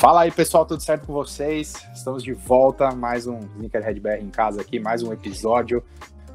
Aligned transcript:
Fala 0.00 0.22
aí, 0.22 0.30
pessoal, 0.30 0.64
tudo 0.64 0.82
certo 0.82 1.06
com 1.06 1.12
vocês? 1.12 1.74
Estamos 1.92 2.22
de 2.22 2.32
volta, 2.32 2.90
mais 2.90 3.26
um 3.26 3.38
Sneakerhead 3.56 4.00
BR 4.00 4.12
em 4.22 4.30
casa 4.30 4.62
aqui, 4.62 4.80
mais 4.80 5.02
um 5.02 5.12
episódio. 5.12 5.84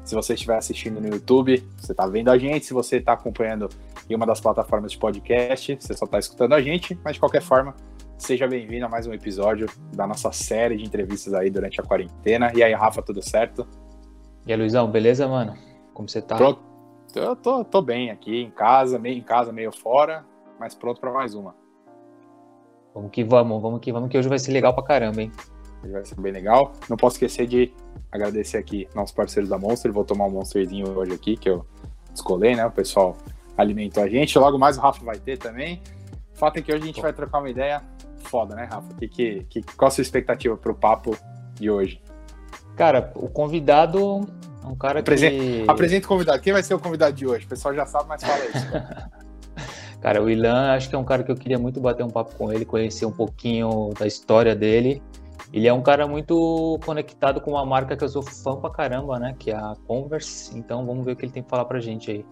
Se 0.04 0.14
você 0.14 0.34
estiver 0.34 0.56
assistindo 0.56 1.00
no 1.00 1.08
YouTube, 1.08 1.66
você 1.76 1.90
está 1.90 2.06
vendo 2.06 2.30
a 2.30 2.38
gente. 2.38 2.64
Se 2.64 2.72
você 2.72 2.98
está 2.98 3.14
acompanhando 3.14 3.68
em 4.08 4.14
uma 4.14 4.24
das 4.24 4.40
plataformas 4.40 4.92
de 4.92 4.98
podcast, 4.98 5.78
você 5.80 5.94
só 5.94 6.04
está 6.04 6.16
escutando 6.16 6.52
a 6.52 6.62
gente. 6.62 6.96
Mas 7.02 7.14
de 7.14 7.18
qualquer 7.18 7.42
forma, 7.42 7.74
seja 8.16 8.46
bem-vindo 8.46 8.86
a 8.86 8.88
mais 8.88 9.08
um 9.08 9.12
episódio 9.12 9.68
da 9.92 10.06
nossa 10.06 10.30
série 10.30 10.76
de 10.76 10.84
entrevistas 10.84 11.34
aí 11.34 11.50
durante 11.50 11.80
a 11.80 11.82
quarentena. 11.82 12.52
E 12.54 12.62
aí, 12.62 12.72
Rafa, 12.72 13.02
tudo 13.02 13.20
certo? 13.20 13.66
E 14.46 14.52
aí, 14.52 14.56
Luizão, 14.56 14.88
beleza, 14.88 15.26
mano? 15.26 15.58
Como 15.92 16.08
você 16.08 16.22
tá? 16.22 16.36
Pronto. 16.36 16.60
Eu 17.16 17.34
tô, 17.34 17.64
tô 17.64 17.82
bem 17.82 18.12
aqui 18.12 18.42
em 18.42 18.50
casa, 18.52 18.96
meio 18.96 19.18
em 19.18 19.24
casa, 19.24 19.52
meio 19.52 19.72
fora, 19.72 20.24
mas 20.56 20.72
pronto 20.72 21.00
para 21.00 21.10
mais 21.10 21.34
uma. 21.34 21.65
Vamos 22.96 23.10
que 23.10 23.22
vamos, 23.22 23.60
vamos 23.60 23.80
que 23.80 23.92
vamos, 23.92 24.08
que 24.08 24.16
hoje 24.16 24.26
vai 24.26 24.38
ser 24.38 24.52
legal 24.52 24.72
pra 24.72 24.82
caramba, 24.82 25.20
hein? 25.20 25.30
Hoje 25.84 25.92
vai 25.92 26.04
ser 26.06 26.18
bem 26.18 26.32
legal. 26.32 26.72
Não 26.88 26.96
posso 26.96 27.16
esquecer 27.16 27.46
de 27.46 27.70
agradecer 28.10 28.56
aqui 28.56 28.88
nossos 28.94 29.14
parceiros 29.14 29.50
da 29.50 29.58
Monster. 29.58 29.92
Vou 29.92 30.02
tomar 30.02 30.24
um 30.24 30.30
Monsterzinho 30.30 30.88
hoje 30.96 31.12
aqui, 31.12 31.36
que 31.36 31.50
eu 31.50 31.66
escolhi, 32.14 32.56
né? 32.56 32.64
O 32.64 32.70
pessoal 32.70 33.14
alimentou 33.54 34.02
a 34.02 34.08
gente. 34.08 34.38
Logo 34.38 34.58
mais 34.58 34.78
o 34.78 34.80
Rafa 34.80 35.04
vai 35.04 35.18
ter 35.18 35.36
também. 35.36 35.82
O 36.34 36.38
fato 36.38 36.56
é 36.56 36.62
que 36.62 36.72
hoje 36.72 36.84
a 36.84 36.86
gente 36.86 37.02
vai 37.02 37.12
trocar 37.12 37.40
uma 37.40 37.50
ideia 37.50 37.82
foda, 38.20 38.54
né, 38.54 38.64
Rafa? 38.64 38.94
Que, 38.94 39.08
que, 39.08 39.46
que, 39.50 39.62
qual 39.76 39.88
a 39.88 39.90
sua 39.90 40.00
expectativa 40.00 40.56
pro 40.56 40.74
papo 40.74 41.14
de 41.52 41.70
hoje? 41.70 42.00
Cara, 42.76 43.12
o 43.14 43.28
convidado 43.28 44.26
é 44.64 44.66
um 44.66 44.74
cara 44.74 45.00
Apresenta, 45.00 45.36
que... 45.36 45.64
Apresenta 45.68 46.06
o 46.06 46.08
convidado. 46.08 46.40
Quem 46.40 46.52
vai 46.54 46.62
ser 46.62 46.72
o 46.72 46.78
convidado 46.78 47.14
de 47.14 47.26
hoje? 47.26 47.44
O 47.44 47.48
pessoal 47.48 47.74
já 47.74 47.84
sabe, 47.84 48.08
mas 48.08 48.24
fala 48.24 48.42
isso. 48.46 48.66
cara, 50.00 50.22
o 50.22 50.30
Ilan, 50.30 50.72
acho 50.72 50.88
que 50.88 50.94
é 50.94 50.98
um 50.98 51.04
cara 51.04 51.22
que 51.22 51.30
eu 51.30 51.36
queria 51.36 51.58
muito 51.58 51.80
bater 51.80 52.04
um 52.04 52.10
papo 52.10 52.34
com 52.36 52.52
ele, 52.52 52.64
conhecer 52.64 53.06
um 53.06 53.12
pouquinho 53.12 53.90
da 53.98 54.06
história 54.06 54.54
dele. 54.54 55.02
Ele 55.52 55.68
é 55.68 55.72
um 55.72 55.82
cara 55.82 56.06
muito 56.06 56.78
conectado 56.84 57.40
com 57.40 57.52
uma 57.52 57.64
marca 57.64 57.96
que 57.96 58.04
eu 58.04 58.08
sou 58.08 58.22
fã 58.22 58.56
pra 58.56 58.70
caramba, 58.70 59.18
né? 59.18 59.34
Que 59.38 59.50
é 59.50 59.56
a 59.56 59.74
Converse. 59.86 60.56
Então 60.58 60.84
vamos 60.84 61.04
ver 61.04 61.12
o 61.12 61.16
que 61.16 61.24
ele 61.24 61.32
tem 61.32 61.42
pra 61.42 61.50
falar 61.50 61.64
pra 61.66 61.80
gente 61.80 62.10
aí. 62.10 62.26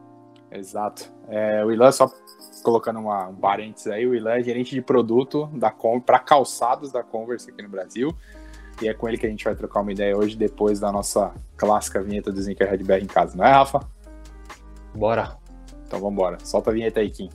Exato. 0.50 1.12
É, 1.28 1.64
o 1.64 1.72
Ilan, 1.72 1.90
só 1.90 2.10
colocando 2.62 3.00
uma, 3.00 3.28
um 3.28 3.34
parênteses 3.34 3.88
aí, 3.88 4.06
o 4.06 4.14
Ilan 4.14 4.34
é 4.34 4.42
gerente 4.42 4.74
de 4.74 4.80
produto 4.80 5.48
da 5.52 5.72
para 6.04 6.18
calçados 6.18 6.92
da 6.92 7.02
Converse 7.02 7.50
aqui 7.50 7.62
no 7.62 7.68
Brasil. 7.68 8.14
E 8.82 8.88
é 8.88 8.94
com 8.94 9.08
ele 9.08 9.18
que 9.18 9.26
a 9.26 9.30
gente 9.30 9.44
vai 9.44 9.54
trocar 9.54 9.80
uma 9.80 9.92
ideia 9.92 10.16
hoje, 10.16 10.36
depois 10.36 10.80
da 10.80 10.90
nossa 10.90 11.32
clássica 11.56 12.02
vinheta 12.02 12.32
do 12.32 12.40
Sneakerhead 12.40 12.82
BR 12.82 12.94
em 12.94 13.06
casa, 13.06 13.36
não 13.36 13.44
é, 13.44 13.50
Rafa? 13.50 13.80
Bora. 14.94 15.36
Então 15.86 16.00
vamos 16.00 16.14
embora. 16.14 16.38
Solta 16.44 16.70
a 16.70 16.72
vinheta 16.72 17.00
aí, 17.00 17.10
Kim. 17.10 17.30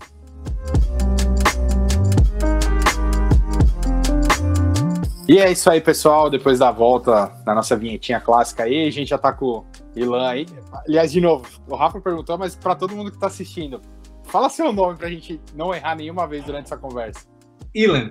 E 5.30 5.38
é 5.38 5.52
isso 5.52 5.70
aí, 5.70 5.80
pessoal. 5.80 6.28
Depois 6.28 6.58
da 6.58 6.72
volta 6.72 7.28
da 7.46 7.54
nossa 7.54 7.78
vinhetinha 7.78 8.20
clássica 8.20 8.64
aí, 8.64 8.88
a 8.88 8.92
gente 8.92 9.09
já 9.09 9.18
tá 9.20 9.31
com 9.31 9.46
o 9.46 9.66
Ilan 9.96 10.28
aí. 10.28 10.48
Aliás, 10.88 11.12
de 11.12 11.22
novo, 11.22 11.46
o 11.68 11.76
Rafa 11.76 12.02
perguntou, 12.02 12.36
mas 12.36 12.56
para 12.56 12.73
todo 12.73 12.96
mundo 12.96 13.12
que 13.12 13.20
tá 13.20 13.28
assistindo, 13.28 13.80
fala 14.23 14.50
seu 14.50 14.73
nome 14.73 14.98
pra 14.98 15.08
gente 15.08 15.40
não 15.54 15.72
errar 15.72 15.96
nenhuma 15.96 16.28
vez 16.28 16.44
durante 16.44 16.66
essa 16.66 16.78
conversa. 16.78 17.28
Ilan. 17.76 18.09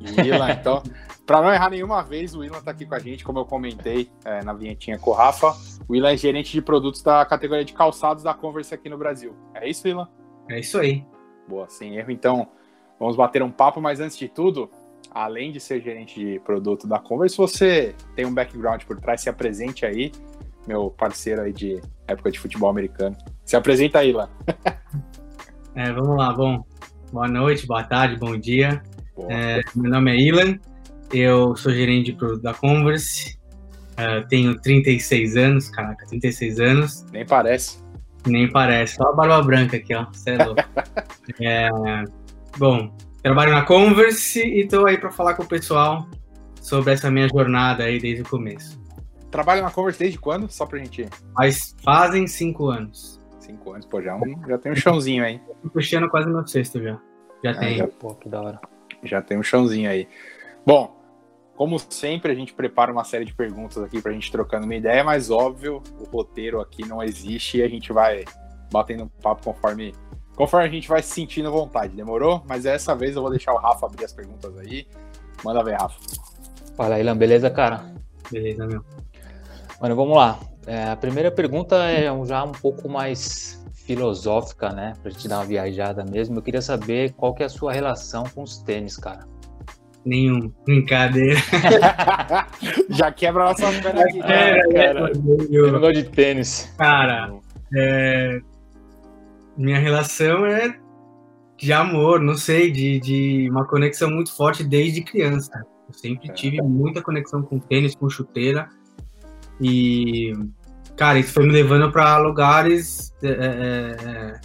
Ilan, 0.00 0.52
então, 0.52 0.80
para 1.26 1.42
não 1.42 1.52
errar 1.52 1.70
nenhuma 1.70 2.04
vez, 2.04 2.36
o 2.36 2.44
Ilan 2.44 2.60
tá 2.60 2.70
aqui 2.70 2.86
com 2.86 2.94
a 2.94 3.00
gente, 3.00 3.24
como 3.24 3.40
eu 3.40 3.44
comentei 3.44 4.08
é, 4.24 4.44
na 4.44 4.52
vinhetinha 4.52 4.96
com 4.96 5.10
o 5.10 5.14
Rafa. 5.14 5.56
O 5.88 5.96
Ilan 5.96 6.12
é 6.12 6.16
gerente 6.16 6.52
de 6.52 6.62
produtos 6.62 7.02
da 7.02 7.24
categoria 7.26 7.64
de 7.64 7.72
calçados 7.72 8.22
da 8.22 8.32
Converse 8.32 8.72
aqui 8.72 8.88
no 8.88 8.96
Brasil. 8.96 9.34
É 9.54 9.68
isso, 9.68 9.88
Ilan? 9.88 10.06
É 10.48 10.60
isso 10.60 10.78
aí. 10.78 11.04
Boa, 11.48 11.68
sem 11.68 11.96
erro. 11.96 12.10
Então, 12.10 12.48
vamos 13.00 13.16
bater 13.16 13.42
um 13.42 13.50
papo, 13.50 13.80
mas 13.80 14.00
antes 14.00 14.18
de 14.18 14.28
tudo, 14.28 14.70
além 15.10 15.50
de 15.50 15.58
ser 15.58 15.80
gerente 15.80 16.20
de 16.20 16.38
produto 16.40 16.86
da 16.86 16.98
Converse, 16.98 17.36
você 17.36 17.94
tem 18.14 18.26
um 18.26 18.34
background 18.34 18.82
por 18.84 19.00
trás, 19.00 19.22
se 19.22 19.30
apresente 19.30 19.86
aí, 19.86 20.12
meu 20.66 20.90
parceiro 20.90 21.42
aí 21.42 21.52
de 21.52 21.80
época 22.06 22.30
de 22.30 22.38
futebol 22.38 22.68
americano. 22.68 23.16
Se 23.44 23.56
apresenta 23.56 24.00
aí, 24.00 24.12
lá. 24.12 24.28
é, 25.74 25.90
vamos 25.92 26.16
lá, 26.18 26.32
bom. 26.32 26.62
Boa 27.10 27.26
noite, 27.26 27.66
boa 27.66 27.82
tarde, 27.82 28.16
bom 28.16 28.36
dia. 28.36 28.82
É, 29.30 29.60
meu 29.74 29.90
nome 29.90 30.12
é 30.12 30.16
Ilan, 30.16 30.58
eu 31.12 31.56
sou 31.56 31.72
gerente 31.72 32.12
de 32.12 32.18
produto 32.18 32.42
da 32.42 32.52
Converse, 32.52 33.38
uh, 33.94 34.26
tenho 34.28 34.60
36 34.60 35.36
anos, 35.36 35.70
caraca, 35.70 36.06
36 36.06 36.60
anos. 36.60 37.04
Nem 37.10 37.24
parece. 37.24 37.82
Nem 38.28 38.50
parece, 38.50 38.96
só 38.96 39.04
a 39.04 39.12
barba 39.12 39.42
branca 39.42 39.76
aqui, 39.76 39.94
ó, 39.94 40.06
você 40.06 40.30
é 40.30 40.44
louco. 40.44 40.62
é, 41.40 41.68
bom, 42.56 42.94
trabalho 43.22 43.52
na 43.52 43.62
Converse 43.62 44.40
e 44.40 44.60
estou 44.60 44.86
aí 44.86 44.98
para 44.98 45.10
falar 45.10 45.34
com 45.34 45.42
o 45.42 45.48
pessoal 45.48 46.06
sobre 46.60 46.92
essa 46.92 47.10
minha 47.10 47.28
jornada 47.28 47.84
aí 47.84 47.98
desde 47.98 48.22
o 48.22 48.28
começo. 48.28 48.80
Trabalha 49.30 49.62
na 49.62 49.70
Converse 49.70 49.98
desde 49.98 50.18
quando? 50.18 50.50
Só 50.50 50.66
pra 50.66 50.78
gente. 50.78 51.06
Mas 51.34 51.74
fazem 51.82 52.26
cinco 52.26 52.68
anos. 52.68 53.20
Cinco 53.40 53.72
anos, 53.72 53.86
pô, 53.86 54.02
já, 54.02 54.14
um, 54.14 54.46
já 54.46 54.58
tem 54.58 54.72
um 54.72 54.76
chãozinho 54.76 55.24
aí. 55.24 55.40
Tô 55.62 55.70
puxando 55.70 56.08
quase 56.08 56.28
no 56.28 56.46
sexto 56.46 56.82
já. 56.82 56.98
Já 57.42 57.50
ah, 57.52 57.54
tem. 57.54 57.78
Já, 57.78 57.86
pô, 57.86 58.14
que 58.14 58.28
da 58.28 58.40
hora. 58.40 58.60
Já 59.04 59.22
tem 59.22 59.38
um 59.38 59.42
chãozinho 59.42 59.90
aí. 59.90 60.08
Bom, 60.66 60.97
como 61.58 61.76
sempre, 61.76 62.30
a 62.30 62.34
gente 62.36 62.54
prepara 62.54 62.92
uma 62.92 63.02
série 63.02 63.24
de 63.24 63.34
perguntas 63.34 63.82
aqui 63.82 64.00
pra 64.00 64.12
gente 64.12 64.30
trocando 64.30 64.64
uma 64.64 64.76
ideia, 64.76 65.02
mas 65.02 65.28
óbvio, 65.28 65.82
o 65.98 66.04
roteiro 66.04 66.60
aqui 66.60 66.86
não 66.86 67.02
existe 67.02 67.58
e 67.58 67.62
a 67.64 67.68
gente 67.68 67.92
vai 67.92 68.24
batendo 68.70 69.02
um 69.02 69.08
papo 69.08 69.42
conforme 69.42 69.92
conforme 70.36 70.68
a 70.68 70.70
gente 70.70 70.88
vai 70.88 71.02
se 71.02 71.10
sentindo 71.10 71.50
vontade, 71.50 71.96
demorou? 71.96 72.44
Mas 72.48 72.62
dessa 72.62 72.94
vez 72.94 73.16
eu 73.16 73.22
vou 73.22 73.30
deixar 73.32 73.52
o 73.54 73.56
Rafa 73.56 73.86
abrir 73.86 74.04
as 74.04 74.12
perguntas 74.12 74.56
aí. 74.56 74.86
Manda 75.44 75.64
ver, 75.64 75.74
Rafa. 75.80 75.98
Fala, 76.76 77.00
Ilan, 77.00 77.16
beleza, 77.16 77.50
cara? 77.50 77.92
Beleza, 78.30 78.64
meu. 78.64 78.84
Mano, 79.80 79.96
vamos 79.96 80.16
lá. 80.16 80.38
É, 80.64 80.84
a 80.84 80.96
primeira 80.96 81.28
pergunta 81.28 81.74
é 81.90 82.04
já 82.24 82.44
um 82.44 82.52
pouco 82.52 82.88
mais 82.88 83.60
filosófica, 83.72 84.70
né? 84.70 84.92
Pra 85.02 85.10
gente 85.10 85.26
dar 85.26 85.38
uma 85.38 85.44
viajada 85.44 86.04
mesmo. 86.04 86.38
Eu 86.38 86.42
queria 86.42 86.62
saber 86.62 87.14
qual 87.14 87.34
que 87.34 87.42
é 87.42 87.46
a 87.46 87.48
sua 87.48 87.72
relação 87.72 88.22
com 88.32 88.44
os 88.44 88.58
tênis, 88.58 88.96
cara. 88.96 89.26
Nenhum. 90.08 90.50
Brincadeira. 90.64 91.38
já 92.88 93.12
quebra 93.12 93.42
a 93.42 93.48
nossa 93.48 93.70
perna 93.82 94.02
aqui, 94.04 94.20
cara. 94.20 94.34
É, 94.34 94.72
cara. 94.72 95.12
Eu 95.50 95.70
não 95.70 95.80
gosto 95.80 95.96
de 95.96 96.04
tênis. 96.04 96.72
Cara, 96.78 97.30
é, 97.76 98.40
minha 99.54 99.78
relação 99.78 100.46
é 100.46 100.74
de 101.58 101.74
amor, 101.74 102.20
não 102.20 102.38
sei, 102.38 102.70
de, 102.70 102.98
de 103.00 103.50
uma 103.50 103.66
conexão 103.66 104.10
muito 104.10 104.34
forte 104.34 104.64
desde 104.64 105.02
criança. 105.02 105.52
Eu 105.86 105.92
sempre 105.92 106.32
tive 106.32 106.62
muita 106.62 107.02
conexão 107.02 107.42
com 107.42 107.58
tênis, 107.58 107.94
com 107.94 108.08
chuteira. 108.08 108.66
E, 109.60 110.32
cara, 110.96 111.18
isso 111.18 111.34
foi 111.34 111.44
me 111.44 111.52
levando 111.52 111.92
para 111.92 112.16
lugares. 112.16 113.12
É, 113.22 113.28
é, 113.28 114.08
é, 114.08 114.40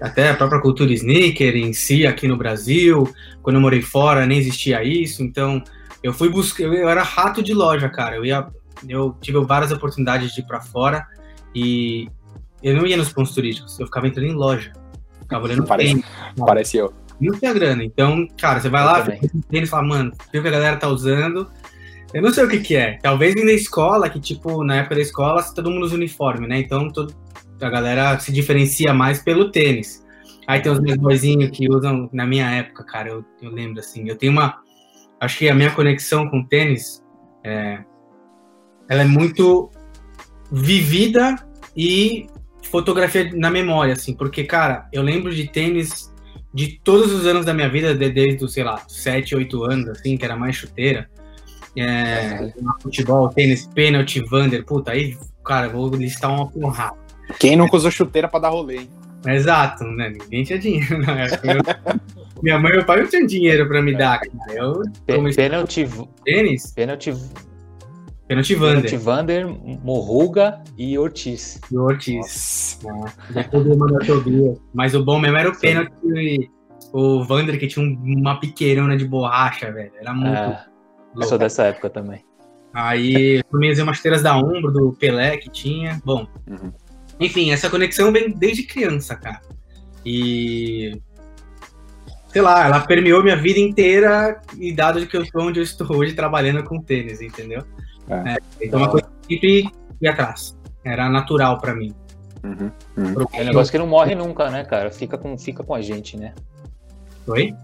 até 0.00 0.30
a 0.30 0.34
própria 0.34 0.60
cultura 0.60 0.92
sneaker 0.92 1.56
em 1.56 1.72
si, 1.72 2.06
aqui 2.06 2.28
no 2.28 2.36
Brasil. 2.36 3.12
Quando 3.42 3.56
eu 3.56 3.62
morei 3.62 3.82
fora, 3.82 4.26
nem 4.26 4.38
existia 4.38 4.82
isso. 4.84 5.22
Então, 5.22 5.62
eu 6.02 6.12
fui 6.12 6.28
buscar. 6.28 6.64
Eu 6.64 6.88
era 6.88 7.02
rato 7.02 7.42
de 7.42 7.54
loja, 7.54 7.88
cara. 7.88 8.16
Eu 8.16 8.24
ia. 8.24 8.46
Eu 8.88 9.16
tive 9.20 9.40
várias 9.40 9.72
oportunidades 9.72 10.32
de 10.32 10.40
ir 10.40 10.46
para 10.46 10.60
fora. 10.60 11.06
E 11.54 12.08
eu 12.62 12.76
não 12.76 12.86
ia 12.86 12.96
nos 12.96 13.12
pontos 13.12 13.34
turísticos, 13.34 13.78
eu 13.78 13.86
ficava 13.86 14.06
entrando 14.06 14.26
em 14.26 14.34
loja. 14.34 14.72
Ficava 15.20 15.44
olhando 15.44 15.64
parece, 15.64 15.90
tênis, 15.90 16.06
parece 16.36 16.76
eu. 16.76 16.92
Não 17.20 17.38
tinha 17.38 17.52
grana. 17.52 17.84
Então, 17.84 18.26
cara, 18.40 18.60
você 18.60 18.68
vai 18.68 18.82
eu 18.82 18.86
lá, 18.86 19.06
e 19.50 19.66
fala, 19.66 19.86
mano, 19.86 20.12
viu 20.32 20.42
que 20.42 20.48
a 20.48 20.52
galera 20.52 20.76
tá 20.76 20.88
usando. 20.88 21.48
Eu 22.12 22.22
não 22.22 22.32
sei 22.32 22.44
o 22.44 22.48
que 22.48 22.60
que 22.60 22.76
é. 22.76 22.98
Talvez 23.02 23.34
vem 23.34 23.44
da 23.44 23.52
escola, 23.52 24.08
que 24.08 24.18
tipo, 24.18 24.64
na 24.64 24.76
época 24.76 24.94
da 24.94 25.02
escola, 25.02 25.42
todo 25.42 25.70
mundo 25.70 25.84
usa 25.84 25.94
uniforme, 25.94 26.46
né? 26.46 26.58
Então 26.58 26.88
todo, 26.88 27.14
a 27.60 27.70
galera 27.70 28.18
se 28.18 28.32
diferencia 28.32 28.92
mais 28.92 29.22
pelo 29.22 29.50
tênis. 29.50 30.04
Aí 30.46 30.60
tem 30.60 30.72
os 30.72 30.80
meus 30.80 30.96
boizinhos 30.96 31.50
que 31.50 31.68
usam, 31.68 32.08
na 32.12 32.26
minha 32.26 32.50
época, 32.50 32.82
cara, 32.84 33.10
eu, 33.10 33.24
eu 33.42 33.50
lembro 33.50 33.80
assim, 33.80 34.08
eu 34.08 34.16
tenho 34.16 34.32
uma. 34.32 34.62
Acho 35.20 35.38
que 35.38 35.48
a 35.48 35.54
minha 35.54 35.70
conexão 35.70 36.28
com 36.30 36.42
tênis 36.44 37.04
é, 37.44 37.80
ela 38.88 39.02
é 39.02 39.04
muito 39.04 39.70
vivida 40.50 41.36
e 41.76 42.26
fotografia 42.62 43.30
na 43.34 43.50
memória, 43.50 43.92
assim, 43.92 44.14
porque, 44.14 44.44
cara, 44.44 44.88
eu 44.92 45.02
lembro 45.02 45.34
de 45.34 45.48
tênis 45.48 46.12
de 46.52 46.80
todos 46.82 47.12
os 47.12 47.26
anos 47.26 47.44
da 47.44 47.52
minha 47.52 47.68
vida, 47.68 47.94
desde, 47.94 48.50
sei 48.50 48.64
lá, 48.64 48.82
7, 48.88 49.34
8 49.36 49.64
anos, 49.64 49.88
assim, 49.90 50.16
que 50.16 50.24
era 50.24 50.36
mais 50.36 50.56
chuteira. 50.56 51.10
É, 51.76 52.52
futebol, 52.80 53.28
tênis, 53.28 53.66
pênalti, 53.66 54.20
Vander, 54.24 54.64
puta, 54.64 54.92
aí, 54.92 55.16
cara, 55.44 55.68
vou 55.68 55.88
listar 55.90 56.32
uma 56.32 56.48
porrada. 56.50 57.07
Quem 57.38 57.56
nunca 57.56 57.76
usou 57.76 57.90
chuteira 57.90 58.28
pra 58.28 58.40
dar 58.40 58.50
rolê, 58.50 58.78
hein? 58.78 58.90
Exato, 59.26 59.84
né? 59.84 60.10
Ninguém 60.10 60.44
tinha 60.44 60.58
dinheiro 60.58 60.98
na 60.98 61.24
época. 61.24 62.00
minha 62.42 62.58
mãe 62.58 62.72
e 62.72 62.76
meu 62.76 62.86
pai 62.86 63.02
não 63.02 63.08
tinham 63.08 63.26
dinheiro 63.26 63.66
pra 63.66 63.82
me 63.82 63.96
dar. 63.96 64.20
Eu 64.54 64.82
pênalti, 65.34 65.88
tênis. 66.24 66.72
Pênalti 66.72 67.12
Pênalti 68.28 68.54
Vander. 68.54 68.82
Pênalti 68.82 68.96
Vander, 68.96 69.48
Morruga 69.82 70.62
e 70.76 70.98
Ortiz. 70.98 71.58
E 71.72 71.78
Ortiz. 71.78 72.78
Do 73.50 73.78
Manuel 73.78 74.06
Tobias. 74.06 74.58
Mas 74.74 74.94
o 74.94 75.02
bom 75.02 75.18
mesmo 75.18 75.38
era 75.38 75.48
o 75.48 75.58
pênalti 75.58 75.90
o 76.92 77.24
Vander, 77.24 77.58
que 77.58 77.66
tinha 77.66 77.84
uma 77.86 78.38
piqueirona 78.38 78.96
de 78.96 79.06
borracha, 79.06 79.70
velho. 79.72 79.92
Era 80.00 80.12
muito. 80.12 80.36
É, 80.36 80.64
eu 81.16 81.22
sou 81.24 81.38
dessa 81.38 81.64
época 81.64 81.90
também. 81.90 82.24
Aí 82.72 83.42
também 83.50 83.70
usei 83.70 83.82
umas 83.82 83.96
chuteiras 83.96 84.22
da 84.22 84.36
Umbro, 84.36 84.70
do 84.70 84.92
Pelé 84.92 85.36
que 85.38 85.50
tinha. 85.50 86.00
Bom, 86.04 86.26
uhum. 86.48 86.72
Enfim, 87.20 87.50
essa 87.50 87.68
conexão 87.68 88.12
vem 88.12 88.30
desde 88.30 88.62
criança, 88.62 89.16
cara. 89.16 89.40
E. 90.04 91.00
Sei 92.28 92.42
lá, 92.42 92.66
ela 92.66 92.80
permeou 92.80 93.22
minha 93.22 93.36
vida 93.36 93.58
inteira 93.58 94.40
e 94.58 94.72
dado 94.72 95.06
que 95.06 95.16
eu 95.16 95.22
estou 95.22 95.42
onde 95.42 95.58
eu 95.58 95.62
estou 95.62 95.96
hoje 95.96 96.12
trabalhando 96.12 96.62
com 96.62 96.80
tênis, 96.80 97.20
entendeu? 97.20 97.62
É. 98.08 98.34
É, 98.34 98.38
então, 98.60 98.78
uma 98.78 98.90
coisa 98.90 99.06
que 99.26 99.34
sempre 99.34 99.72
ia 100.00 100.10
atrás. 100.10 100.56
Era 100.84 101.08
natural 101.08 101.58
para 101.58 101.74
mim. 101.74 101.94
Uhum, 102.44 102.70
uhum. 102.96 103.26
É 103.32 103.42
um 103.42 103.44
negócio 103.44 103.72
que 103.72 103.78
não 103.78 103.86
morre 103.86 104.14
nunca, 104.14 104.50
né, 104.50 104.64
cara? 104.64 104.90
Fica 104.90 105.18
com, 105.18 105.36
fica 105.36 105.64
com 105.64 105.74
a 105.74 105.80
gente, 105.80 106.16
né? 106.16 106.34
Oi? 107.26 107.54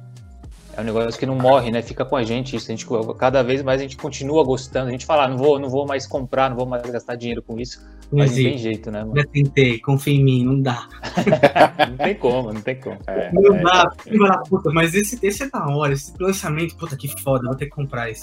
É 0.77 0.81
um 0.81 0.85
negócio 0.85 1.19
que 1.19 1.27
não 1.27 1.37
morre, 1.37 1.71
né? 1.71 1.81
Fica 1.83 2.05
com 2.05 2.17
a 2.17 2.25
gente 2.25 2.56
isso. 2.56 2.71
A 2.71 2.75
gente, 2.75 2.87
cada 3.17 3.43
vez 3.43 3.62
mais 3.62 3.81
a 3.81 3.85
gente 3.85 3.97
continua 3.97 4.45
gostando. 4.45 4.89
A 4.89 4.91
gente 4.91 5.06
fala, 5.06 5.25
ah, 5.25 5.29
não 5.29 5.39
vou, 5.39 5.59
não 5.59 5.69
vou 5.69 5.87
mais 5.87 6.06
comprar, 6.06 6.51
não 6.51 6.56
vou 6.56 6.67
mais 6.67 6.83
gastar 6.91 7.15
dinheiro 7.15 7.43
com 7.43 7.59
isso. 7.59 7.87
Mas 8.16 8.31
não 8.31 8.37
tem 8.37 8.58
jeito, 8.58 8.90
né, 8.90 9.00
mano? 9.00 9.16
Já 9.16 9.25
tentei, 9.26 9.78
confia 9.78 10.14
em 10.14 10.25
mim, 10.25 10.44
não 10.44 10.61
dá. 10.61 10.88
não 11.88 11.96
tem 11.96 12.14
como, 12.14 12.52
não 12.52 12.61
tem 12.61 12.81
como. 12.81 12.99
É, 13.06 13.32
não 13.32 13.56
é, 13.56 13.62
dá, 13.62 13.93
é. 14.06 14.49
puta, 14.49 14.70
mas 14.70 14.94
esse, 14.94 15.19
esse 15.25 15.43
é 15.43 15.50
da 15.50 15.66
hora, 15.66 15.93
esse 15.93 16.12
lançamento, 16.20 16.76
puta 16.76 16.96
que 16.96 17.08
foda, 17.22 17.46
vou 17.46 17.56
ter 17.56 17.66
que 17.66 17.72
comprar 17.72 18.11
isso. 18.11 18.22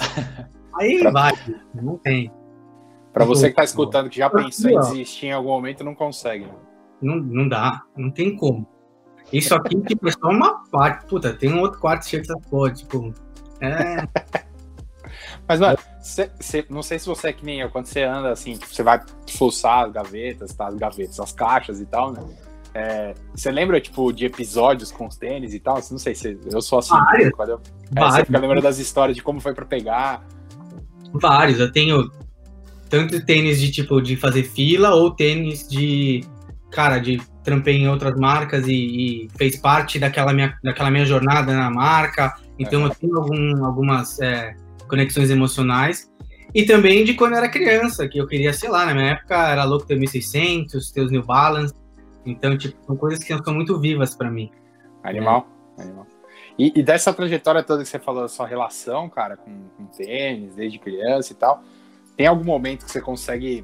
Aí 0.79 0.99
pra... 0.99 1.11
vai, 1.11 1.33
não 1.73 1.97
tem. 1.97 2.31
Pra 3.13 3.25
você 3.25 3.49
que 3.49 3.55
tá 3.55 3.63
escutando, 3.63 4.09
que 4.09 4.17
já 4.17 4.29
pensou 4.29 4.71
em 4.71 4.79
desistir 4.79 5.27
em 5.27 5.31
algum 5.33 5.49
momento, 5.49 5.83
não 5.83 5.93
consegue. 5.93 6.47
Não, 7.01 7.17
não 7.17 7.47
dá, 7.47 7.81
não 7.97 8.09
tem 8.09 8.35
como. 8.35 8.65
Isso 9.33 9.53
aqui, 9.55 9.79
tipo, 9.81 10.07
é 10.07 10.11
só 10.11 10.29
uma 10.29 10.63
parte. 10.69 11.05
Puta, 11.07 11.33
tem 11.33 11.51
um 11.51 11.59
outro 11.59 11.79
quarto 11.79 12.07
cheio 12.07 12.21
dessa 12.21 12.37
porra, 12.49 12.71
tipo. 12.71 13.13
É. 13.59 14.07
Mas, 15.51 15.59
mano, 15.59 15.77
cê, 15.99 16.31
cê, 16.39 16.65
não 16.69 16.81
sei 16.81 16.97
se 16.97 17.05
você 17.05 17.27
é 17.27 17.33
que 17.33 17.43
nem 17.43 17.59
eu, 17.59 17.69
quando 17.69 17.85
você 17.85 18.03
anda 18.03 18.31
assim, 18.31 18.55
você 18.55 18.81
vai 18.81 19.01
fuçar 19.29 19.85
as 19.85 19.91
gavetas, 19.91 20.53
tá? 20.53 20.67
As 20.67 20.75
gavetas, 20.75 21.19
as 21.19 21.33
caixas 21.33 21.81
e 21.81 21.85
tal, 21.85 22.13
né? 22.13 22.23
É, 22.73 23.13
você 23.35 23.51
lembra, 23.51 23.81
tipo, 23.81 24.13
de 24.13 24.25
episódios 24.27 24.93
com 24.93 25.07
os 25.07 25.17
tênis 25.17 25.53
e 25.53 25.59
tal? 25.59 25.75
Não 25.91 25.97
sei 25.97 26.15
se 26.15 26.39
eu 26.49 26.61
sou 26.61 26.79
assim. 26.79 26.95
Vários. 26.95 27.31
Quando 27.31 27.49
eu, 27.49 27.61
é, 27.93 27.99
você 27.99 28.23
fica 28.23 28.39
lembrando 28.39 28.63
das 28.63 28.77
histórias 28.77 29.17
de 29.17 29.21
como 29.21 29.41
foi 29.41 29.53
pra 29.53 29.65
pegar. 29.65 30.25
Vários. 31.11 31.59
Eu 31.59 31.69
tenho 31.69 32.09
tanto 32.89 33.25
tênis 33.25 33.59
de, 33.59 33.69
tipo, 33.71 34.01
de 34.01 34.15
fazer 34.15 34.43
fila 34.43 34.95
ou 34.95 35.11
tênis 35.11 35.67
de, 35.67 36.23
cara, 36.71 36.97
de 36.97 37.21
trampei 37.43 37.75
em 37.75 37.89
outras 37.89 38.15
marcas 38.17 38.65
e, 38.69 39.25
e, 39.25 39.29
fez 39.37 39.57
parte 39.57 39.99
daquela 39.99 40.31
minha, 40.31 40.57
daquela 40.63 40.89
minha 40.89 41.05
jornada 41.05 41.53
na 41.53 41.69
marca. 41.69 42.33
Então, 42.57 42.83
é. 42.83 42.85
eu 42.85 42.95
tenho 42.95 43.17
algum, 43.17 43.65
algumas 43.65 44.17
é, 44.21 44.55
conexões 44.91 45.29
emocionais. 45.29 46.11
E 46.53 46.63
também 46.63 47.05
de 47.05 47.13
quando 47.13 47.31
eu 47.31 47.37
era 47.37 47.49
criança, 47.49 48.07
que 48.07 48.19
eu 48.19 48.27
queria, 48.27 48.51
sei 48.51 48.69
lá, 48.69 48.85
na 48.85 48.93
minha 48.93 49.11
época 49.11 49.35
era 49.35 49.63
louco 49.63 49.85
ter 49.85 49.97
1600, 49.97 50.91
ter 50.91 51.01
os 51.01 51.11
New 51.11 51.23
Balance. 51.23 51.73
Então, 52.25 52.57
tipo, 52.57 52.77
são 52.85 52.95
coisas 52.95 53.23
que 53.23 53.35
são 53.35 53.53
muito 53.53 53.79
vivas 53.79 54.13
para 54.13 54.29
mim. 54.29 54.51
Animal, 55.03 55.47
é. 55.79 55.83
animal. 55.83 56.05
E, 56.59 56.73
e, 56.75 56.83
dessa 56.83 57.13
trajetória 57.13 57.63
toda 57.63 57.81
que 57.81 57.89
você 57.89 57.97
falou, 57.97 58.21
da 58.21 58.27
sua 58.27 58.45
relação, 58.45 59.09
cara, 59.09 59.37
com, 59.37 59.69
com 59.77 59.85
tênis, 59.85 60.53
desde 60.53 60.77
criança 60.77 61.31
e 61.31 61.35
tal, 61.35 61.63
tem 62.15 62.27
algum 62.27 62.43
momento 62.43 62.85
que 62.85 62.91
você 62.91 63.01
consegue 63.01 63.63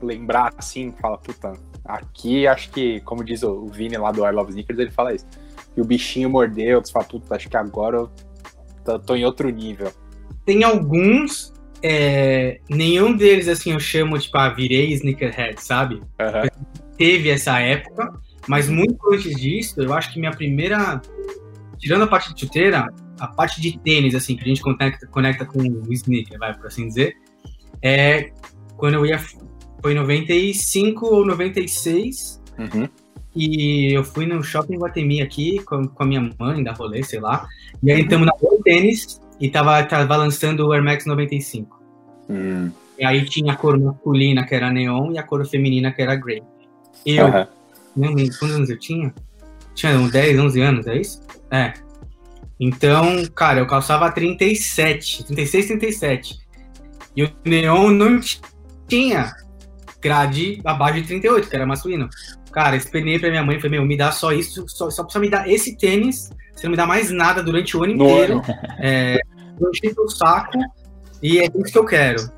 lembrar 0.00 0.52
assim, 0.58 0.92
fala, 1.00 1.16
puta, 1.16 1.54
Aqui, 1.84 2.46
acho 2.46 2.70
que, 2.70 3.00
como 3.00 3.22
diz 3.22 3.42
o 3.42 3.66
Vini 3.66 3.98
lá 3.98 4.10
do 4.10 4.26
I 4.26 4.30
Love 4.32 4.50
Sneakers, 4.50 4.78
ele 4.78 4.90
fala 4.90 5.14
isso. 5.14 5.26
E 5.76 5.80
o 5.82 5.84
bichinho 5.84 6.30
mordeu, 6.30 6.82
você 6.82 6.90
fala, 6.90 7.04
puta, 7.04 7.36
acho 7.36 7.48
que 7.48 7.56
agora 7.58 7.98
eu 7.98 8.10
tô, 8.82 8.98
tô 8.98 9.14
em 9.14 9.24
outro 9.24 9.50
nível. 9.50 9.92
Tem 10.44 10.62
alguns, 10.64 11.52
é, 11.82 12.60
nenhum 12.68 13.16
deles, 13.16 13.48
assim, 13.48 13.72
eu 13.72 13.80
chamo, 13.80 14.18
tipo, 14.18 14.36
ah, 14.36 14.50
virei 14.50 14.92
sneakerhead, 14.92 15.62
sabe? 15.62 15.96
Uhum. 15.96 16.66
Teve 16.96 17.30
essa 17.30 17.58
época, 17.58 18.12
mas 18.46 18.68
muito 18.68 18.98
antes 19.12 19.34
disso, 19.40 19.80
eu 19.80 19.92
acho 19.92 20.12
que 20.12 20.18
minha 20.18 20.32
primeira, 20.32 21.00
tirando 21.78 22.04
a 22.04 22.06
parte 22.06 22.32
de 22.34 22.40
chuteira, 22.40 22.92
a 23.18 23.26
parte 23.26 23.60
de 23.60 23.78
tênis, 23.78 24.14
assim, 24.14 24.36
que 24.36 24.42
a 24.42 24.48
gente 24.48 24.60
conecta, 24.60 25.06
conecta 25.06 25.44
com 25.44 25.58
o 25.60 25.92
sneaker, 25.92 26.38
vai, 26.38 26.54
por 26.54 26.66
assim 26.66 26.86
dizer, 26.86 27.16
é 27.82 28.30
quando 28.76 28.94
eu 28.94 29.06
ia 29.06 29.18
foi 29.84 29.92
em 29.92 29.96
95 29.96 31.06
ou 31.06 31.26
96. 31.26 32.42
Uhum. 32.58 32.88
E 33.36 33.92
eu 33.92 34.02
fui 34.02 34.24
no 34.24 34.42
shopping 34.42 34.78
Guatemi 34.78 35.20
aqui 35.20 35.62
com, 35.64 35.86
com 35.86 36.02
a 36.02 36.06
minha 36.06 36.30
mãe, 36.38 36.64
da 36.64 36.72
rolê, 36.72 37.02
sei 37.02 37.20
lá. 37.20 37.46
E 37.82 37.92
aí 37.92 38.00
estamos 38.00 38.26
na 38.26 38.32
Boa 38.40 38.58
Tênis 38.64 39.20
e 39.40 39.48
tava, 39.50 39.82
tava 39.84 40.16
lançando 40.16 40.66
o 40.66 40.72
Air 40.72 40.82
Max 40.82 41.06
95. 41.06 41.82
Uhum. 42.28 42.70
E 42.98 43.04
aí 43.04 43.24
tinha 43.24 43.52
a 43.52 43.56
cor 43.56 43.78
masculina, 43.78 44.46
que 44.46 44.54
era 44.54 44.70
neon, 44.70 45.12
e 45.12 45.18
a 45.18 45.22
cor 45.22 45.44
feminina, 45.46 45.92
que 45.92 46.02
era 46.02 46.14
grey. 46.14 46.42
Eu, 47.04 47.26
uhum. 47.26 47.46
não 47.96 48.14
lembro 48.14 48.38
quantos 48.38 48.56
anos 48.56 48.70
eu 48.70 48.78
tinha? 48.78 49.12
Tinha 49.74 49.98
uns 49.98 50.12
10, 50.12 50.38
11 50.38 50.60
anos, 50.60 50.86
é 50.86 50.96
isso? 50.96 51.20
É. 51.50 51.74
Então, 52.58 53.24
cara, 53.34 53.60
eu 53.60 53.66
calçava 53.66 54.10
37, 54.10 55.24
36, 55.24 55.66
37. 55.66 56.38
E 57.16 57.24
o 57.24 57.30
neon 57.44 57.90
não 57.90 58.20
tinha 58.86 59.34
grade 60.00 60.60
abaixo 60.64 61.00
de 61.00 61.08
38, 61.08 61.48
que 61.48 61.56
era 61.56 61.66
masculino. 61.66 62.08
Cara, 62.52 62.76
espelhei 62.76 63.18
pra 63.18 63.30
minha 63.30 63.42
mãe 63.42 63.56
e 63.56 63.60
falei, 63.60 63.78
meu, 63.78 63.86
me 63.86 63.96
dá 63.96 64.12
só 64.12 64.32
isso, 64.32 64.64
só, 64.68 64.88
só 64.90 65.02
precisa 65.02 65.20
me 65.20 65.28
dar 65.28 65.48
esse 65.48 65.76
tênis, 65.76 66.30
você 66.54 66.66
não 66.66 66.70
me 66.70 66.76
dá 66.76 66.86
mais 66.86 67.10
nada 67.10 67.42
durante 67.42 67.76
o 67.76 67.82
ano 67.82 67.94
no 67.94 68.04
inteiro. 68.04 68.34
Ano. 68.34 68.44
É, 68.78 69.18
eu 69.60 69.70
enchi 69.70 69.94
o 69.98 70.08
saco 70.08 70.58
e 71.22 71.38
é 71.38 71.44
isso 71.44 71.72
que 71.72 71.78
eu 71.78 71.84
quero. 71.84 72.30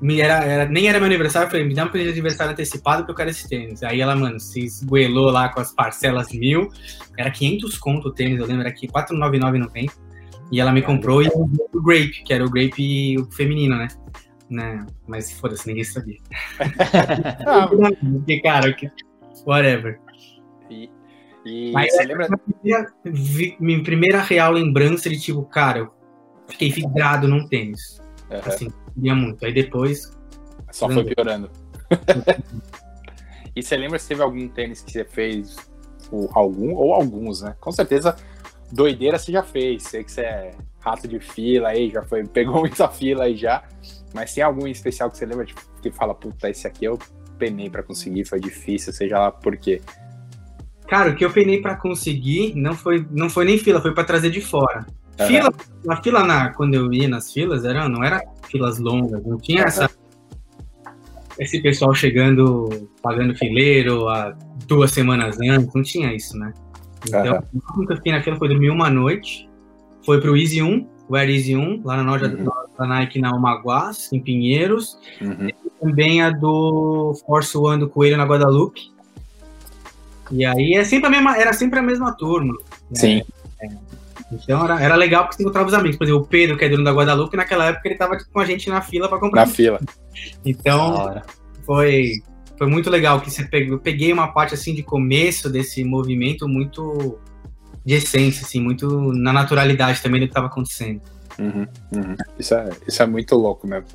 Me 0.00 0.20
era, 0.20 0.44
era, 0.44 0.66
nem 0.66 0.88
era 0.88 0.98
meu 0.98 1.06
aniversário, 1.06 1.46
eu 1.46 1.50
falei, 1.50 1.66
me 1.66 1.74
dá 1.74 1.84
um 1.84 1.88
presente 1.88 2.12
de 2.12 2.20
aniversário 2.20 2.52
antecipado 2.52 3.04
que 3.04 3.10
eu 3.10 3.14
quero 3.14 3.30
esse 3.30 3.48
tênis. 3.48 3.82
Aí 3.82 4.00
ela, 4.00 4.14
mano, 4.14 4.38
se 4.38 4.60
esgoelou 4.60 5.30
lá 5.30 5.48
com 5.48 5.60
as 5.60 5.72
parcelas 5.72 6.32
mil, 6.32 6.68
era 7.16 7.30
500 7.30 7.78
conto 7.78 8.08
o 8.08 8.12
tênis, 8.12 8.38
eu 8.38 8.46
lembro, 8.46 8.60
era 8.62 8.70
aqui 8.70 8.86
499,90. 8.86 9.90
E 10.50 10.60
ela 10.60 10.72
me 10.72 10.80
comprou 10.80 11.22
e 11.22 11.28
o 11.28 11.82
Grape, 11.82 12.22
que 12.24 12.32
era 12.32 12.44
o 12.44 12.48
Grape 12.48 13.16
feminino, 13.32 13.76
né? 13.76 13.88
né? 14.48 14.86
Mas 15.06 15.32
foda-se, 15.32 15.66
ninguém 15.66 15.84
sabia. 15.84 16.16
ah, 17.46 17.68
porque, 17.68 18.40
cara, 18.40 18.72
que... 18.72 18.90
whatever. 19.46 20.00
E, 20.70 20.90
e 21.48 21.72
Mas 21.72 21.92
você 21.92 22.04
lembra? 22.04 22.28
Minha 22.62 22.86
primeira, 23.02 23.56
minha 23.60 23.82
primeira 23.82 24.20
real 24.20 24.52
lembrança 24.52 25.08
de 25.08 25.18
tipo, 25.18 25.42
cara, 25.44 25.80
eu 25.80 25.92
fiquei 26.48 26.70
vidrado 26.70 27.26
num 27.26 27.46
tênis. 27.46 28.00
Uhum. 28.30 28.40
Assim, 28.44 28.72
queria 28.94 29.14
muito. 29.14 29.44
Aí 29.44 29.52
depois. 29.52 30.10
Só 30.70 30.88
foi 30.88 31.04
piorando. 31.04 31.50
e 33.56 33.62
você 33.62 33.76
lembra 33.76 33.98
se 33.98 34.08
teve 34.08 34.22
algum 34.22 34.48
tênis 34.48 34.82
que 34.82 34.92
você 34.92 35.04
fez? 35.04 35.56
Ou 36.10 36.28
algum, 36.34 36.74
ou 36.74 36.92
alguns, 36.92 37.42
né? 37.42 37.56
Com 37.58 37.72
certeza, 37.72 38.16
doideira 38.70 39.18
você 39.18 39.32
já 39.32 39.42
fez. 39.42 39.84
Sei 39.84 40.04
que 40.04 40.12
você 40.12 40.20
é 40.20 40.50
rato 40.80 41.08
de 41.08 41.18
fila 41.18 41.68
aí, 41.68 41.90
já 41.90 42.02
foi, 42.02 42.24
pegou 42.28 42.60
muita 42.60 42.88
fila 42.88 43.24
aí 43.24 43.36
já. 43.36 43.64
Mas 44.14 44.34
tem 44.34 44.42
algum 44.42 44.66
especial 44.66 45.10
que 45.10 45.18
você 45.18 45.26
lembra 45.26 45.44
tipo, 45.44 45.60
que 45.82 45.90
fala, 45.90 46.14
puta, 46.14 46.48
esse 46.50 46.66
aqui 46.66 46.84
eu 46.84 46.98
penei 47.38 47.70
para 47.70 47.82
conseguir, 47.82 48.24
foi 48.24 48.40
difícil, 48.40 48.92
seja 48.92 49.18
lá 49.18 49.30
por 49.30 49.56
quê? 49.56 49.80
Cara, 50.88 51.10
o 51.10 51.14
que 51.14 51.24
eu 51.24 51.30
penei 51.30 51.60
para 51.60 51.76
conseguir 51.76 52.54
não 52.54 52.74
foi, 52.74 53.06
não 53.10 53.28
foi 53.28 53.44
nem 53.44 53.58
fila, 53.58 53.80
foi 53.80 53.92
para 53.92 54.04
trazer 54.04 54.30
de 54.30 54.40
fora. 54.40 54.86
Uhum. 55.20 55.26
Fila, 55.26 55.52
a 55.88 55.96
fila 56.02 56.24
na, 56.24 56.50
quando 56.50 56.74
eu 56.74 56.92
ia 56.92 57.08
nas 57.08 57.32
filas, 57.32 57.64
era, 57.64 57.88
não 57.88 58.02
era 58.02 58.22
filas 58.50 58.78
longas, 58.78 59.24
não 59.24 59.36
tinha 59.36 59.62
uhum. 59.62 59.68
essa 59.68 59.90
esse 61.38 61.62
pessoal 61.62 61.94
chegando, 61.94 62.88
pagando 63.00 63.32
fileiro 63.36 64.08
há 64.08 64.36
duas 64.66 64.90
semanas 64.90 65.38
antes, 65.40 65.72
não 65.72 65.82
tinha 65.82 66.12
isso, 66.12 66.36
né? 66.36 66.52
Então, 67.06 67.44
uhum. 67.54 67.86
que 67.86 67.92
eu 67.92 67.96
fiquei 67.96 68.12
na 68.12 68.22
fila 68.22 68.36
foi 68.36 68.48
dormir 68.48 68.70
uma 68.70 68.90
noite, 68.90 69.48
foi 70.04 70.20
pro 70.20 70.36
Easy 70.36 70.60
1, 70.60 70.88
o 71.08 71.16
Air 71.16 71.30
Easy 71.30 71.56
1, 71.56 71.82
lá 71.84 72.02
na 72.02 72.10
loja 72.10 72.26
uhum. 72.26 72.44
da 72.78 72.86
Nike 72.86 73.20
na 73.20 73.34
Umaguas, 73.34 74.12
em 74.12 74.20
Pinheiros. 74.20 74.98
Uhum. 75.20 75.48
E 75.48 75.54
também 75.80 76.22
a 76.22 76.30
do 76.30 77.14
Force 77.26 77.56
One 77.56 77.80
do 77.80 77.88
Coelho 77.88 78.16
na 78.16 78.24
Guadalupe. 78.24 78.90
E 80.30 80.44
aí 80.44 80.74
é 80.74 80.84
sempre 80.84 81.08
a 81.08 81.10
mesma, 81.10 81.36
era 81.36 81.52
sempre 81.52 81.78
a 81.78 81.82
mesma 81.82 82.12
turma. 82.12 82.54
Né? 82.90 82.96
Sim. 82.96 83.22
É. 83.62 83.68
Então 84.30 84.64
era, 84.64 84.80
era 84.80 84.94
legal 84.94 85.24
porque 85.24 85.36
você 85.36 85.42
encontrava 85.42 85.68
os 85.68 85.74
amigos. 85.74 85.96
Por 85.96 86.04
exemplo, 86.04 86.22
o 86.22 86.26
Pedro, 86.26 86.56
que 86.56 86.64
é 86.64 86.68
dono 86.68 86.84
da 86.84 86.92
Guadalupe, 86.92 87.36
naquela 87.36 87.66
época 87.66 87.88
ele 87.88 87.96
tava 87.96 88.18
com 88.18 88.40
a 88.40 88.44
gente 88.44 88.68
na 88.68 88.80
fila 88.80 89.08
para 89.08 89.18
comprar. 89.18 89.46
Na 89.46 89.52
fila. 89.52 89.80
Então 90.44 91.22
foi, 91.64 92.22
foi 92.56 92.66
muito 92.66 92.90
legal 92.90 93.20
que 93.20 93.30
você 93.30 93.44
pegou. 93.44 93.76
Eu 93.76 93.80
peguei 93.80 94.12
uma 94.12 94.28
parte 94.28 94.54
assim 94.54 94.74
de 94.74 94.82
começo 94.82 95.48
desse 95.48 95.82
movimento 95.82 96.46
muito 96.48 97.18
de 97.84 97.94
essência, 97.94 98.44
assim, 98.44 98.60
muito 98.60 99.14
na 99.14 99.32
naturalidade 99.32 100.02
também 100.02 100.20
do 100.20 100.26
que 100.26 100.30
estava 100.30 100.46
acontecendo. 100.46 101.00
Uhum, 101.38 101.66
uhum. 101.94 102.16
Isso, 102.38 102.54
é, 102.54 102.68
isso 102.86 103.02
é 103.02 103.06
muito 103.06 103.34
louco 103.34 103.66
mesmo. 103.66 103.86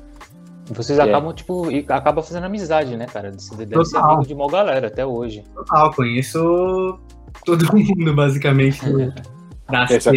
Vocês 0.70 0.98
acabam, 0.98 1.30
é. 1.30 1.34
tipo, 1.34 1.70
e 1.70 1.84
acaba 1.88 2.22
fazendo 2.22 2.44
amizade, 2.44 2.96
né, 2.96 3.06
cara? 3.06 3.32
Você 3.32 3.54
deve 3.54 3.72
Total. 3.72 3.84
ser 3.84 3.98
amigo 3.98 4.26
de 4.26 4.34
uma 4.34 4.46
galera 4.48 4.86
até 4.86 5.04
hoje. 5.04 5.44
Total, 5.54 5.92
conheço 5.92 6.98
todo 7.44 7.64
mundo, 7.74 8.14
basicamente. 8.14 8.80
essa, 9.90 10.12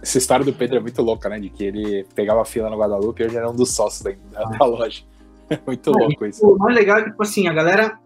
essa 0.00 0.18
história 0.18 0.44
do 0.44 0.52
Pedro 0.52 0.76
é 0.76 0.80
muito 0.80 1.02
louca, 1.02 1.28
né? 1.28 1.40
De 1.40 1.50
que 1.50 1.64
ele 1.64 2.06
pegava 2.14 2.44
fila 2.44 2.70
no 2.70 2.78
Guadalupe 2.78 3.22
e 3.22 3.26
hoje 3.26 3.36
era 3.36 3.50
um 3.50 3.54
dos 3.54 3.74
sócios 3.74 4.02
da, 4.02 4.44
da 4.44 4.64
loja. 4.64 5.02
muito 5.66 5.90
é, 5.90 6.02
louco 6.02 6.26
isso. 6.26 6.46
O 6.46 6.58
mais 6.58 6.74
legal 6.74 6.98
é 6.98 7.02
que, 7.04 7.10
tipo 7.10 7.22
assim, 7.22 7.48
a 7.48 7.52
galera 7.52 7.98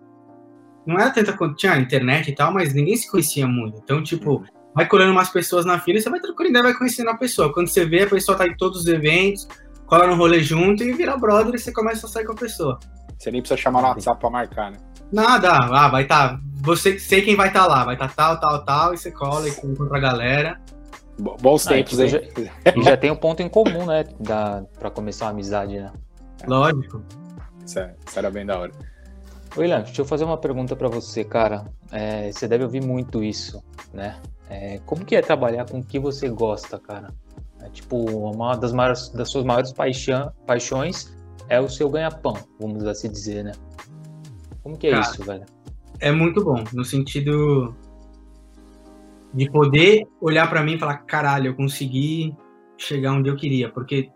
não 0.86 0.98
era 0.98 1.10
tanta 1.10 1.32
quanto 1.32 1.56
tinha 1.56 1.76
internet 1.76 2.30
e 2.30 2.34
tal, 2.34 2.52
mas 2.52 2.72
ninguém 2.72 2.96
se 2.96 3.10
conhecia 3.10 3.46
muito. 3.46 3.78
Então, 3.82 4.02
tipo, 4.02 4.36
uhum. 4.36 4.44
vai 4.74 4.86
colando 4.86 5.12
umas 5.12 5.28
pessoas 5.28 5.64
na 5.64 5.78
fila 5.80 5.98
e 5.98 6.02
você 6.02 6.08
vai 6.08 6.20
trocando 6.20 6.50
ideia, 6.50 6.62
vai 6.62 6.74
conhecendo 6.74 7.10
a 7.10 7.16
pessoa. 7.16 7.52
Quando 7.52 7.68
você 7.68 7.84
vê, 7.84 8.04
a 8.04 8.08
pessoa 8.08 8.38
tá 8.38 8.46
em 8.46 8.56
todos 8.56 8.82
os 8.82 8.86
eventos, 8.86 9.48
cola 9.86 10.06
no 10.06 10.16
rolê 10.16 10.40
junto 10.42 10.82
e 10.82 10.92
vira 10.92 11.16
brother 11.16 11.54
e 11.54 11.58
você 11.58 11.72
começa 11.72 12.06
a 12.06 12.10
sair 12.10 12.24
com 12.24 12.32
a 12.32 12.36
pessoa. 12.36 12.78
Você 13.18 13.30
nem 13.30 13.40
precisa 13.40 13.60
chamar 13.60 13.82
no 13.82 13.88
WhatsApp 13.88 14.20
pra 14.20 14.30
marcar, 14.30 14.70
né? 14.72 14.78
Nada, 15.10 15.52
ah, 15.52 15.88
vai 15.88 16.02
estar. 16.02 16.30
Tá, 16.30 16.40
você 16.60 16.98
sei 16.98 17.22
quem 17.22 17.36
vai 17.36 17.48
estar 17.48 17.62
tá 17.62 17.66
lá, 17.66 17.84
vai 17.84 17.94
estar 17.94 18.08
tá 18.08 18.36
tal, 18.36 18.40
tal, 18.40 18.64
tal, 18.64 18.94
e 18.94 18.98
você 18.98 19.10
cola 19.10 19.48
e 19.48 19.50
encontra 19.50 19.96
a 19.96 20.00
galera. 20.00 20.60
Bons 21.18 21.66
ah, 21.66 21.70
tempos, 21.70 21.98
hein? 21.98 22.10
E 22.76 22.82
já 22.82 22.96
tem 22.96 23.10
um 23.10 23.16
ponto 23.16 23.40
em 23.42 23.48
comum, 23.48 23.86
né? 23.86 24.04
Da, 24.20 24.64
pra 24.78 24.90
começar 24.90 25.26
uma 25.26 25.30
amizade, 25.30 25.78
né? 25.78 25.90
Lógico. 26.46 27.02
Isso, 27.64 27.78
é, 27.78 27.94
isso 28.06 28.18
era 28.18 28.30
bem 28.30 28.44
da 28.44 28.58
hora. 28.58 28.72
William, 29.56 29.80
deixa 29.80 30.02
eu 30.02 30.04
fazer 30.04 30.24
uma 30.24 30.36
pergunta 30.36 30.76
para 30.76 30.88
você, 30.88 31.24
cara. 31.24 31.64
É, 31.90 32.30
você 32.30 32.46
deve 32.46 32.64
ouvir 32.64 32.82
muito 32.82 33.24
isso, 33.24 33.62
né? 33.94 34.20
É, 34.50 34.78
como 34.84 35.04
que 35.04 35.16
é 35.16 35.22
trabalhar 35.22 35.64
com 35.64 35.78
o 35.78 35.84
que 35.84 35.98
você 35.98 36.28
gosta, 36.28 36.78
cara? 36.78 37.08
É, 37.66 37.70
tipo, 37.70 37.96
uma 37.96 38.56
das, 38.56 38.72
maiores, 38.72 39.08
das 39.10 39.30
suas 39.30 39.44
maiores 39.44 39.72
paixão, 39.72 40.32
paixões 40.46 41.14
é 41.48 41.60
o 41.60 41.68
seu 41.68 41.88
ganha-pão, 41.88 42.36
vamos 42.60 42.84
assim 42.86 43.10
dizer, 43.10 43.44
né? 43.44 43.52
Como 44.62 44.76
que 44.76 44.88
é 44.88 44.90
cara, 44.90 45.02
isso, 45.02 45.22
velho? 45.22 45.46
É 46.00 46.10
muito 46.10 46.44
bom, 46.44 46.62
no 46.72 46.84
sentido 46.84 47.74
de 49.32 49.50
poder 49.50 50.06
olhar 50.20 50.48
para 50.48 50.62
mim 50.62 50.74
e 50.74 50.78
falar, 50.78 50.98
caralho, 50.98 51.48
eu 51.48 51.54
consegui 51.54 52.34
chegar 52.78 53.12
onde 53.12 53.28
eu 53.28 53.36
queria, 53.36 53.70
porque 53.70 54.10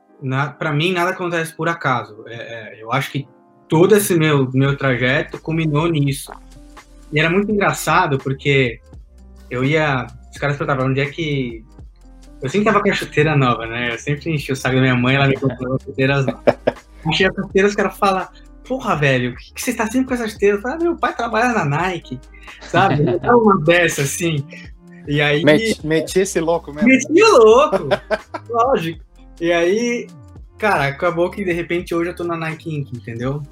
para 0.59 0.73
mim 0.73 0.92
nada 0.92 1.11
acontece 1.11 1.54
por 1.54 1.69
acaso. 1.69 2.25
É, 2.26 2.35
é, 2.35 2.83
eu 2.83 2.92
acho 2.92 3.11
que 3.11 3.26
todo 3.69 3.95
esse 3.95 4.16
meu, 4.16 4.50
meu 4.52 4.76
trajeto 4.76 5.40
culminou 5.40 5.88
nisso. 5.88 6.33
E 7.12 7.19
era 7.19 7.30
muito 7.30 7.50
engraçado 7.50 8.19
porque 8.19 8.80
eu 9.50 9.64
ia. 9.64 10.07
Os 10.30 10.38
caras 10.38 10.57
perguntavam 10.57 10.90
onde 10.90 11.00
é 11.00 11.07
que. 11.07 11.64
Eu 12.42 12.49
sempre 12.49 12.64
tava 12.64 12.82
com 12.82 12.90
a 12.90 12.94
chuteira 12.94 13.37
nova, 13.37 13.66
né? 13.66 13.92
Eu 13.92 13.99
sempre 13.99 14.30
enchi 14.30 14.52
o 14.52 14.56
saco 14.56 14.76
da 14.76 14.80
minha 14.80 14.97
mãe, 14.97 15.16
ela 15.16 15.28
me 15.28 15.37
comprou 15.37 15.78
chuteiras 15.80 16.26
novas. 16.26 16.42
Enchi 17.06 17.25
a 17.25 17.32
chuteira, 17.32 17.68
os 17.68 17.75
caras 17.75 17.97
falam, 17.97 18.26
porra, 18.66 18.97
velho, 18.97 19.32
o 19.32 19.37
que, 19.37 19.54
que 19.54 19.62
você 19.62 19.75
tá 19.75 19.87
sempre 19.87 20.09
com 20.09 20.14
essa 20.14 20.28
chuteira? 20.28 20.56
Eu 20.56 20.62
falei, 20.62 20.76
ah, 20.76 20.82
meu 20.82 20.97
pai 20.97 21.14
trabalha 21.14 21.52
na 21.52 21.64
Nike, 21.64 22.18
sabe? 22.62 23.04
É 23.23 23.32
uma 23.32 23.61
dessa, 23.61 24.02
assim. 24.02 24.47
E 25.06 25.20
aí. 25.20 25.44
Meti, 25.44 25.87
meti 25.87 26.20
esse 26.20 26.40
louco 26.40 26.73
mesmo. 26.73 26.88
Meti 26.88 27.23
louco, 27.23 27.88
lógico. 28.49 29.04
E 29.40 29.52
aí, 29.52 30.06
cara, 30.59 30.87
acabou 30.87 31.30
que 31.30 31.44
de 31.44 31.52
repente 31.52 31.94
hoje 31.94 32.11
eu 32.11 32.16
tô 32.16 32.25
na 32.25 32.37
Nike 32.37 32.75
Inc., 32.75 32.92
entendeu? 32.94 33.42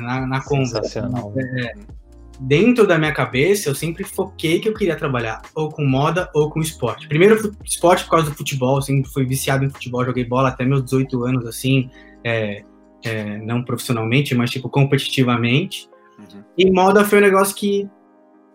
na, 0.00 0.26
na 0.26 0.40
Sensacional. 0.40 1.32
É, 1.36 1.74
dentro 2.40 2.86
da 2.86 2.98
minha 2.98 3.12
cabeça, 3.12 3.68
eu 3.68 3.74
sempre 3.74 4.04
foquei 4.04 4.60
que 4.60 4.68
eu 4.68 4.74
queria 4.74 4.96
trabalhar 4.96 5.42
ou 5.54 5.68
com 5.68 5.84
moda 5.84 6.30
ou 6.34 6.50
com 6.50 6.60
esporte. 6.60 7.08
Primeiro, 7.08 7.52
esporte 7.64 8.04
por 8.04 8.10
causa 8.10 8.30
do 8.30 8.36
futebol, 8.36 8.80
sempre 8.82 9.10
fui 9.10 9.24
viciado 9.24 9.64
em 9.64 9.70
futebol, 9.70 10.04
joguei 10.04 10.24
bola 10.24 10.48
até 10.48 10.64
meus 10.64 10.84
18 10.84 11.24
anos, 11.24 11.46
assim, 11.46 11.90
é, 12.24 12.62
é, 13.04 13.38
não 13.38 13.62
profissionalmente, 13.64 14.34
mas 14.34 14.50
tipo 14.50 14.68
competitivamente. 14.68 15.88
Uhum. 16.18 16.42
E 16.56 16.70
moda 16.70 17.04
foi 17.04 17.18
um 17.18 17.22
negócio 17.22 17.54
que, 17.54 17.88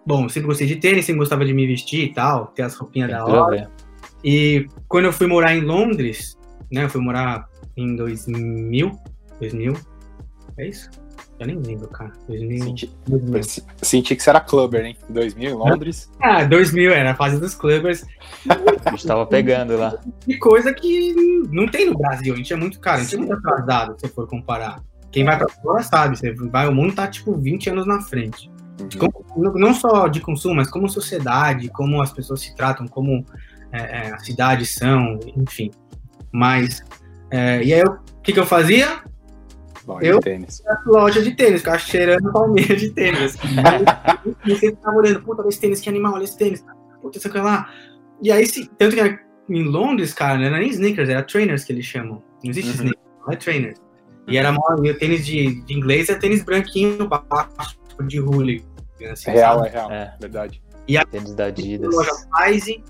bom, 0.05 0.27
sempre 0.29 0.47
gostei 0.47 0.67
de 0.67 0.75
tênis, 0.77 1.05
sempre 1.05 1.19
gostava 1.19 1.45
de 1.45 1.53
me 1.53 1.65
vestir 1.65 2.05
e 2.05 2.13
tal, 2.13 2.47
ter 2.47 2.63
as 2.63 2.75
roupinhas 2.75 3.09
da 3.09 3.25
hora. 3.25 3.71
E 4.23 4.67
quando 4.87 5.05
eu 5.05 5.13
fui 5.13 5.27
morar 5.27 5.55
em 5.55 5.61
Londres, 5.61 6.37
né, 6.71 6.83
eu 6.83 6.89
fui 6.89 7.01
morar 7.01 7.47
em 7.75 7.95
2000, 7.95 8.91
2000, 9.39 9.73
é 10.57 10.67
isso? 10.67 10.89
Eu 11.39 11.47
nem 11.47 11.59
lembro, 11.59 11.87
cara. 11.89 12.11
2000, 12.27 12.63
senti, 12.63 12.91
2000. 13.07 13.41
senti 13.81 14.15
que 14.15 14.23
você 14.23 14.29
era 14.29 14.39
clubber, 14.39 14.85
hein? 14.85 14.97
2000 15.07 15.49
em 15.49 15.53
Londres. 15.53 16.11
Ah, 16.19 16.43
2000 16.43 16.91
era 16.91 17.11
a 17.11 17.15
fase 17.15 17.39
dos 17.39 17.53
clubbers. 17.53 18.05
a 18.85 18.89
gente 18.91 19.05
tava 19.05 19.25
pegando 19.25 19.77
lá. 19.77 19.95
E 20.27 20.35
coisa 20.37 20.73
que 20.73 21.13
não 21.51 21.67
tem 21.67 21.85
no 21.85 21.97
Brasil. 21.97 22.33
A 22.33 22.37
gente 22.37 22.51
é 22.51 22.55
muito, 22.55 22.79
cara, 22.79 23.01
a 23.01 23.03
gente 23.03 23.15
é 23.15 23.17
muito 23.19 23.33
atrasado, 23.33 23.95
se 23.99 24.07
for 24.07 24.27
comparar. 24.27 24.81
Quem 25.11 25.23
vai 25.23 25.37
pra 25.37 25.47
fora 25.47 25.83
sabe, 25.83 26.17
você 26.17 26.33
vai, 26.33 26.67
o 26.67 26.73
mundo 26.73 26.95
tá, 26.95 27.07
tipo, 27.07 27.35
20 27.35 27.69
anos 27.69 27.85
na 27.85 28.01
frente. 28.01 28.49
Uhum. 28.79 29.11
Como, 29.33 29.59
não 29.59 29.73
só 29.73 30.07
de 30.07 30.19
consumo, 30.21 30.55
mas 30.55 30.69
como 30.69 30.89
sociedade, 30.89 31.69
como 31.69 32.01
as 32.01 32.11
pessoas 32.11 32.41
se 32.41 32.55
tratam, 32.55 32.87
como 32.87 33.23
é, 33.71 33.79
é, 33.79 34.13
as 34.13 34.25
cidades 34.25 34.73
são, 34.73 35.19
enfim. 35.35 35.71
Mas, 36.31 36.83
é, 37.29 37.63
e 37.63 37.73
aí, 37.73 37.81
o 37.83 38.21
que 38.23 38.33
que 38.33 38.39
eu 38.39 38.45
fazia? 38.45 39.01
Loja 39.87 40.05
eu, 40.05 40.19
de 40.19 40.25
tênis. 40.25 40.63
Loja 40.85 41.21
de 41.21 41.35
tênis, 41.35 41.61
ficava 41.61 41.79
cheirando 41.79 42.31
palmeira 42.33 42.75
de 42.75 42.89
tênis. 42.89 43.37
e 44.45 44.53
você 44.53 44.71
ficava 44.71 44.97
olhando, 44.97 45.21
puta, 45.21 45.47
esse 45.47 45.61
tênis, 45.61 45.79
que 45.79 45.87
animal, 45.87 46.15
olha 46.15 46.25
esse 46.25 46.37
tênis. 46.37 46.63
Puta, 47.01 47.17
isso 47.17 47.27
aqui 47.27 47.37
lá. 47.37 47.71
E 48.21 48.29
aí, 48.29 48.45
se, 48.45 48.69
tanto 48.77 48.95
que 48.95 49.19
em 49.49 49.63
Londres, 49.63 50.13
cara, 50.13 50.37
não 50.37 50.43
era 50.43 50.59
nem 50.59 50.69
sneakers, 50.69 51.07
era 51.07 51.23
trainers 51.23 51.63
que 51.63 51.71
eles 51.71 51.85
chamam. 51.85 52.21
Não 52.43 52.51
existe 52.51 52.69
uhum. 52.69 52.75
sneakers, 52.75 53.05
não 53.25 53.33
é 53.33 53.35
trainers. 53.37 53.79
E 54.27 54.37
era 54.37 54.51
maior, 54.51 54.85
e 54.85 54.91
o 54.91 54.99
tênis 54.99 55.25
de, 55.25 55.63
de 55.63 55.73
inglês 55.73 56.09
é 56.09 56.15
tênis 56.15 56.43
branquinho, 56.43 57.07
baixo, 57.07 57.79
tipo 57.87 58.03
de 58.03 58.19
hooligan. 58.19 58.65
Assim, 59.09 59.31
real, 59.31 59.59
sabe? 59.59 59.67
é 59.67 59.71
real, 59.71 59.91
é. 59.91 60.17
verdade. 60.19 60.61
E 60.85 60.97
a 60.97 61.05
tênis 61.05 61.33
da 61.33 61.45
Adidas. 61.45 61.95
Loja 61.95 62.11
Size, 62.11 62.83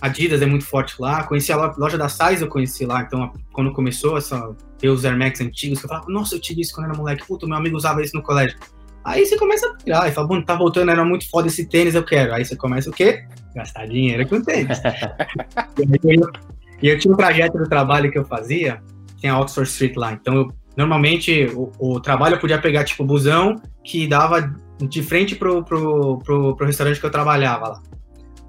Adidas 0.00 0.42
é 0.42 0.46
muito 0.46 0.64
forte 0.64 0.94
lá. 0.98 1.24
Conheci 1.24 1.52
a 1.52 1.74
loja 1.76 1.98
da 1.98 2.08
Size, 2.08 2.42
eu 2.42 2.48
conheci 2.48 2.86
lá. 2.86 3.02
Então, 3.02 3.32
quando 3.52 3.72
começou 3.72 4.16
essa 4.16 4.54
ter 4.78 4.88
os 4.88 5.04
Air 5.04 5.18
Max 5.18 5.40
antigos, 5.40 5.82
eu 5.82 5.88
falava, 5.88 6.06
nossa, 6.08 6.36
eu 6.36 6.40
tive 6.40 6.60
isso 6.60 6.74
quando 6.74 6.86
era 6.86 6.96
moleque. 6.96 7.26
Puta, 7.26 7.46
meu 7.46 7.56
amigo 7.56 7.76
usava 7.76 8.02
isso 8.02 8.16
no 8.16 8.22
colégio. 8.22 8.56
Aí 9.04 9.24
você 9.24 9.36
começa 9.36 9.66
a 9.66 9.76
tirar 9.76 10.08
e 10.08 10.12
fala, 10.12 10.26
bom, 10.26 10.42
tá 10.42 10.54
voltando, 10.54 10.90
era 10.90 11.04
muito 11.04 11.28
foda 11.30 11.48
esse 11.48 11.66
tênis, 11.66 11.94
eu 11.94 12.04
quero. 12.04 12.34
Aí 12.34 12.44
você 12.44 12.54
começa 12.54 12.90
o 12.90 12.92
quê? 12.92 13.24
Gastar 13.54 13.86
dinheiro 13.86 14.26
com 14.28 14.42
tênis. 14.42 14.78
e 16.82 16.88
eu 16.88 16.98
tinha 16.98 17.12
um 17.12 17.16
trajeto 17.16 17.58
do 17.58 17.68
trabalho 17.68 18.10
que 18.10 18.18
eu 18.18 18.24
fazia, 18.24 18.82
tem 19.20 19.30
a 19.30 19.40
Oxford 19.40 19.68
Street 19.68 19.96
lá. 19.96 20.12
Então, 20.12 20.34
eu, 20.34 20.52
normalmente, 20.76 21.46
o, 21.54 21.72
o, 21.78 22.00
trabalho 22.00 22.34
eu 22.34 22.40
podia 22.40 22.58
pegar, 22.58 22.84
tipo, 22.84 23.04
busão 23.04 23.56
que 23.82 24.06
dava 24.06 24.54
de 24.80 25.02
frente 25.02 25.34
pro, 25.34 25.64
pro, 25.64 26.18
pro, 26.18 26.54
pro 26.54 26.66
restaurante 26.66 27.00
que 27.00 27.06
eu 27.06 27.10
trabalhava 27.10 27.68
lá. 27.68 27.82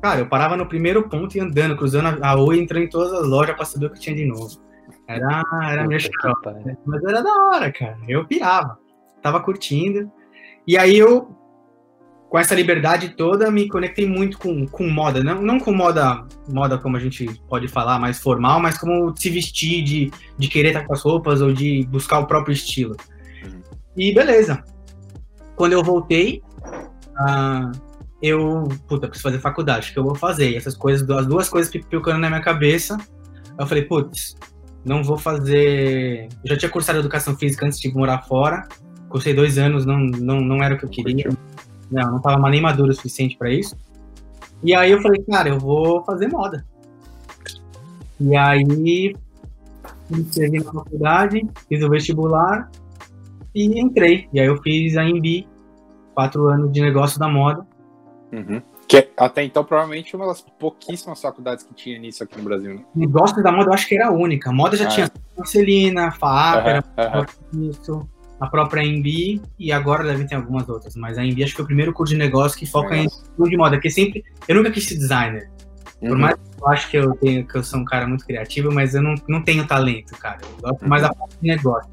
Cara, 0.01 0.21
eu 0.21 0.27
parava 0.27 0.55
no 0.55 0.65
primeiro 0.65 1.09
ponto 1.09 1.35
e 1.35 1.39
andando, 1.39 1.75
cruzando 1.75 2.23
a 2.23 2.31
rua 2.31 2.55
entrando 2.55 2.83
em 2.83 2.89
todas 2.89 3.13
as 3.13 3.27
lojas 3.27 3.55
pra 3.55 3.65
saber 3.65 3.87
o 3.87 3.89
que 3.89 3.99
tinha 3.99 4.15
de 4.15 4.25
novo. 4.25 4.49
Era, 5.07 5.43
era 5.63 5.87
meio 5.87 5.99
chato, 5.99 6.51
né? 6.63 6.77
mas 6.85 7.03
era 7.03 7.21
da 7.21 7.33
hora, 7.45 7.71
cara. 7.71 7.97
Eu 8.07 8.25
pirava, 8.25 8.77
tava 9.21 9.41
curtindo. 9.41 10.09
E 10.65 10.77
aí 10.77 10.97
eu, 10.97 11.35
com 12.29 12.37
essa 12.37 12.55
liberdade 12.55 13.15
toda, 13.15 13.49
me 13.51 13.67
conectei 13.67 14.07
muito 14.07 14.37
com, 14.37 14.67
com 14.67 14.87
moda. 14.87 15.23
Não, 15.23 15.41
não 15.41 15.59
com 15.59 15.73
moda, 15.73 16.25
moda 16.47 16.77
como 16.77 16.95
a 16.95 16.99
gente 16.99 17.27
pode 17.49 17.67
falar, 17.67 17.99
mais 17.99 18.19
formal, 18.19 18.59
mas 18.59 18.77
como 18.77 19.15
se 19.17 19.29
vestir, 19.29 19.83
de, 19.83 20.11
de 20.37 20.47
querer 20.47 20.69
estar 20.69 20.85
com 20.85 20.93
as 20.93 21.01
roupas 21.01 21.41
ou 21.41 21.51
de 21.51 21.85
buscar 21.87 22.19
o 22.19 22.27
próprio 22.27 22.53
estilo. 22.53 22.95
Uhum. 23.43 23.61
E 23.97 24.13
beleza. 24.13 24.63
Quando 25.55 25.73
eu 25.73 25.83
voltei, 25.83 26.41
uh, 27.19 27.88
eu, 28.21 28.67
puta, 28.87 29.07
preciso 29.07 29.29
fazer 29.29 29.39
faculdade, 29.39 29.89
o 29.89 29.93
que 29.93 29.99
eu 29.99 30.03
vou 30.03 30.15
fazer? 30.15 30.51
E 30.51 30.55
essas 30.55 30.75
coisas, 30.75 31.09
as 31.09 31.25
duas 31.25 31.49
coisas 31.49 31.71
pipocando 31.71 32.19
na 32.19 32.29
minha 32.29 32.41
cabeça. 32.41 32.97
Eu 33.57 33.65
falei, 33.65 33.83
putz, 33.83 34.35
não 34.83 35.03
vou 35.03 35.17
fazer. 35.17 36.27
Eu 36.43 36.49
já 36.51 36.57
tinha 36.57 36.69
cursado 36.69 36.99
educação 36.99 37.35
física 37.35 37.65
antes 37.65 37.79
de 37.79 37.93
morar 37.93 38.21
fora. 38.23 38.67
Cursei 39.09 39.33
dois 39.33 39.57
anos, 39.57 39.85
não, 39.85 39.99
não, 39.99 40.39
não 40.39 40.63
era 40.63 40.75
o 40.75 40.77
que 40.77 40.85
eu 40.85 40.89
queria. 40.89 41.29
Não, 41.91 42.11
não 42.11 42.17
estava 42.17 42.49
nem 42.49 42.61
maduro 42.61 42.91
o 42.91 42.93
suficiente 42.93 43.37
para 43.37 43.51
isso. 43.51 43.75
E 44.63 44.75
aí 44.75 44.91
eu 44.91 45.01
falei, 45.01 45.23
cara, 45.23 45.49
eu 45.49 45.59
vou 45.59 46.03
fazer 46.03 46.27
moda. 46.27 46.65
E 48.19 48.35
aí 48.35 48.63
me 48.65 49.15
inscrevi 50.11 50.59
na 50.59 50.71
faculdade, 50.71 51.47
fiz 51.67 51.83
o 51.83 51.89
vestibular 51.89 52.69
e 53.55 53.79
entrei. 53.79 54.27
E 54.33 54.39
aí 54.39 54.47
eu 54.47 54.61
fiz 54.61 54.97
a 54.97 55.05
MB, 55.05 55.47
quatro 56.13 56.47
anos 56.47 56.71
de 56.71 56.81
negócio 56.81 57.17
da 57.19 57.29
moda. 57.29 57.65
Uhum. 58.31 58.61
Que 58.87 58.97
é, 58.97 59.09
até 59.17 59.43
então, 59.43 59.63
provavelmente, 59.63 60.15
uma 60.15 60.25
das 60.25 60.41
pouquíssimas 60.59 61.21
faculdades 61.21 61.63
que 61.63 61.73
tinha 61.73 61.99
nisso 61.99 62.23
aqui 62.23 62.37
no 62.37 62.43
Brasil. 62.43 62.75
Né? 62.75 62.81
Negócio 62.95 63.41
da 63.43 63.51
moda, 63.51 63.69
eu 63.69 63.73
acho 63.73 63.87
que 63.87 63.95
era 63.95 64.07
a 64.07 64.11
única. 64.11 64.49
A 64.49 64.53
moda 64.53 64.75
já 64.75 64.85
ah, 64.85 64.87
tinha 64.87 65.05
é. 65.05 65.09
Marcelina, 65.37 66.11
FAAP, 66.11 66.83
uhum, 67.53 67.69
isso, 67.69 68.09
a 68.39 68.47
própria 68.47 68.83
MB, 68.83 69.41
e 69.59 69.71
agora 69.71 70.03
devem 70.03 70.25
ter 70.25 70.35
algumas 70.35 70.67
outras. 70.69 70.95
Mas 70.95 71.17
a 71.17 71.23
MB 71.23 71.43
acho 71.43 71.51
que 71.51 71.57
foi 71.57 71.63
o 71.63 71.67
primeiro 71.67 71.93
curso 71.93 72.13
de 72.13 72.19
negócio 72.19 72.57
que 72.57 72.65
foca 72.65 72.95
em 72.95 73.07
de 73.07 73.57
moda, 73.57 73.75
porque 73.75 73.89
sempre. 73.89 74.23
Eu 74.47 74.55
nunca 74.55 74.71
quis 74.71 74.87
ser 74.87 74.95
designer. 74.95 75.49
Uhum. 76.01 76.09
Por 76.09 76.17
mais 76.17 76.35
que 76.35 76.63
eu 76.63 76.67
acho 76.67 76.89
que 76.89 76.97
eu, 76.97 77.15
tenho, 77.15 77.47
que 77.47 77.57
eu 77.57 77.63
sou 77.63 77.79
um 77.79 77.85
cara 77.85 78.07
muito 78.07 78.25
criativo, 78.25 78.71
mas 78.71 78.95
eu 78.95 79.01
não, 79.01 79.15
não 79.27 79.43
tenho 79.43 79.67
talento, 79.67 80.17
cara. 80.17 80.39
Eu 80.41 80.69
gosto 80.69 80.81
uhum. 80.83 80.89
mais 80.89 81.01
da 81.03 81.13
parte 81.13 81.35
de 81.41 81.47
negócio 81.47 81.91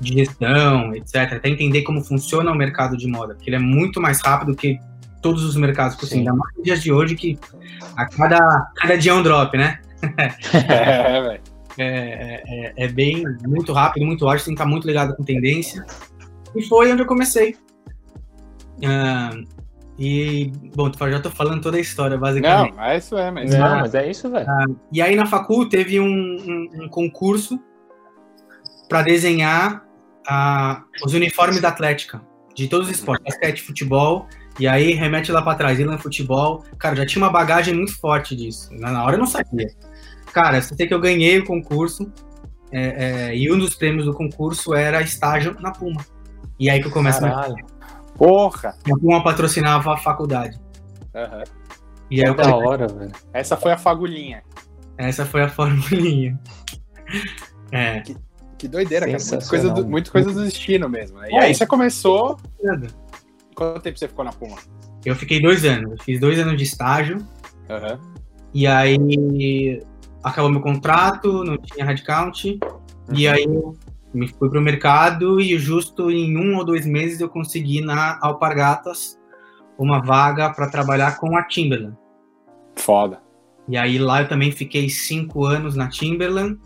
de 0.00 0.12
gestão, 0.14 0.94
etc. 0.94 1.32
Até 1.32 1.48
entender 1.48 1.82
como 1.82 2.02
funciona 2.02 2.50
o 2.50 2.54
mercado 2.54 2.96
de 2.96 3.06
moda, 3.06 3.34
porque 3.34 3.50
ele 3.50 3.56
é 3.56 3.60
muito 3.60 4.00
mais 4.00 4.20
rápido 4.20 4.54
que 4.54 4.78
todos 5.20 5.44
os 5.44 5.56
mercados 5.56 5.96
possíveis. 5.96 6.26
Ainda 6.26 6.34
mais 6.34 6.54
nos 6.54 6.64
dias 6.64 6.82
de 6.82 6.92
hoje, 6.92 7.14
que 7.14 7.38
a 7.96 8.06
cada, 8.06 8.70
cada 8.76 8.96
dia 8.96 9.12
é 9.12 9.14
um 9.14 9.22
drop, 9.22 9.56
né? 9.56 9.80
é, 10.68 11.22
velho. 11.22 11.40
É, 11.80 12.42
é, 12.44 12.72
é, 12.76 12.88
bem, 12.88 13.22
muito 13.46 13.72
rápido, 13.72 14.04
muito 14.04 14.28
ágil, 14.28 14.46
tem 14.46 14.54
que 14.54 14.60
estar 14.60 14.68
muito 14.68 14.86
ligado 14.86 15.14
com 15.14 15.22
tendência. 15.22 15.84
E 16.54 16.62
foi 16.64 16.90
onde 16.90 17.02
eu 17.02 17.06
comecei. 17.06 17.56
Uh, 18.78 19.46
e, 19.96 20.52
bom, 20.74 20.90
já 21.08 21.20
tô 21.20 21.30
falando 21.30 21.62
toda 21.62 21.76
a 21.76 21.80
história, 21.80 22.16
basicamente. 22.16 22.74
Não, 22.74 22.84
é 22.84 22.96
isso 22.96 23.16
é, 23.16 23.30
mas... 23.30 23.50
Não, 23.50 23.80
mas 23.80 23.94
é 23.94 24.10
isso, 24.10 24.30
velho. 24.30 24.46
Uh, 24.46 24.76
e 24.92 25.00
aí 25.00 25.14
na 25.14 25.26
facul 25.26 25.68
teve 25.68 26.00
um, 26.00 26.06
um, 26.06 26.84
um 26.84 26.88
concurso 26.88 27.60
para 28.88 29.02
desenhar 29.02 29.84
uh, 30.28 30.82
os 31.04 31.14
uniformes 31.14 31.60
da 31.60 31.68
Atlética, 31.68 32.20
de 32.54 32.68
todos 32.68 32.88
os 32.88 32.94
esportes, 32.94 33.24
basquete, 33.24 33.62
futebol, 33.62 34.26
e 34.58 34.66
aí 34.66 34.92
remete 34.92 35.30
lá 35.30 35.40
para 35.42 35.56
trás, 35.56 35.78
Ilan 35.78 35.98
Futebol. 35.98 36.64
Cara, 36.78 36.96
já 36.96 37.06
tinha 37.06 37.22
uma 37.22 37.30
bagagem 37.30 37.74
muito 37.74 37.98
forte 37.98 38.34
disso. 38.34 38.68
Na 38.72 39.04
hora 39.04 39.14
eu 39.14 39.18
não 39.18 39.26
sabia. 39.26 39.68
Cara, 40.32 40.60
você 40.60 40.74
tem 40.76 40.86
que 40.86 40.94
eu 40.94 41.00
ganhei 41.00 41.38
o 41.38 41.46
concurso, 41.46 42.12
é, 42.70 43.28
é, 43.30 43.36
e 43.36 43.50
um 43.50 43.58
dos 43.58 43.74
prêmios 43.74 44.04
do 44.04 44.12
concurso 44.12 44.74
era 44.74 45.00
estágio 45.00 45.56
na 45.60 45.70
Puma. 45.70 46.04
E 46.58 46.68
aí 46.68 46.80
que 46.80 46.88
eu 46.88 46.92
começo 46.92 47.20
Caralho. 47.20 47.54
a... 47.80 48.18
Porra! 48.18 48.74
A 48.84 48.98
Puma 48.98 49.22
patrocinava 49.22 49.94
a 49.94 49.96
faculdade. 49.96 50.60
Uhum. 51.14 51.44
E 52.10 52.22
aí 52.22 52.28
eu 52.28 52.34
da 52.34 52.54
hora, 52.54 52.86
velho. 52.86 53.12
Essa 53.32 53.56
foi 53.56 53.72
a 53.72 53.78
fagulhinha. 53.78 54.42
Essa 54.96 55.24
foi 55.24 55.42
a 55.42 55.48
formulinha. 55.48 56.38
É. 57.70 58.00
Que, 58.00 58.16
que 58.58 58.68
doideira, 58.68 59.06
cara. 59.06 59.18
Muita 59.18 59.48
coisa, 59.48 59.70
do, 59.70 59.86
muita 59.86 60.10
coisa 60.10 60.32
do 60.32 60.42
destino 60.42 60.88
mesmo, 60.88 61.18
né? 61.18 61.28
E 61.30 61.36
aí 61.36 61.54
você 61.54 61.66
começou. 61.66 62.38
Quanto 63.58 63.80
tempo 63.80 63.98
você 63.98 64.06
ficou 64.06 64.24
na 64.24 64.30
Puma? 64.30 64.56
Eu 65.04 65.16
fiquei 65.16 65.42
dois 65.42 65.64
anos. 65.64 65.90
Eu 65.90 66.04
fiz 66.04 66.20
dois 66.20 66.38
anos 66.38 66.56
de 66.56 66.62
estágio. 66.62 67.16
Uhum. 67.68 67.98
E 68.54 68.68
aí 68.68 69.82
acabou 70.22 70.48
meu 70.48 70.60
contrato, 70.60 71.42
não 71.42 71.58
tinha 71.58 71.84
headcount. 71.84 72.60
Uhum. 72.62 73.14
E 73.14 73.26
aí 73.26 73.42
eu 73.42 73.76
me 74.14 74.28
fui 74.28 74.48
pro 74.48 74.60
mercado 74.60 75.40
e 75.40 75.58
justo 75.58 76.08
em 76.08 76.36
um 76.36 76.56
ou 76.56 76.64
dois 76.64 76.86
meses 76.86 77.20
eu 77.20 77.28
consegui 77.28 77.80
na 77.80 78.16
Alpargatas 78.22 79.18
uma 79.76 80.00
vaga 80.00 80.50
para 80.50 80.70
trabalhar 80.70 81.18
com 81.18 81.36
a 81.36 81.42
Timberland. 81.42 81.96
Foda. 82.76 83.20
E 83.68 83.76
aí 83.76 83.98
lá 83.98 84.22
eu 84.22 84.28
também 84.28 84.52
fiquei 84.52 84.88
cinco 84.88 85.44
anos 85.44 85.74
na 85.74 85.88
Timberland 85.88 86.60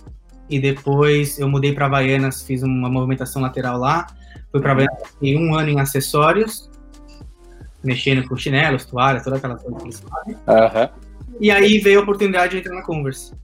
e 0.51 0.61
depois 0.61 1.39
eu 1.39 1.49
mudei 1.49 1.73
para 1.73 1.87
Havaianas, 1.87 2.43
fiz 2.43 2.63
uma 2.63 2.91
movimentação 2.91 3.41
lateral 3.41 3.79
lá, 3.79 4.07
fui 4.51 4.61
para 4.61 4.73
Havaianas, 4.73 5.09
fiquei 5.13 5.39
um 5.39 5.55
ano 5.55 5.71
em 5.71 5.81
acessórios, 5.81 6.71
mexendo 7.85 8.27
com 8.29 8.37
chinelos, 8.37 8.85
toalhas, 8.85 9.25
toda 9.25 9.37
aquela 9.37 9.57
coisa 9.57 9.77
que 9.77 9.85
eles 9.85 10.01
fazem. 10.01 10.35
Uhum. 10.35 10.89
E 11.41 11.51
aí 11.51 11.79
veio 11.79 12.01
a 12.01 12.03
oportunidade 12.03 12.53
de 12.53 12.59
entrar 12.59 12.75
na 12.75 12.83
Converse. 12.83 13.35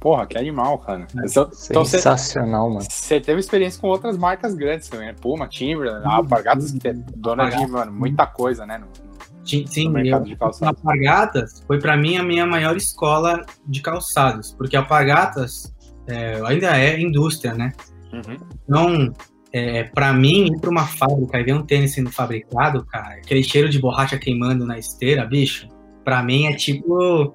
Porra, 0.00 0.26
que 0.26 0.38
animal, 0.38 0.78
cara. 0.78 1.06
É. 1.16 1.26
Então, 1.26 1.84
Sensacional, 1.84 2.68
cê, 2.68 2.74
mano. 2.74 2.86
Você 2.90 3.20
teve 3.20 3.38
experiência 3.38 3.80
com 3.80 3.88
outras 3.88 4.16
marcas 4.16 4.54
grandes 4.54 4.88
também, 4.88 5.08
né? 5.08 5.14
Puma, 5.20 5.46
Timberland, 5.46 6.04
uhum. 6.06 6.10
Alpargatas, 6.10 6.72
que 6.72 6.88
é 6.88 6.94
dona 6.94 7.50
de, 7.50 7.66
mano, 7.66 7.92
muita 7.92 8.26
coisa, 8.26 8.64
né? 8.64 8.78
No, 8.78 8.86
Sim, 9.44 9.66
sim 9.66 9.92
eu, 10.06 10.20
de 10.20 10.36
calçados. 10.36 10.78
Alpargatas 10.78 11.64
foi 11.66 11.78
para 11.80 11.96
mim 11.96 12.16
a 12.16 12.22
minha 12.22 12.46
maior 12.46 12.76
escola 12.76 13.44
de 13.66 13.80
calçados, 13.80 14.52
porque 14.52 14.76
Alpargatas 14.76 15.74
é, 16.06 16.40
ainda 16.44 16.78
é 16.78 17.00
indústria, 17.00 17.54
né? 17.54 17.72
Uhum. 18.12 18.36
Então, 18.64 19.14
é, 19.52 19.84
para 19.84 20.12
mim, 20.12 20.46
ir 20.46 20.60
pra 20.60 20.70
uma 20.70 20.86
fábrica 20.86 21.38
e 21.40 21.44
ver 21.44 21.54
um 21.54 21.62
tênis 21.62 21.92
sendo 21.92 22.10
fabricado, 22.10 22.84
cara, 22.86 23.14
aquele 23.14 23.42
cheiro 23.42 23.68
de 23.68 23.80
borracha 23.80 24.18
queimando 24.18 24.64
na 24.64 24.78
esteira, 24.78 25.26
bicho, 25.26 25.68
pra 26.04 26.22
mim 26.22 26.46
é 26.46 26.54
tipo. 26.54 27.34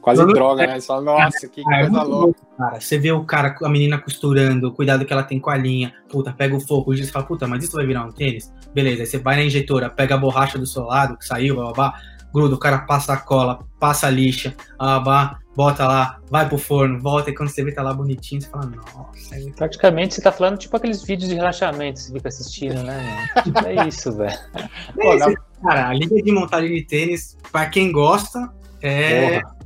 Quase 0.00 0.24
droga, 0.26 0.66
né? 0.66 0.80
Só, 0.80 1.00
nossa, 1.00 1.46
que 1.46 1.60
é, 1.60 1.80
coisa 1.80 2.02
louca. 2.02 2.40
cara. 2.56 2.80
Você 2.80 2.98
vê 2.98 3.12
o 3.12 3.22
cara, 3.24 3.54
a 3.62 3.68
menina 3.68 3.98
costurando, 3.98 4.68
o 4.68 4.72
cuidado 4.72 5.04
que 5.04 5.12
ela 5.12 5.22
tem 5.22 5.38
com 5.38 5.50
a 5.50 5.56
linha, 5.56 5.92
puta, 6.08 6.32
pega 6.32 6.56
o 6.56 6.60
fogo, 6.60 6.94
e 6.94 7.04
você 7.04 7.10
fala, 7.10 7.26
puta, 7.26 7.46
mas 7.46 7.64
isso 7.64 7.76
vai 7.76 7.86
virar 7.86 8.06
um 8.06 8.12
tênis? 8.12 8.52
Beleza, 8.74 9.02
aí 9.02 9.06
você 9.06 9.18
vai 9.18 9.36
na 9.36 9.44
injetora, 9.44 9.90
pega 9.90 10.14
a 10.14 10.18
borracha 10.18 10.58
do 10.58 10.66
seu 10.66 10.84
lado, 10.84 11.18
que 11.18 11.26
saiu, 11.26 11.56
blá, 11.74 11.94
gruda, 12.32 12.54
o 12.54 12.58
cara 12.58 12.78
passa 12.78 13.12
a 13.12 13.16
cola, 13.18 13.60
passa 13.78 14.06
a 14.06 14.10
lixa, 14.10 14.54
blá, 14.78 15.38
bota 15.54 15.86
lá, 15.86 16.20
vai 16.30 16.48
pro 16.48 16.58
forno, 16.58 17.00
volta, 17.00 17.30
e 17.30 17.34
quando 17.34 17.48
você 17.48 17.64
vê 17.64 17.72
tá 17.72 17.82
lá 17.82 17.92
bonitinho, 17.92 18.40
você 18.40 18.48
fala, 18.48 18.66
nossa. 18.66 19.34
É 19.34 19.50
Praticamente 19.50 20.14
você 20.14 20.22
tá 20.22 20.32
falando 20.32 20.58
tipo 20.58 20.76
aqueles 20.76 21.02
vídeos 21.02 21.28
de 21.28 21.34
relaxamento 21.34 22.00
que 22.00 22.06
você 22.06 22.12
fica 22.12 22.28
assistindo, 22.28 22.82
né? 22.82 23.28
é 23.66 23.88
isso, 23.88 24.12
velho. 24.12 24.38
É 24.98 25.34
cara, 25.62 25.88
a 25.88 25.94
liga 25.94 26.14
de 26.22 26.32
montagem 26.32 26.74
de 26.74 26.82
tênis, 26.84 27.36
pra 27.50 27.66
quem 27.66 27.90
gosta, 27.92 28.50
é. 28.80 29.40
Porra. 29.40 29.60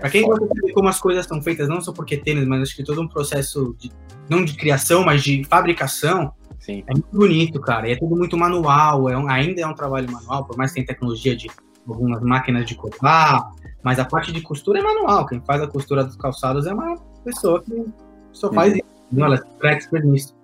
Pra 0.00 0.10
quem 0.10 0.26
gosta 0.26 0.46
de 0.46 0.60
ver 0.60 0.72
como 0.74 0.88
as 0.88 1.00
coisas 1.00 1.24
são 1.24 1.40
feitas, 1.40 1.68
não 1.68 1.80
só 1.80 1.90
porque 1.90 2.18
tênis, 2.18 2.46
mas 2.46 2.62
acho 2.62 2.76
que 2.76 2.84
todo 2.84 3.00
um 3.00 3.08
processo 3.08 3.74
de, 3.78 3.90
não 4.28 4.44
de 4.44 4.54
criação, 4.54 5.02
mas 5.02 5.22
de 5.22 5.42
fabricação, 5.44 6.32
Sim. 6.60 6.84
é 6.86 6.92
muito 6.92 7.08
bonito, 7.10 7.58
cara. 7.60 7.88
E 7.88 7.92
é 7.92 7.96
tudo 7.96 8.14
muito 8.14 8.36
manual, 8.36 9.08
é 9.08 9.16
um, 9.16 9.26
ainda 9.28 9.62
é 9.62 9.66
um 9.66 9.74
trabalho 9.74 10.10
manual, 10.10 10.44
por 10.44 10.56
mais 10.56 10.70
que 10.70 10.76
tenha 10.76 10.86
tecnologia 10.86 11.34
de 11.34 11.50
algumas 11.88 12.20
máquinas 12.20 12.66
de 12.66 12.74
cortar, 12.74 13.50
mas 13.86 14.00
a 14.00 14.04
parte 14.04 14.32
de 14.32 14.40
costura 14.40 14.80
é 14.80 14.82
manual. 14.82 15.24
Quem 15.26 15.40
faz 15.40 15.62
a 15.62 15.68
costura 15.68 16.02
dos 16.02 16.16
calçados 16.16 16.66
é 16.66 16.74
uma 16.74 16.96
pessoa 17.24 17.62
que 17.62 17.86
só 18.32 18.52
faz 18.52 18.72
uhum. 18.72 18.78
isso. 18.78 18.86
Não, 19.12 19.26
ela 19.26 19.40
é 19.62 19.68
expert 19.68 20.04
nisso. 20.04 20.36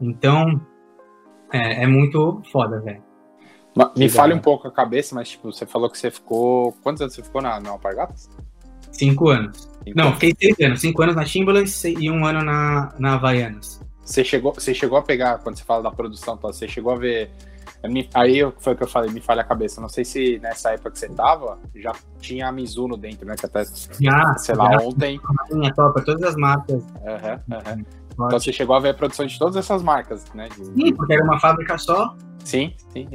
Então, 0.00 0.58
é, 1.52 1.82
é, 1.82 1.86
muito 1.86 2.40
foda, 2.50 2.80
velho. 2.80 3.02
Me 3.94 4.08
fale 4.08 4.32
um 4.32 4.38
pouco 4.38 4.66
a 4.66 4.72
cabeça, 4.72 5.14
mas 5.14 5.28
tipo, 5.28 5.52
você 5.52 5.66
falou 5.66 5.90
que 5.90 5.98
você 5.98 6.10
ficou. 6.10 6.72
Quantos 6.82 7.02
anos 7.02 7.14
você 7.14 7.22
ficou 7.22 7.42
na, 7.42 7.60
na 7.60 7.68
Alpargatas? 7.68 8.30
Cinco 8.90 9.28
anos. 9.28 9.68
Cinco 9.84 9.98
Não, 9.98 10.14
fiquei 10.14 10.34
seis 10.40 10.58
anos. 10.58 10.80
Cinco 10.80 11.02
anos 11.02 11.14
na 11.14 11.26
Timberland 11.26 11.70
e 12.00 12.10
um 12.10 12.24
ano 12.24 12.42
na, 12.42 12.94
na 12.98 13.16
Havaianas. 13.16 13.84
Você 14.02 14.24
chegou, 14.24 14.54
você 14.54 14.72
chegou 14.72 14.96
a 14.96 15.02
pegar, 15.02 15.40
quando 15.40 15.58
você 15.58 15.64
fala 15.64 15.82
da 15.82 15.90
produção, 15.90 16.38
tá, 16.38 16.48
você 16.48 16.66
chegou 16.66 16.92
a 16.92 16.96
ver 16.96 17.30
Aí 18.14 18.40
foi 18.58 18.72
o 18.72 18.76
que 18.76 18.82
eu 18.82 18.88
falei, 18.88 19.10
me 19.10 19.20
falha 19.20 19.42
a 19.42 19.44
cabeça. 19.44 19.80
Não 19.80 19.88
sei 19.88 20.04
se 20.04 20.38
nessa 20.40 20.72
época 20.72 20.92
que 20.92 20.98
você 20.98 21.08
tava, 21.08 21.58
já 21.74 21.92
tinha 22.20 22.48
a 22.48 22.52
Mizuno 22.52 22.96
dentro, 22.96 23.26
né? 23.26 23.34
Que 23.36 23.46
até, 23.46 23.64
já, 24.00 24.34
sei 24.34 24.54
lá, 24.54 24.72
já. 24.72 24.80
ontem. 24.80 25.20
Minha 25.50 25.72
topa, 25.74 26.02
todas 26.02 26.22
as 26.22 26.36
marcas. 26.36 26.82
Uhum, 26.82 27.56
uhum. 27.56 27.84
Então 28.12 28.40
você 28.40 28.52
chegou 28.52 28.74
a 28.74 28.80
ver 28.80 28.90
a 28.90 28.94
produção 28.94 29.26
de 29.26 29.38
todas 29.38 29.56
essas 29.56 29.82
marcas, 29.82 30.24
né? 30.34 30.48
De... 30.48 30.64
Sim, 30.64 30.94
porque 30.94 31.12
era 31.12 31.22
uma 31.22 31.38
fábrica 31.38 31.78
só. 31.78 32.16
Sim, 32.44 32.74
sim. 32.92 33.08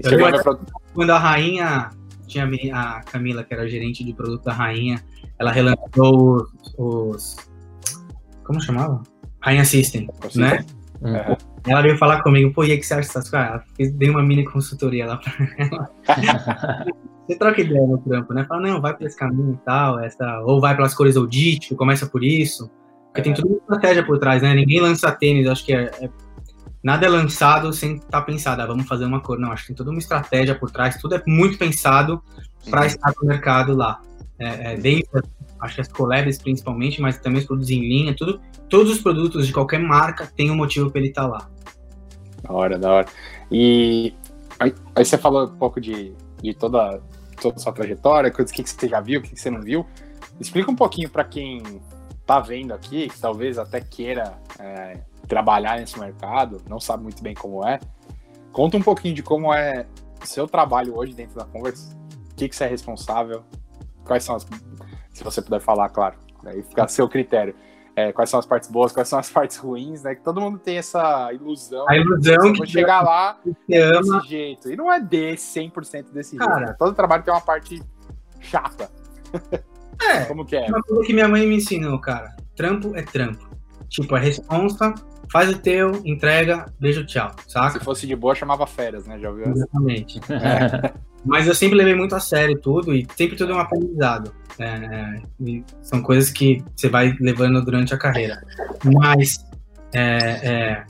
Quando 0.94 1.10
a 1.10 1.20
rainha, 1.20 1.90
tinha 2.28 2.46
a 2.74 3.02
Camila, 3.04 3.44
que 3.44 3.54
era 3.54 3.68
gerente 3.68 4.04
de 4.04 4.14
produto 4.14 4.44
da 4.44 4.54
rainha, 4.54 5.04
ela 5.38 5.52
relançou 5.52 6.38
os. 6.38 6.76
os 6.78 7.36
como 8.44 8.62
chamava? 8.62 9.02
Rainha 9.42 9.66
System, 9.66 10.08
né? 10.36 10.66
Uhum. 11.04 11.36
Ela 11.68 11.82
veio 11.82 11.98
falar 11.98 12.24
comigo, 12.24 12.54
pô, 12.54 12.64
e 12.64 12.72
aí 12.72 12.78
que 12.78 12.86
você 12.86 12.94
acha 12.94 13.08
dessas 13.08 13.30
coisas? 13.30 13.92
Dei 13.96 14.10
uma 14.10 14.24
mini 14.24 14.46
consultoria 14.46 15.06
lá 15.06 15.18
pra 15.18 15.34
ela. 15.60 15.90
você 17.28 17.38
troca 17.38 17.62
ideia 17.62 17.86
no 17.86 17.98
trampo, 17.98 18.34
né? 18.34 18.46
Fala, 18.46 18.62
não, 18.62 18.82
vai 18.82 18.96
por 18.96 19.06
esse 19.06 19.18
caminho 19.18 19.54
e 19.54 19.66
tal, 19.66 20.00
essa, 20.00 20.40
ou 20.42 20.62
vai 20.62 20.76
pelas 20.76 20.94
cores 20.94 21.18
Audit, 21.18 21.76
começa 21.76 22.06
por 22.06 22.24
isso. 22.24 22.72
Porque 23.08 23.22
é. 23.22 23.24
tem 23.24 23.34
toda 23.34 23.48
uma 23.48 23.58
estratégia 23.58 24.06
por 24.06 24.18
trás, 24.18 24.42
né? 24.42 24.54
Ninguém 24.54 24.80
lança 24.80 25.12
tênis, 25.12 25.48
acho 25.48 25.66
que 25.66 25.74
é, 25.74 25.92
é 26.02 26.10
nada 26.84 27.06
é 27.06 27.10
lançado 27.10 27.72
sem 27.72 27.96
estar 27.96 28.10
tá 28.10 28.22
pensado, 28.22 28.62
ah, 28.62 28.66
vamos 28.66 28.88
fazer 28.88 29.06
uma 29.06 29.22
cor. 29.22 29.38
Não, 29.38 29.52
acho 29.52 29.64
que 29.64 29.68
tem 29.68 29.76
toda 29.76 29.92
uma 29.92 30.00
estratégia 30.00 30.56
por 30.56 30.72
trás, 30.72 30.98
tudo 30.98 31.16
é 31.16 31.24
muito 31.28 31.58
pensado 31.58 32.22
para 32.70 32.82
uhum. 32.82 32.88
estar 32.88 33.14
no 33.22 33.28
mercado 33.28 33.76
lá. 33.76 34.02
É, 34.40 34.74
é, 34.74 34.78
desde, 34.78 35.08
acho 35.64 35.76
que 35.76 35.82
as 35.82 35.88
collabs 35.88 36.38
principalmente, 36.38 37.02
mas 37.02 37.18
também 37.18 37.40
os 37.40 37.46
produtos 37.46 37.70
em 37.70 37.80
linha, 37.80 38.14
tudo, 38.16 38.42
todos 38.70 38.92
os 38.92 39.02
produtos 39.02 39.48
de 39.48 39.54
qualquer 39.54 39.80
marca 39.80 40.30
têm 40.36 40.52
um 40.52 40.56
motivo 40.56 40.92
para 40.92 41.00
ele 41.00 41.10
estar 41.10 41.24
tá 41.24 41.28
lá. 41.28 41.50
Da 42.42 42.54
hora, 42.54 42.78
da 42.78 42.92
hora. 42.92 43.08
E 43.50 44.14
aí, 44.60 44.74
aí, 44.94 45.06
você 45.06 45.18
falou 45.18 45.46
um 45.46 45.56
pouco 45.56 45.80
de, 45.80 46.14
de 46.42 46.54
toda, 46.54 47.02
toda 47.42 47.56
a 47.56 47.60
sua 47.60 47.72
trajetória, 47.72 48.30
coisas 48.30 48.54
que, 48.54 48.62
você 48.62 48.90
já 48.90 49.00
viu, 49.00 49.22
o 49.22 49.24
que, 49.24 49.30
que 49.30 49.40
você 49.40 49.50
não 49.50 49.62
viu. 49.62 49.86
Explica 50.40 50.70
um 50.70 50.76
pouquinho 50.76 51.10
para 51.10 51.24
quem 51.24 51.64
tá 52.26 52.40
vendo 52.42 52.74
aqui, 52.74 53.08
que 53.08 53.20
talvez 53.20 53.58
até 53.58 53.80
queira 53.80 54.38
é, 54.60 55.00
trabalhar 55.28 55.80
nesse 55.80 55.98
mercado, 55.98 56.62
não 56.70 56.80
sabe 56.80 57.04
muito 57.04 57.24
bem 57.24 57.34
como 57.34 57.66
é. 57.66 57.80
Conta 58.52 58.76
um 58.76 58.82
pouquinho 58.82 59.16
de 59.16 59.24
como 59.24 59.54
é 59.54 59.86
seu 60.24 60.48
trabalho 60.48 60.98
hoje 60.98 61.14
dentro 61.14 61.36
da 61.36 61.46
Converse, 61.46 61.96
o 62.32 62.36
que, 62.36 62.50
que 62.50 62.56
você 62.56 62.66
é 62.66 62.68
responsável, 62.68 63.44
quais 64.04 64.24
são 64.24 64.36
as. 64.36 64.46
Se 65.24 65.26
você 65.26 65.42
puder 65.42 65.62
falar, 65.62 65.90
claro, 65.90 66.16
aí 66.46 66.62
fica 66.64 66.84
a 66.84 66.88
seu 66.88 67.08
critério 67.08 67.56
é, 67.96 68.12
quais 68.12 68.30
são 68.30 68.40
as 68.40 68.46
partes 68.46 68.70
boas, 68.70 68.92
quais 68.92 69.08
são 69.08 69.20
as 69.20 69.30
partes 69.32 69.58
ruins, 69.58 70.04
né? 70.04 70.16
Que 70.16 70.24
todo 70.24 70.42
mundo 70.42 70.58
tem 70.58 70.78
essa 70.78 71.32
ilusão. 71.34 71.86
A 71.90 71.96
ilusão 71.96 72.54
que 72.54 72.66
chegar 72.66 73.02
lá 73.02 73.38
desse 73.46 73.82
ama. 73.82 74.22
jeito. 74.22 74.72
E 74.72 74.76
não 74.76 74.92
é 74.92 75.00
desse 75.00 75.60
100% 75.60 76.12
desse 76.12 76.38
Cara, 76.38 76.56
jeito. 76.56 76.70
Né? 76.70 76.76
Todo 76.78 76.96
trabalho 76.96 77.24
tem 77.24 77.34
uma 77.34 77.42
parte 77.42 77.82
chata. 78.40 78.90
É. 80.02 80.26
Como 80.26 80.46
que 80.46 80.56
é? 80.56 80.68
Uma 80.68 80.82
coisa 80.82 81.04
que 81.06 81.14
minha 81.14 81.28
mãe 81.28 81.46
me 81.48 81.58
ensinou, 81.58 82.00
cara. 82.00 82.36
Trampo 82.56 82.96
é 82.96 83.04
trampo. 83.04 83.48
Tipo, 83.90 84.16
a 84.16 84.20
responsa 84.20 84.94
faz 85.32 85.50
o 85.50 85.58
teu, 85.58 86.02
entrega, 86.04 86.66
beijo, 86.80 87.06
tchau, 87.06 87.32
saca? 87.48 87.78
Se 87.78 87.80
fosse 87.80 88.08
de 88.08 88.16
boa, 88.16 88.34
chamava 88.34 88.66
férias, 88.66 89.06
né? 89.06 89.20
Já 89.20 89.30
ouviu? 89.30 89.48
Exatamente. 89.48 90.20
É. 90.30 91.13
Mas 91.26 91.48
eu 91.48 91.56
sempre 91.56 91.78
levei 91.78 91.96
muito 91.96 92.16
a 92.16 92.20
sério 92.20 92.60
tudo 92.60 92.94
e 92.94 93.08
sempre 93.16 93.36
tudo 93.36 93.54
é 93.54 93.56
um 93.56 93.60
aprendizado. 93.60 94.34
É, 94.60 95.22
são 95.82 96.02
coisas 96.02 96.30
que 96.30 96.64
você 96.76 96.90
vai 96.90 97.16
levando 97.20 97.64
durante 97.64 97.94
a 97.94 97.98
carreira. 97.98 98.44
Mas 98.84 99.46
é, 99.94 100.02
é, 100.02 100.84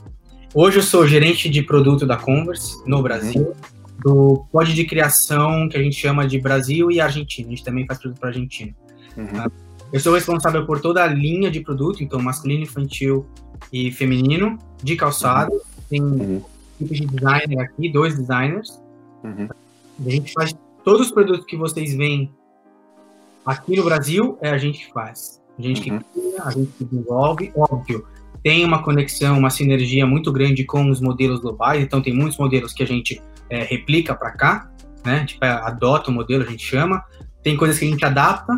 hoje 0.52 0.78
eu 0.78 0.82
sou 0.82 1.06
gerente 1.06 1.48
de 1.48 1.62
produto 1.62 2.06
da 2.06 2.16
Converse 2.16 2.76
no 2.86 3.02
Brasil, 3.02 3.54
do 4.02 4.44
pod 4.50 4.74
de 4.74 4.84
criação 4.84 5.68
que 5.68 5.76
a 5.76 5.82
gente 5.82 5.96
chama 5.96 6.26
de 6.26 6.38
Brasil 6.38 6.90
e 6.90 7.00
Argentina. 7.00 7.46
A 7.48 7.50
gente 7.50 7.64
também 7.64 7.86
faz 7.86 8.00
produto 8.00 8.18
para 8.18 8.30
Argentina. 8.30 8.74
Uhum. 9.16 9.50
Eu 9.92 10.00
sou 10.00 10.14
responsável 10.14 10.66
por 10.66 10.80
toda 10.80 11.04
a 11.04 11.06
linha 11.06 11.50
de 11.50 11.60
produto, 11.60 12.02
então 12.02 12.20
masculino, 12.20 12.64
infantil 12.64 13.24
e 13.72 13.92
feminino, 13.92 14.58
de 14.82 14.96
calçado. 14.96 15.52
Uhum. 15.52 15.60
Tem 15.88 16.02
uhum. 16.02 16.42
de 16.80 17.06
designer 17.06 17.60
aqui, 17.60 17.92
dois 17.92 18.16
designers. 18.16 18.82
Uhum. 19.22 19.48
A 20.04 20.10
gente 20.10 20.32
faz 20.32 20.54
todos 20.84 21.06
os 21.06 21.12
produtos 21.12 21.44
que 21.46 21.56
vocês 21.56 21.94
veem 21.94 22.30
aqui 23.44 23.76
no 23.76 23.84
Brasil, 23.84 24.38
é 24.40 24.50
a 24.50 24.58
gente 24.58 24.86
que 24.86 24.92
faz. 24.92 25.42
A 25.58 25.62
gente 25.62 25.90
uhum. 25.90 25.98
que 25.98 26.04
cria, 26.12 26.42
a 26.42 26.50
gente 26.50 26.72
que 26.72 26.84
desenvolve, 26.84 27.52
óbvio. 27.56 28.06
Tem 28.42 28.64
uma 28.64 28.82
conexão, 28.82 29.38
uma 29.38 29.50
sinergia 29.50 30.06
muito 30.06 30.30
grande 30.32 30.64
com 30.64 30.90
os 30.90 31.00
modelos 31.00 31.40
globais, 31.40 31.82
então 31.82 32.02
tem 32.02 32.12
muitos 32.12 32.36
modelos 32.38 32.72
que 32.72 32.82
a 32.82 32.86
gente 32.86 33.22
é, 33.48 33.62
replica 33.62 34.14
para 34.14 34.32
cá, 34.32 34.70
né? 35.04 35.24
Tipo, 35.24 35.44
adota 35.44 36.10
o 36.10 36.14
modelo, 36.14 36.42
a 36.42 36.46
gente 36.46 36.64
chama. 36.64 37.02
Tem 37.42 37.56
coisas 37.56 37.78
que 37.78 37.86
a 37.86 37.88
gente 37.88 38.04
adapta, 38.04 38.54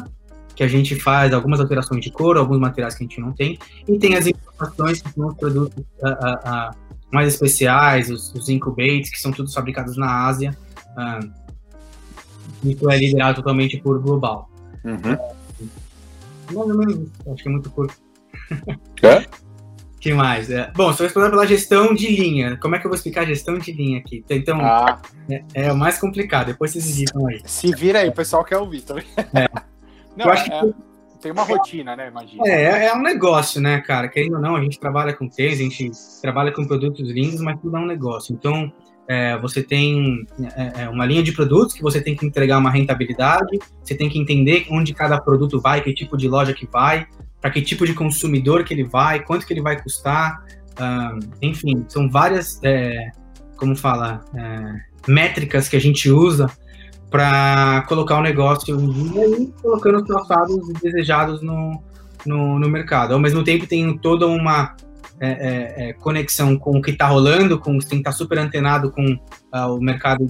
que 0.55 0.62
a 0.62 0.68
gente 0.68 0.96
faz 0.96 1.33
algumas 1.35 1.61
alterações 1.61 2.01
de 2.01 2.11
cor, 2.11 2.37
alguns 2.37 2.59
materiais 2.59 2.94
que 2.94 3.05
a 3.05 3.07
gente 3.07 3.20
não 3.20 3.33
tem. 3.33 3.59
E 3.87 3.99
tem 3.99 4.16
as 4.16 4.27
informações 4.27 5.03
que 5.03 5.12
são 5.12 5.29
os 5.29 5.35
produtos 5.35 5.85
uh, 6.01 6.09
uh, 6.09 6.70
uh, 6.70 6.77
mais 7.12 7.35
especiais, 7.35 8.11
os, 8.11 8.33
os 8.35 8.49
incubates, 8.49 9.11
que 9.11 9.20
são 9.20 9.31
todos 9.33 9.53
fabricados 9.53 9.96
na 9.96 10.27
Ásia. 10.27 10.57
Uh, 10.97 11.31
isso 12.65 12.91
é 12.91 12.97
liderado 12.97 13.37
totalmente 13.37 13.79
por 13.79 14.01
Global. 14.01 14.51
Uhum. 14.85 15.17
mais 16.53 16.71
ou 16.71 16.79
menos 16.79 17.11
acho 17.27 17.43
que 17.43 17.49
é 17.49 17.53
muito 17.53 17.71
curto. 17.71 17.95
É? 19.03 19.27
que 20.01 20.15
mais? 20.15 20.51
É, 20.51 20.71
bom, 20.77 20.93
sou 20.93 21.05
responsável 21.05 21.33
pela 21.33 21.47
gestão 21.47 21.93
de 21.93 22.09
linha. 22.09 22.57
Como 22.59 22.77
é 22.77 22.79
que 22.79 22.87
eu 22.87 22.89
vou 22.89 22.97
explicar 22.97 23.23
a 23.23 23.27
gestão 23.27 23.59
de 23.59 23.73
linha 23.73 23.99
aqui? 23.99 24.25
Então, 24.31 24.61
ah. 24.61 25.01
é, 25.29 25.43
é, 25.55 25.73
o 25.73 25.77
mais 25.77 25.99
complicado. 25.99 26.47
Depois 26.47 26.71
vocês 26.71 26.89
editam 26.91 27.27
aí. 27.27 27.41
Se 27.45 27.75
vira 27.75 28.01
aí, 28.01 28.09
o 28.09 28.13
pessoal 28.13 28.45
quer 28.45 28.59
ouvir 28.59 28.83
também. 28.83 29.05
É. 29.17 29.49
Não, 30.17 30.27
eu 30.27 30.33
acho 30.33 30.51
é, 30.51 30.61
que... 30.61 30.75
Tem 31.21 31.33
uma 31.33 31.43
rotina, 31.43 31.97
né? 31.97 32.09
Imagina. 32.09 32.47
É, 32.47 32.87
é 32.87 32.95
um 32.95 33.03
negócio, 33.03 33.61
né, 33.61 33.81
cara? 33.81 34.07
Querendo 34.09 34.35
ou 34.35 34.41
não, 34.41 34.55
a 34.55 34.63
gente 34.63 34.79
trabalha 34.79 35.13
com 35.13 35.29
tênis, 35.29 35.59
a 35.59 35.63
gente 35.63 35.91
trabalha 36.23 36.53
com 36.53 36.65
produtos 36.65 37.11
lindos, 37.11 37.41
mas 37.41 37.61
tudo 37.61 37.77
é 37.77 37.81
um 37.81 37.87
negócio. 37.87 38.33
Então, 38.33 38.73
é, 39.09 39.38
você 39.38 39.62
tem 39.62 40.27
é, 40.57 40.83
é, 40.83 40.88
uma 40.88 41.07
linha 41.07 41.23
de 41.23 41.33
produtos 41.33 41.75
que 41.75 41.83
você 41.83 42.01
tem 42.01 42.16
que 42.16 42.27
entregar 42.27 42.59
uma 42.59 42.71
rentabilidade, 42.71 43.59
você 43.83 43.95
tem 43.95 44.09
que 44.09 44.19
entender 44.19 44.66
onde 44.71 44.92
cada 44.92 45.21
produto 45.21 45.61
vai, 45.61 45.81
que 45.81 45.95
tipo 45.95 46.16
de 46.16 46.29
loja 46.29 46.53
que 46.53 46.66
vai, 46.66 47.07
para 47.40 47.51
que 47.51 47.62
tipo 47.62 47.87
de 47.87 47.95
consumidor 47.95 48.64
que 48.64 48.75
ele 48.75 48.85
vai, 48.85 49.23
quanto 49.23 49.47
que 49.47 49.53
ele 49.53 49.62
vai 49.62 49.81
custar, 49.81 50.45
uh, 50.73 51.19
enfim, 51.40 51.85
são 51.88 52.11
várias, 52.11 52.61
é, 52.64 53.11
como 53.57 53.77
fala, 53.77 54.25
é, 54.35 55.11
métricas 55.11 55.69
que 55.69 55.77
a 55.77 55.81
gente 55.81 56.11
usa 56.11 56.51
para 57.09 57.85
colocar 57.88 58.19
o 58.19 58.23
negócio 58.23 58.77
e 58.77 59.53
colocando 59.62 59.99
os 59.99 60.03
traçados 60.03 60.57
desejados 60.83 61.40
no, 61.40 61.81
no, 62.27 62.59
no 62.59 62.69
mercado. 62.69 63.14
Ao 63.14 63.21
mesmo 63.21 63.45
tempo, 63.45 63.66
tem 63.66 63.97
toda 63.99 64.27
uma 64.27 64.75
é, 65.19 65.31
é, 65.31 65.89
é, 65.89 65.93
conexão 65.95 66.59
com 66.59 66.79
o 66.79 66.83
que 66.83 66.91
está 66.91 67.07
rolando, 67.07 67.59
com 67.59 67.79
quem 67.79 67.99
está 67.99 68.13
super 68.13 68.39
antenado 68.39 68.91
com 68.91 69.05
uh, 69.05 69.75
o 69.75 69.81
mercado 69.81 70.27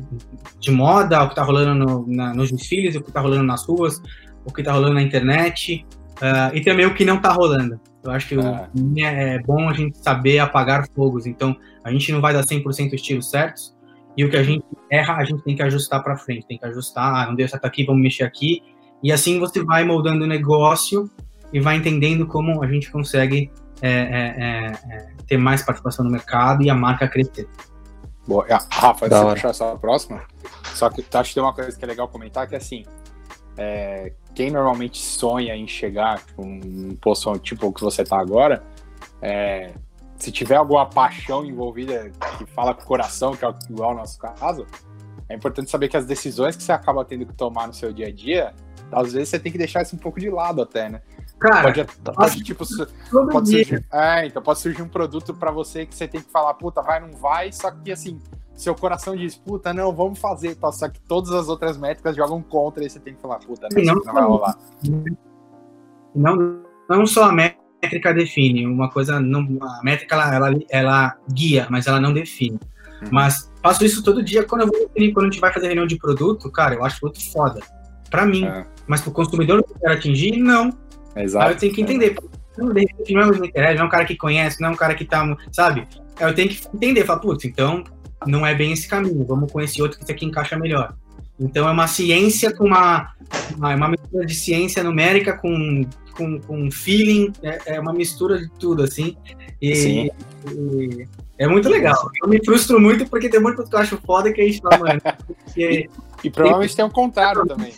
de 0.61 0.71
moda, 0.71 1.23
o 1.23 1.27
que 1.27 1.33
está 1.33 1.43
rolando 1.43 1.75
no, 1.75 2.07
na, 2.07 2.33
nos 2.33 2.53
desfiles, 2.53 2.95
o 2.95 3.01
que 3.01 3.09
está 3.09 3.21
rolando 3.21 3.43
nas 3.43 3.67
ruas, 3.67 4.01
o 4.45 4.53
que 4.53 4.61
está 4.61 4.73
rolando 4.73 4.95
na 4.95 5.03
internet, 5.03 5.85
uh, 6.19 6.55
e 6.55 6.61
também 6.61 6.87
o 6.87 6.95
que 6.95 7.05
não 7.05 7.17
está 7.17 7.33
rolando. 7.33 7.81
Eu 8.05 8.13
acho 8.13 8.29
que 8.29 8.37
é. 9.03 9.35
é 9.35 9.39
bom 9.41 9.69
a 9.69 9.73
gente 9.73 9.99
saber 9.99 10.39
apagar 10.39 10.87
fogos, 10.95 11.27
então 11.27 11.57
a 11.83 11.91
gente 11.91 12.13
não 12.13 12.21
vai 12.21 12.33
dar 12.33 12.45
100% 12.45 12.93
estilos 12.93 13.29
certos, 13.29 13.75
e 14.17 14.25
o 14.25 14.31
que 14.31 14.37
a 14.37 14.43
gente 14.43 14.65
erra, 14.91 15.17
a 15.17 15.25
gente 15.25 15.43
tem 15.43 15.57
que 15.57 15.63
ajustar 15.63 16.03
para 16.03 16.17
frente, 16.17 16.47
tem 16.47 16.59
que 16.59 16.67
ajustar, 16.67 17.25
ah, 17.25 17.27
não 17.27 17.35
deu 17.35 17.49
certo 17.49 17.65
aqui, 17.65 17.85
vamos 17.85 18.03
mexer 18.03 18.23
aqui, 18.23 18.63
e 19.03 19.11
assim 19.11 19.41
você 19.41 19.65
vai 19.65 19.85
moldando 19.85 20.25
o 20.25 20.29
negócio 20.29 21.11
e 21.53 21.59
vai 21.59 21.77
entendendo 21.77 22.27
como 22.27 22.63
a 22.63 22.67
gente 22.69 22.91
consegue 22.91 23.51
é, 23.83 23.91
é, 23.91 24.73
é, 24.91 25.09
ter 25.27 25.37
mais 25.37 25.63
participação 25.63 26.05
no 26.05 26.11
mercado 26.11 26.63
e 26.63 26.71
a 26.71 26.75
marca 26.75 27.09
crescer. 27.09 27.49
Boa. 28.27 28.45
Rafa, 28.71 29.07
antes 29.07 29.19
de 29.19 29.35
puxar 29.35 29.51
essa 29.51 29.77
próxima, 29.77 30.23
só 30.75 30.91
que 30.91 31.05
acho 31.13 31.29
que 31.29 31.35
tem 31.35 31.43
uma 31.43 31.53
coisa 31.53 31.77
que 31.77 31.85
é 31.85 31.89
legal 31.89 32.09
comentar, 32.09 32.49
que 32.49 32.55
é 32.55 32.59
assim, 32.59 32.85
é, 33.57 34.13
quem 34.35 34.51
normalmente 34.51 34.99
sonha 34.99 35.55
em 35.55 35.67
chegar 35.67 36.21
com 36.35 36.43
um 36.43 36.97
posto 37.01 37.39
tipo 37.39 37.69
o 37.69 37.73
que 37.73 37.81
você 37.81 38.03
está 38.03 38.19
agora, 38.19 38.63
é, 39.23 39.73
se 40.19 40.33
tiver 40.33 40.57
alguma 40.57 40.87
paixão 40.87 41.45
envolvida 41.45 42.11
que 42.39 42.47
fala 42.47 42.75
com 42.75 42.83
o 42.83 42.85
coração, 42.85 43.37
que 43.37 43.45
é 43.45 43.55
igual 43.71 43.91
ao 43.91 43.97
nosso 43.97 44.19
caso, 44.19 44.67
é 45.29 45.35
importante 45.35 45.71
saber 45.71 45.89
que 45.89 45.97
as 45.97 46.07
decisões 46.07 46.57
que 46.57 46.63
você 46.63 46.73
acaba 46.73 47.05
tendo 47.05 47.27
que 47.27 47.33
tomar 47.33 47.67
no 47.67 47.75
seu 47.75 47.93
dia 47.93 48.09
a 48.09 48.13
dia, 48.13 48.55
às 48.91 49.13
vezes 49.13 49.29
você 49.29 49.39
tem 49.39 49.51
que 49.51 49.59
deixar 49.59 49.83
isso 49.83 49.97
um 49.97 49.99
pouco 49.99 50.21
de 50.21 50.31
lado 50.31 50.63
até, 50.63 50.89
né? 50.89 51.03
Cara, 51.39 51.63
pode, 51.63 51.87
pode 52.15 52.43
tipo, 52.43 52.65
pode 53.31 53.51
surgir, 53.51 53.85
é, 53.93 54.27
então 54.27 54.43
pode 54.43 54.59
surgir 54.59 54.81
um 54.81 54.89
produto 54.89 55.35
para 55.35 55.51
você 55.51 55.85
que 55.85 55.95
você 55.95 56.09
tem 56.09 56.23
que 56.23 56.31
falar, 56.31 56.55
puta, 56.55 56.81
vai, 56.81 56.99
não 56.99 57.13
vai, 57.13 57.53
só 57.53 57.71
que 57.71 57.93
assim, 57.93 58.19
seu 58.55 58.75
coração 58.75 59.15
diz, 59.15 59.37
puta, 59.37 59.75
não, 59.75 59.95
vamos 59.95 60.19
fazer, 60.19 60.55
tá, 60.55 60.73
só 60.73 60.89
que 60.89 60.99
todas 61.01 61.33
as 61.33 61.49
outras 61.49 61.77
métricas 61.77 62.17
jogam 62.17 62.43
contra 62.43 62.85
e 62.85 62.89
você 62.89 62.99
tem 62.99 63.15
que 63.15 63.21
falar, 63.21 63.39
puta, 63.41 63.69
não, 63.71 63.85
não, 63.85 63.95
não 63.97 64.15
vai 64.15 64.25
rolar. 64.25 64.59
Não, 66.15 66.63
não 66.89 67.07
só 67.07 67.25
a 67.25 67.33
métrica 67.33 68.15
define, 68.15 68.67
uma 68.67 68.91
coisa, 68.91 69.21
não, 69.21 69.47
a 69.61 69.83
métrica 69.85 70.15
ela, 70.15 70.35
ela, 70.35 70.59
ela 70.71 71.17
guia, 71.31 71.67
mas 71.69 71.87
ela 71.87 72.01
não 72.01 72.15
define. 72.15 72.59
Uhum. 73.03 73.09
Mas 73.13 73.53
faço 73.63 73.85
isso 73.85 74.03
todo 74.03 74.23
dia 74.23 74.43
quando 74.45 74.63
eu 74.63 74.69
vou 74.69 74.89
definir, 74.89 75.13
quando 75.13 75.27
a 75.27 75.31
gente 75.31 75.41
vai 75.41 75.53
fazer 75.53 75.67
reunião 75.67 75.87
de 75.87 75.99
produto, 75.99 76.51
cara, 76.51 76.75
eu 76.75 76.85
acho 76.85 76.99
muito 77.03 77.31
foda. 77.31 77.61
Pra 78.11 78.25
mim. 78.25 78.45
É. 78.47 78.67
Mas 78.87 79.01
pro 79.01 79.11
consumidor 79.11 79.63
que 79.63 79.73
eu 79.73 79.79
quero 79.79 79.93
atingir, 79.95 80.39
não. 80.39 80.71
Exato. 81.17 81.47
Aí 81.47 81.53
eu 81.55 81.59
tenho 81.59 81.75
que 81.75 81.83
entender. 81.83 82.17
Não, 82.57 82.73
de 82.73 82.81
repente 82.81 83.13
não 83.13 83.23
é 83.23 83.27
um 83.27 83.31
não 83.31 83.83
é 83.83 83.85
um 83.85 83.89
cara 83.89 84.05
que 84.05 84.17
conhece, 84.17 84.61
não 84.61 84.69
é 84.69 84.73
um 84.73 84.77
cara 84.77 84.95
que 84.95 85.05
tá, 85.05 85.37
sabe? 85.53 85.87
Eu 86.19 86.35
tenho 86.35 86.49
que 86.49 86.67
entender, 86.75 87.05
falar, 87.05 87.21
putz, 87.21 87.45
então 87.45 87.85
não 88.27 88.47
é 88.47 88.55
bem 88.55 88.73
esse 88.73 88.89
caminho, 88.89 89.25
vamos 89.27 89.53
com 89.53 89.61
esse 89.61 89.83
outro 89.83 89.99
que 89.99 90.05
esse 90.05 90.13
aqui 90.13 90.25
encaixa 90.25 90.57
melhor. 90.57 90.95
Então 91.39 91.69
é 91.69 91.71
uma 91.71 91.87
ciência 91.87 92.55
com 92.55 92.65
uma, 92.65 93.13
uma, 93.57 93.75
uma 93.75 93.89
mistura 93.91 94.25
de 94.25 94.35
ciência 94.35 94.83
numérica 94.83 95.37
com, 95.37 95.85
com, 96.17 96.41
com 96.41 96.71
feeling, 96.71 97.31
é, 97.43 97.75
é 97.75 97.81
uma 97.81 97.93
mistura 97.93 98.39
de 98.39 98.49
tudo, 98.59 98.83
assim. 98.83 99.17
E, 99.61 99.77
Sim. 99.77 100.11
E, 100.51 101.07
é 101.39 101.47
muito 101.47 101.69
legal. 101.69 102.11
Eu 102.23 102.29
me 102.29 102.43
frustro 102.43 102.81
muito 102.81 103.07
porque 103.07 103.29
tem 103.29 103.41
muito 103.41 103.63
que 103.63 103.75
eu 103.75 103.79
acho 103.79 103.99
foda 103.99 104.33
que 104.33 104.41
a 104.41 104.45
gente 104.45 104.61
fala, 104.61 104.79
mano. 104.79 105.01
Porque, 105.27 105.91
e, 106.25 106.27
e 106.27 106.31
provavelmente 106.31 106.75
tem, 106.75 106.77
tem 106.77 106.85
um 106.87 106.91
contrário 106.91 107.47
também. 107.47 107.75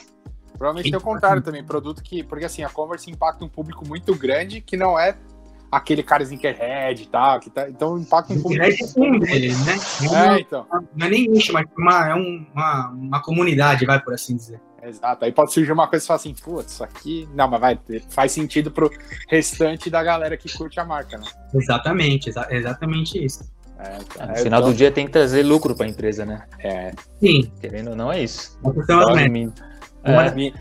Provavelmente 0.58 0.90
tem 0.90 0.98
o 0.98 1.02
contrário 1.02 1.40
também, 1.40 1.64
produto 1.64 2.02
que. 2.02 2.22
Porque 2.24 2.44
assim, 2.44 2.64
a 2.64 2.68
Converse 2.68 3.10
impacta 3.10 3.44
um 3.44 3.48
público 3.48 3.86
muito 3.86 4.14
grande 4.14 4.60
que 4.60 4.76
não 4.76 4.98
é 4.98 5.16
aquele 5.70 6.02
cara 6.02 6.22
sneakerhead 6.22 7.02
e 7.02 7.06
tal, 7.06 7.40
que 7.40 7.50
tá, 7.50 7.68
então 7.68 7.98
impacta 7.98 8.32
um 8.32 8.42
público. 8.42 8.64
É 8.64 9.00
um 9.00 9.18
deles, 9.18 9.64
né? 9.64 9.74
É, 10.02 10.36
é, 10.36 10.40
então. 10.40 10.66
Não 10.94 11.06
é 11.06 11.10
nem 11.10 11.28
nicho, 11.28 11.52
mas 11.52 11.66
uma, 11.76 12.08
é 12.08 12.14
uma, 12.14 12.88
uma 12.90 13.22
comunidade, 13.22 13.86
vai 13.86 14.00
por 14.00 14.14
assim 14.14 14.36
dizer. 14.36 14.60
Exato, 14.82 15.24
aí 15.24 15.32
pode 15.32 15.52
surgir 15.52 15.72
uma 15.72 15.88
coisa 15.88 16.04
e 16.04 16.06
falar 16.06 16.18
assim, 16.18 16.34
putz, 16.34 16.72
isso 16.72 16.84
aqui. 16.84 17.28
Não, 17.34 17.48
mas 17.48 17.60
vai, 17.60 17.78
faz 18.08 18.32
sentido 18.32 18.70
pro 18.70 18.90
restante 19.28 19.90
da 19.90 20.02
galera 20.02 20.36
que 20.36 20.52
curte 20.56 20.80
a 20.80 20.84
marca, 20.84 21.18
né? 21.18 21.24
Exatamente, 21.54 22.30
exa 22.30 22.46
exatamente 22.50 23.22
isso. 23.22 23.50
É, 23.78 23.98
é, 24.22 24.26
no 24.26 24.36
final 24.36 24.60
então... 24.60 24.72
do 24.72 24.76
dia 24.76 24.90
tem 24.90 25.06
que 25.06 25.12
trazer 25.12 25.42
lucro 25.42 25.74
para 25.74 25.86
a 25.86 25.88
empresa, 25.88 26.24
né? 26.24 26.44
É. 26.58 26.92
Sim. 27.20 27.52
Querendo 27.60 27.90
ou 27.90 27.96
não, 27.96 28.10
é 28.10 28.22
isso. 28.22 28.58
Então, 28.64 29.00
é, 30.04 30.12
é. 30.12 30.34
Minha, 30.34 30.54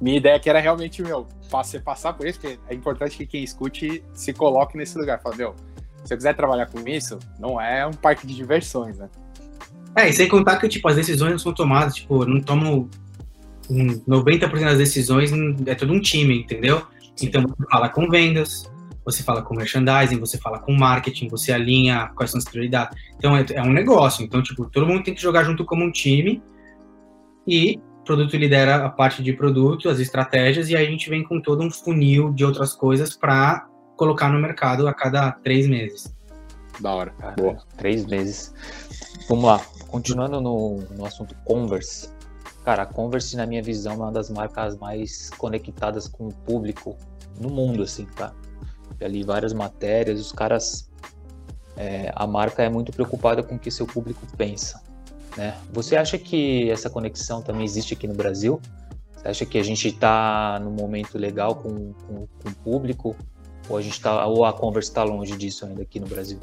minha 0.00 0.16
ideia 0.16 0.38
que 0.38 0.50
era 0.50 0.60
realmente, 0.60 1.02
meu, 1.02 1.26
você 1.50 1.78
passar 1.78 2.12
por 2.12 2.26
isso, 2.26 2.40
porque 2.40 2.58
é 2.68 2.74
importante 2.74 3.16
que 3.16 3.26
quem 3.26 3.44
escute 3.44 4.04
se 4.12 4.32
coloque 4.32 4.76
nesse 4.76 4.98
lugar. 4.98 5.20
Fala, 5.20 5.36
meu, 5.36 5.54
se 6.04 6.12
eu 6.12 6.18
quiser 6.18 6.34
trabalhar 6.34 6.66
com 6.66 6.86
isso, 6.86 7.18
não 7.38 7.60
é 7.60 7.86
um 7.86 7.92
parque 7.92 8.26
de 8.26 8.34
diversões, 8.34 8.98
né? 8.98 9.08
É, 9.96 10.08
e 10.08 10.12
sem 10.12 10.28
contar 10.28 10.58
que, 10.58 10.68
tipo, 10.68 10.88
as 10.88 10.96
decisões 10.96 11.30
não 11.30 11.38
são 11.38 11.54
tomadas, 11.54 11.94
tipo, 11.94 12.26
não 12.26 12.40
tomo 12.40 12.90
90% 13.70 14.60
das 14.60 14.78
decisões, 14.78 15.30
é 15.66 15.74
todo 15.74 15.92
um 15.92 16.00
time, 16.00 16.40
entendeu? 16.40 16.82
Sim. 17.16 17.26
Então, 17.26 17.42
você 17.42 17.64
fala 17.70 17.88
com 17.88 18.08
vendas, 18.10 18.70
você 19.04 19.22
fala 19.22 19.42
com 19.42 19.54
merchandising, 19.54 20.18
você 20.18 20.36
fala 20.38 20.58
com 20.58 20.72
marketing, 20.72 21.28
você 21.28 21.52
alinha 21.52 22.10
quais 22.16 22.30
são 22.30 22.38
as 22.38 22.44
prioridades. 22.44 22.98
Então, 23.16 23.36
é, 23.36 23.44
é 23.52 23.62
um 23.62 23.72
negócio. 23.72 24.24
Então, 24.24 24.42
tipo, 24.42 24.68
todo 24.68 24.86
mundo 24.86 25.04
tem 25.04 25.14
que 25.14 25.22
jogar 25.22 25.44
junto 25.44 25.64
como 25.64 25.84
um 25.84 25.92
time 25.92 26.42
e 27.46 27.78
produto 28.04 28.36
lidera 28.36 28.84
a 28.84 28.88
parte 28.88 29.22
de 29.22 29.32
produto, 29.32 29.88
as 29.88 29.98
estratégias, 29.98 30.68
e 30.68 30.76
aí 30.76 30.86
a 30.86 30.90
gente 30.90 31.08
vem 31.08 31.24
com 31.24 31.40
todo 31.40 31.62
um 31.62 31.70
funil 31.70 32.32
de 32.32 32.44
outras 32.44 32.74
coisas 32.74 33.16
para 33.16 33.66
colocar 33.96 34.28
no 34.28 34.38
mercado 34.38 34.86
a 34.86 34.94
cada 34.94 35.32
três 35.32 35.66
meses. 35.66 36.14
Da 36.80 36.92
hora. 36.92 37.10
Cara, 37.18 37.34
Boa. 37.36 37.56
Três 37.76 38.04
meses. 38.04 38.52
Vamos 39.28 39.44
lá. 39.44 39.60
Continuando 39.88 40.40
no, 40.40 40.78
no 40.96 41.06
assunto 41.06 41.34
Converse. 41.44 42.08
Cara, 42.64 42.82
a 42.82 42.86
Converse, 42.86 43.36
na 43.36 43.46
minha 43.46 43.62
visão, 43.62 43.92
é 43.92 43.96
uma 43.96 44.12
das 44.12 44.30
marcas 44.30 44.76
mais 44.76 45.30
conectadas 45.30 46.08
com 46.08 46.28
o 46.28 46.32
público 46.32 46.96
no 47.40 47.50
mundo, 47.50 47.82
assim, 47.82 48.06
tá? 48.16 48.32
Já 49.00 49.08
li 49.08 49.22
várias 49.22 49.52
matérias, 49.52 50.20
os 50.20 50.32
caras. 50.32 50.90
É, 51.76 52.12
a 52.14 52.26
marca 52.26 52.62
é 52.62 52.68
muito 52.68 52.92
preocupada 52.92 53.42
com 53.42 53.56
o 53.56 53.58
que 53.58 53.70
seu 53.70 53.86
público 53.86 54.24
pensa. 54.36 54.80
Né? 55.36 55.54
Você 55.72 55.96
acha 55.96 56.16
que 56.16 56.70
essa 56.70 56.88
conexão 56.88 57.42
também 57.42 57.64
existe 57.64 57.94
aqui 57.94 58.06
no 58.06 58.14
Brasil? 58.14 58.60
Você 59.16 59.28
acha 59.28 59.46
que 59.46 59.58
a 59.58 59.62
gente 59.62 59.88
está 59.88 60.60
num 60.62 60.70
momento 60.70 61.18
legal 61.18 61.56
com, 61.56 61.92
com, 61.92 62.26
com, 62.26 62.48
o 62.48 62.54
público? 62.62 63.16
Ou 63.68 63.76
a, 63.78 63.82
gente 63.82 64.00
tá, 64.00 64.26
ou 64.26 64.44
a 64.44 64.52
Converse 64.52 64.90
está 64.90 65.02
longe 65.02 65.36
disso 65.36 65.64
ainda 65.64 65.82
aqui 65.82 65.98
no 65.98 66.06
Brasil? 66.06 66.38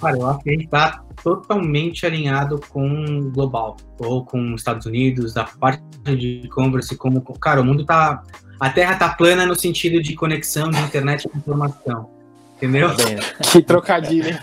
Cara, 0.00 0.16
eu 0.16 0.26
acho 0.26 0.38
que 0.40 0.50
a 0.50 0.52
gente 0.52 0.64
está 0.64 1.04
totalmente 1.22 2.04
alinhado 2.04 2.60
com 2.68 3.04
o 3.04 3.30
global, 3.30 3.76
ou 3.98 4.24
com 4.24 4.54
os 4.54 4.60
Estados 4.60 4.86
Unidos, 4.86 5.36
a 5.36 5.44
parte 5.44 5.82
de 6.16 6.48
Converse, 6.48 6.96
como. 6.96 7.20
Cara, 7.38 7.60
o 7.60 7.64
mundo 7.64 7.84
tá. 7.84 8.22
A 8.58 8.70
Terra 8.70 8.96
tá 8.96 9.08
plana 9.10 9.46
no 9.46 9.54
sentido 9.54 10.02
de 10.02 10.14
conexão 10.14 10.70
de 10.70 10.78
internet 10.80 11.28
e 11.32 11.38
informação. 11.38 12.10
Entendeu? 12.56 12.88
Tá? 12.96 13.50
Que 13.52 13.62
trocadilho, 13.62 14.30
hein? 14.30 14.38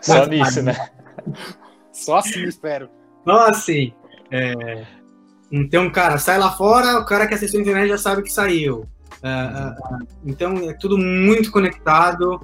Só 0.00 0.26
nisso, 0.26 0.62
né? 0.62 0.90
Só 1.92 2.18
assim, 2.18 2.44
espero. 2.44 2.88
Então, 3.22 3.40
assim, 3.46 3.92
é... 4.30 4.84
então, 5.50 5.90
cara, 5.90 6.18
sai 6.18 6.38
lá 6.38 6.52
fora, 6.52 6.98
o 6.98 7.06
cara 7.06 7.26
que 7.26 7.34
assistiu 7.34 7.58
a 7.60 7.62
internet 7.62 7.88
já 7.88 7.98
sabe 7.98 8.22
que 8.22 8.32
saiu. 8.32 8.86
Uh, 9.22 9.70
uh, 9.70 10.06
então, 10.26 10.56
é 10.68 10.74
tudo 10.74 10.98
muito 10.98 11.50
conectado, 11.52 12.40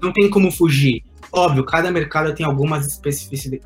não 0.00 0.12
tem 0.12 0.28
como 0.28 0.50
fugir. 0.50 1.04
Óbvio, 1.30 1.64
cada 1.64 1.90
mercado 1.90 2.34
tem 2.34 2.44
algumas 2.44 3.00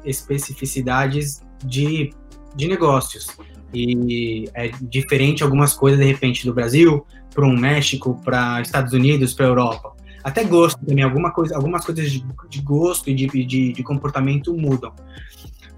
especificidades 0.04 1.42
de, 1.64 2.10
de 2.54 2.68
negócios. 2.68 3.26
E 3.74 4.48
é 4.54 4.70
diferente 4.80 5.42
algumas 5.42 5.72
coisas, 5.74 5.98
de 5.98 6.06
repente, 6.06 6.46
do 6.46 6.54
Brasil 6.54 7.04
para 7.34 7.44
um 7.46 7.56
México, 7.56 8.20
para 8.24 8.60
Estados 8.62 8.92
Unidos, 8.92 9.34
para 9.34 9.46
Europa. 9.46 9.94
Até 10.22 10.44
gosto 10.44 10.84
também, 10.84 11.04
alguma 11.04 11.30
coisa, 11.32 11.54
algumas 11.54 11.84
coisas 11.84 12.10
de, 12.10 12.24
de 12.48 12.60
gosto 12.62 13.10
e 13.10 13.14
de, 13.14 13.26
de, 13.26 13.72
de 13.72 13.82
comportamento 13.82 14.56
mudam. 14.56 14.92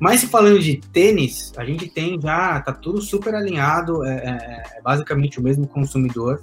Mas 0.00 0.22
falando 0.24 0.60
de 0.60 0.76
tênis, 0.76 1.52
a 1.56 1.64
gente 1.64 1.88
tem 1.88 2.20
já, 2.20 2.60
tá 2.60 2.72
tudo 2.72 3.00
super 3.00 3.34
alinhado, 3.34 4.04
é, 4.04 4.14
é, 4.14 4.78
é 4.78 4.82
basicamente 4.82 5.40
o 5.40 5.42
mesmo 5.42 5.66
consumidor 5.66 6.40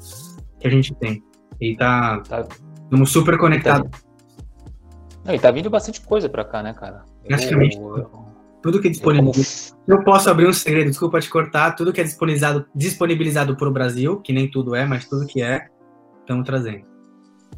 que 0.60 0.68
a 0.68 0.70
gente 0.70 0.94
tem. 0.96 1.24
E 1.62 1.76
tá, 1.76 2.20
tá 2.22 2.46
estamos 2.84 3.12
super 3.12 3.38
conectados. 3.38 3.90
Não, 5.24 5.34
e 5.34 5.40
tá 5.40 5.50
vindo 5.52 5.70
bastante 5.70 6.02
coisa 6.02 6.30
para 6.30 6.44
cá, 6.44 6.62
né, 6.62 6.74
cara? 6.74 7.04
Praticamente. 7.26 7.78
Eu, 7.78 7.98
eu, 7.98 8.26
tudo 8.62 8.82
que 8.82 8.88
é 8.88 8.92
disponibilizado. 8.92 9.80
Eu 9.88 10.04
posso 10.04 10.30
abrir 10.30 10.48
um 10.48 10.54
segredo, 10.54 10.90
desculpa 10.90 11.20
te 11.20 11.30
cortar. 11.30 11.76
Tudo 11.76 11.94
que 11.94 12.02
é 12.02 12.04
disponibilizado, 12.04 12.66
disponibilizado 12.76 13.56
para 13.56 13.68
o 13.68 13.72
Brasil, 13.72 14.20
que 14.22 14.34
nem 14.34 14.50
tudo 14.50 14.76
é, 14.76 14.86
mas 14.86 15.08
tudo 15.08 15.26
que 15.26 15.42
é, 15.42 15.68
estamos 16.22 16.46
trazendo. 16.46 16.95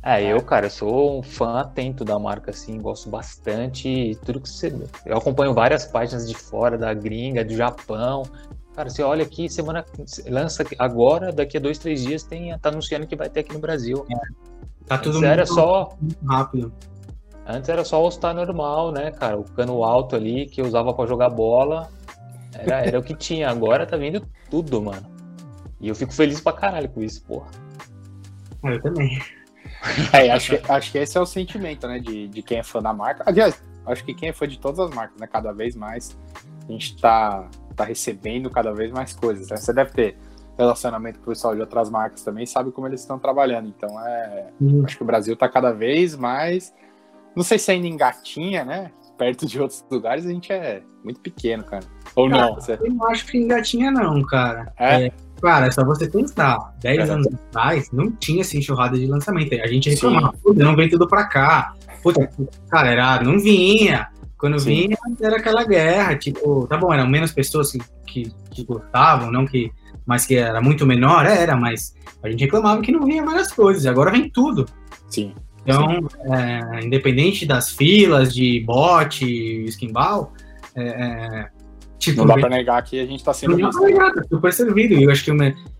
É, 0.04 0.24
eu, 0.24 0.42
cara, 0.42 0.68
eu 0.68 0.70
sou 0.70 1.20
um 1.20 1.24
fã 1.24 1.60
atento 1.60 2.06
da 2.06 2.18
marca, 2.18 2.52
assim, 2.52 2.80
gosto 2.80 3.10
bastante. 3.10 4.18
Tudo 4.24 4.40
que 4.40 4.50
você. 4.50 4.74
Eu 5.06 5.18
acompanho 5.18 5.54
várias 5.54 5.86
páginas 5.86 6.28
de 6.28 6.36
fora, 6.36 6.78
da 6.78 6.94
gringa, 6.94 7.44
do 7.44 7.54
Japão. 7.54 8.24
Cara, 8.76 8.90
você 8.90 9.02
olha 9.02 9.24
aqui, 9.24 9.50
semana. 9.50 9.84
Lança 10.28 10.64
agora, 10.78 11.32
daqui 11.32 11.58
a 11.58 11.60
dois, 11.60 11.78
três 11.78 12.04
dias, 12.04 12.24
tem, 12.24 12.58
tá 12.60 12.70
anunciando 12.70 13.08
que 13.08 13.16
vai 13.16 13.30
ter 13.30 13.42
aqui 13.42 13.54
no 13.54 13.60
Brasil. 13.60 14.06
É. 14.10 14.48
Tá 14.86 14.98
tudo 14.98 15.14
muito, 15.16 15.26
era 15.26 15.46
só, 15.46 15.98
rápido. 16.26 16.72
Antes 17.46 17.70
era 17.70 17.84
só 17.84 18.00
o 18.00 18.06
All-Star 18.06 18.34
normal, 18.34 18.92
né, 18.92 19.12
cara? 19.12 19.38
O 19.38 19.44
cano 19.44 19.84
alto 19.84 20.16
ali 20.16 20.46
que 20.46 20.62
eu 20.62 20.66
usava 20.66 20.94
para 20.94 21.08
jogar 21.08 21.30
bola. 21.30 21.90
Era, 22.54 22.86
era 22.86 23.00
o 23.00 23.04
que 23.04 23.16
tinha. 23.16 23.50
Agora 23.50 23.86
tá 23.86 23.98
vindo 23.98 24.26
tudo, 24.50 24.82
mano. 24.82 25.06
E 25.80 25.90
eu 25.90 25.96
fico 25.96 26.14
feliz 26.14 26.40
pra 26.40 26.54
caralho 26.54 26.90
com 26.90 27.02
isso, 27.02 27.24
porra. 27.24 27.48
Eu 28.64 28.82
também. 28.82 29.22
É, 30.14 30.32
acho, 30.32 30.58
que, 30.58 30.72
acho 30.72 30.92
que 30.92 30.98
esse 30.98 31.18
é 31.18 31.22
o 31.22 31.26
sentimento, 31.26 31.88
né, 31.88 32.00
de, 32.00 32.28
de 32.28 32.42
quem 32.42 32.60
é 32.60 32.64
fã 32.64 32.82
da 32.82 32.94
marca. 32.94 33.24
Aliás, 33.26 33.62
acho 33.86 34.04
que 34.04 34.14
quem 34.14 34.30
é 34.30 34.34
fã 34.34 34.48
de 34.48 34.60
todas 34.60 34.80
as 34.80 34.90
marcas, 34.94 35.20
né, 35.20 35.28
cada 35.28 35.52
vez 35.52 35.76
mais 35.76 36.18
a 36.68 36.72
gente 36.72 37.00
tá, 37.00 37.48
tá 37.76 37.86
recebendo 37.86 38.50
cada 38.50 38.74
vez 38.74 38.92
mais 38.92 39.14
coisas. 39.14 39.50
Né? 39.50 39.58
Você 39.58 39.72
deve 39.72 39.92
ter 39.92 40.18
relacionamento 40.58 41.20
com 41.20 41.26
o 41.26 41.30
pessoal 41.30 41.56
de 41.56 41.62
outras 41.62 41.90
marcas 41.90 42.24
também, 42.24 42.46
sabe 42.46 42.72
como 42.72 42.88
eles 42.88 43.02
estão 43.02 43.18
trabalhando. 43.18 43.68
Então, 43.68 43.90
é, 44.06 44.48
uhum. 44.60 44.84
acho 44.86 44.98
que 44.98 45.04
o 45.04 45.06
Brasil 45.06 45.36
tá 45.36 45.48
cada 45.48 45.72
vez 45.72 46.16
mais, 46.16 46.74
não 47.36 47.44
sei 47.44 47.58
se 47.58 47.72
ainda 47.72 47.88
engatinha, 47.88 48.66
né, 48.66 48.92
perto 49.18 49.46
de 49.46 49.60
outros 49.60 49.86
lugares, 49.90 50.26
a 50.26 50.30
gente 50.30 50.52
é 50.52 50.82
muito 51.04 51.20
pequeno, 51.20 51.64
cara. 51.64 51.86
Ou 52.16 52.30
cara, 52.30 52.48
não? 52.48 52.56
Você... 52.56 52.74
Eu 52.74 52.94
não 52.94 53.08
acho 53.08 53.26
que 53.26 53.38
engatinha 53.38 53.92
não, 53.92 54.22
cara. 54.24 54.74
É? 54.78 55.06
é 55.06 55.12
Cara, 55.42 55.68
é 55.68 55.72
só 55.72 55.84
você 55.86 56.08
pensar. 56.08 56.58
10 56.82 57.10
anos 57.10 57.28
atrás, 57.28 57.92
não 57.92 58.12
tinha 58.12 58.42
essa 58.42 58.58
enxurrada 58.58 58.98
de 58.98 59.06
lançamento. 59.06 59.54
A 59.54 59.68
gente 59.68 59.90
reclamava, 59.90 60.34
não 60.56 60.76
vem 60.76 60.90
tudo 60.90 61.08
pra 61.08 61.26
cá. 61.26 61.74
Puta, 62.02 62.30
cara, 62.70 62.90
era, 62.90 63.24
não 63.24 63.40
vinha. 63.40 64.08
Quando 64.38 64.60
Sim. 64.60 64.88
vinha, 64.88 64.98
era 65.22 65.38
aquela 65.38 65.64
guerra. 65.64 66.16
Tipo, 66.16 66.68
tá 66.68 66.78
bom, 66.78 66.94
eram 66.94 67.08
menos 67.08 67.32
pessoas 67.32 67.72
que, 67.72 67.80
que, 68.06 68.32
que 68.52 68.64
gostavam, 68.64 69.32
não 69.32 69.46
que. 69.46 69.72
Mas 70.06 70.26
que 70.26 70.36
era 70.36 70.62
muito 70.62 70.86
menor, 70.86 71.26
era, 71.26 71.56
mas 71.56 71.94
a 72.24 72.30
gente 72.30 72.46
reclamava 72.46 72.82
que 72.82 72.92
não 72.92 73.06
vinha 73.06 73.26
várias 73.26 73.52
coisas. 73.52 73.86
Agora 73.86 74.12
vem 74.12 74.30
tudo. 74.30 74.66
Sim. 75.10 75.34
Então, 75.64 76.08
é, 76.34 76.86
independente 76.86 77.46
das 77.46 77.72
filas 77.72 78.34
de 78.34 78.64
bot, 78.66 79.22
skimball, 79.66 80.32
é, 80.74 80.84
é 80.84 81.50
Tipo, 82.00 82.20
não 82.20 82.28
dá 82.28 82.36
pra 82.36 82.50
negar 82.50 82.82
que 82.84 83.00
a 83.00 83.06
gente 83.06 83.24
tá 83.24 83.34
sendo 83.34 83.58
não 83.58 83.70
dá 83.70 83.78
pra 83.78 83.88
negar, 83.88 84.14
tá 84.14 84.24
super 84.30 84.54
servido. 84.54 84.94
E 84.94 85.04
eu 85.04 85.12
acho 85.12 85.24
que 85.24 85.32
o, 85.32 85.36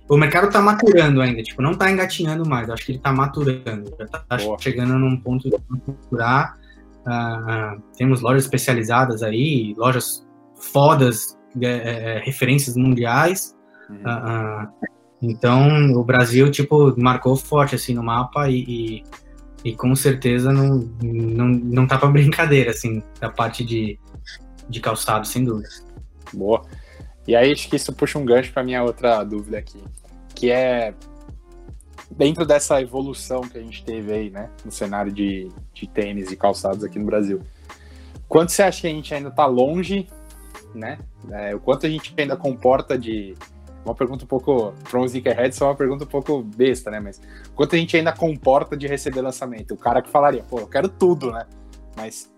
o 0.10 0.18
mercado 0.18 0.52
tá 0.52 0.62
maturando 0.62 1.22
ainda. 1.22 1.44
Tipo, 1.44 1.62
não 1.62 1.74
tá 1.76 1.92
engatinhando 1.92 2.48
mais. 2.48 2.68
Eu 2.68 2.74
acho 2.74 2.86
que 2.86 2.94
ele 2.94 3.00
tá 3.00 3.12
maturando. 3.12 3.96
Já 4.00 4.06
tá 4.08 4.38
Boa. 4.38 4.58
chegando 4.60 4.98
num 4.98 5.18
ponto 5.18 5.50
de 5.50 5.58
maturar. 5.70 6.58
Uh, 7.02 7.82
temos 7.96 8.22
lojas 8.22 8.44
especializadas 8.44 9.24
aí, 9.24 9.74
lojas 9.78 10.28
fodas, 10.56 11.38
é, 11.62 11.68
é, 11.68 12.18
é 12.18 12.20
referências 12.20 12.76
mundiais. 12.76 13.56
Uhum. 13.90 13.98
Uh, 13.98 14.88
então, 15.22 15.94
o 15.94 16.04
Brasil, 16.04 16.52
tipo, 16.52 16.94
marcou 17.00 17.36
forte, 17.36 17.76
assim, 17.76 17.94
no 17.94 18.04
mapa 18.04 18.50
e, 18.50 18.64
e, 18.68 19.04
e 19.64 19.76
com 19.76 19.96
certeza 19.96 20.52
não, 20.52 20.90
não, 21.02 21.48
não 21.48 21.88
tá 21.88 21.98
pra 21.98 22.10
brincadeira, 22.10 22.72
assim, 22.72 23.02
da 23.20 23.30
parte 23.30 23.64
de, 23.64 23.98
de 24.70 24.80
calçado, 24.80 25.26
sem 25.26 25.44
dúvida. 25.44 25.70
Boa. 26.34 26.62
E 27.28 27.36
aí 27.36 27.52
acho 27.52 27.70
que 27.70 27.76
isso 27.76 27.92
puxa 27.94 28.18
um 28.18 28.26
gancho 28.26 28.54
para 28.54 28.64
minha 28.64 28.84
outra 28.84 29.24
dúvida 29.24 29.58
aqui, 29.58 29.84
que 30.34 30.50
é 30.50 30.94
dentro 32.10 32.46
dessa 32.46 32.82
evolução 32.82 33.42
que 33.42 33.58
a 33.58 33.62
gente 33.62 33.84
teve 33.84 34.14
aí, 34.14 34.30
né, 34.30 34.50
no 34.64 34.72
cenário 34.72 35.12
de, 35.12 35.50
de 35.74 35.88
tênis 35.88 36.32
e 36.32 36.38
calçados 36.38 36.84
aqui 36.84 36.98
no 36.98 37.06
Brasil. 37.06 37.42
Quanto 38.30 38.52
você 38.52 38.64
acha 38.64 38.82
que 38.82 38.88
a 38.88 38.90
gente 38.90 39.14
ainda 39.14 39.30
está 39.30 39.46
longe, 39.46 40.08
né? 40.74 41.00
É, 41.32 41.56
o 41.56 41.60
quanto 41.60 41.86
a 41.86 41.90
gente 41.90 42.14
ainda 42.18 42.36
comporta 42.36 42.98
de 42.98 43.34
uma 43.86 43.96
pergunta 43.96 44.26
um 44.26 44.28
pouco 44.28 44.74
para 44.90 45.00
um 45.00 45.06
sneakerhead, 45.06 45.56
só 45.56 45.68
uma 45.68 45.76
pergunta 45.76 46.04
um 46.04 46.08
pouco 46.08 46.42
besta, 46.44 46.92
né? 46.92 47.00
Mas 47.00 47.22
quanto 47.56 47.76
a 47.76 47.80
gente 47.80 47.96
ainda 47.96 48.12
comporta 48.12 48.76
de 48.76 48.86
receber 48.86 49.22
lançamento? 49.22 49.74
O 49.74 49.78
cara 49.78 50.02
que 50.02 50.10
falaria, 50.10 50.44
pô, 50.44 50.60
eu 50.60 50.68
quero 50.68 50.90
tudo, 50.90 51.32
né? 51.32 51.46
Mas 51.96 52.30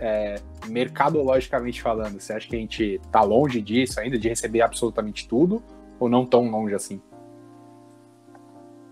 é, 0.00 0.36
mercadologicamente 0.66 1.82
falando, 1.82 2.20
você 2.20 2.32
acha 2.32 2.48
que 2.48 2.56
a 2.56 2.58
gente 2.58 3.00
tá 3.10 3.22
longe 3.22 3.60
disso 3.60 4.00
ainda, 4.00 4.18
de 4.18 4.28
receber 4.28 4.62
absolutamente 4.62 5.28
tudo, 5.28 5.62
ou 5.98 6.08
não 6.08 6.24
tão 6.24 6.48
longe 6.50 6.74
assim? 6.74 7.00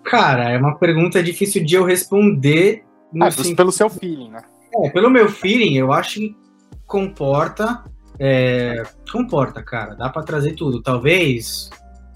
Cara, 0.05 0.51
é 0.51 0.59
uma 0.59 0.77
pergunta 0.79 1.23
difícil 1.23 1.64
de 1.64 1.75
eu 1.75 1.85
responder. 1.85 2.85
Ah, 3.21 3.31
sentido... 3.31 3.57
Pelo 3.57 3.73
seu 3.73 3.90
feeling, 3.90 4.31
né? 4.31 4.40
É, 4.75 4.90
pelo 4.90 5.11
meu 5.11 5.29
feeling, 5.29 5.77
eu 5.77 5.92
acho 5.92 6.21
que 6.21 6.37
comporta. 6.87 7.85
É, 8.19 8.83
comporta, 9.11 9.62
cara. 9.62 9.95
Dá 9.95 10.09
para 10.09 10.23
trazer 10.23 10.53
tudo. 10.53 10.81
Talvez 10.81 11.71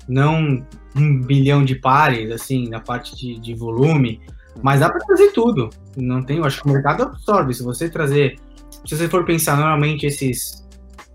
não 0.08 0.64
um 0.96 1.20
bilhão 1.20 1.64
de 1.64 1.74
pares, 1.76 2.30
assim, 2.30 2.68
na 2.68 2.80
parte 2.80 3.16
de, 3.16 3.38
de 3.38 3.54
volume, 3.54 4.20
mas 4.62 4.80
dá 4.80 4.88
para 4.88 5.00
trazer 5.00 5.32
tudo. 5.32 5.70
Não 5.96 6.22
tem, 6.22 6.38
eu 6.38 6.44
acho 6.44 6.62
que 6.62 6.68
o 6.68 6.72
mercado 6.72 7.02
absorve. 7.02 7.54
Se 7.54 7.62
você 7.62 7.88
trazer 7.88 8.38
se 8.84 8.96
você 8.96 9.08
for 9.08 9.24
pensar, 9.24 9.56
normalmente 9.56 10.06
esses 10.06 10.66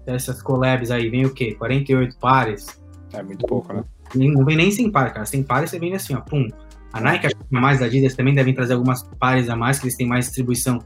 essas 0.06 0.41
collabs 0.41 0.91
aí 0.91 1.10
vem 1.10 1.25
o 1.25 1.34
quê? 1.34 1.56
48 1.56 2.17
pares. 2.19 2.67
É 3.12 3.23
muito 3.23 3.45
pouco, 3.47 3.73
né? 3.73 3.84
Não 4.13 4.45
vem 4.45 4.56
nem 4.56 4.71
100 4.71 4.91
pares, 4.91 5.13
cara. 5.13 5.25
100 5.25 5.43
pares 5.43 5.69
você 5.71 5.80
vem 5.80 5.95
assim, 5.95 6.13
ó, 6.13 6.21
pum. 6.21 6.47
A 6.93 7.01
Nike, 7.01 7.28
acho 7.28 7.36
que 7.36 7.43
mais 7.49 7.80
da 7.80 7.88
Adidas 7.88 8.15
também 8.15 8.34
devem 8.34 8.54
trazer 8.54 8.73
algumas 8.73 9.04
pares 9.19 9.49
a 9.49 9.56
mais, 9.56 9.80
que 9.80 9.86
eles 9.86 9.97
têm 9.97 10.08
mais 10.08 10.25
distribuição, 10.25 10.80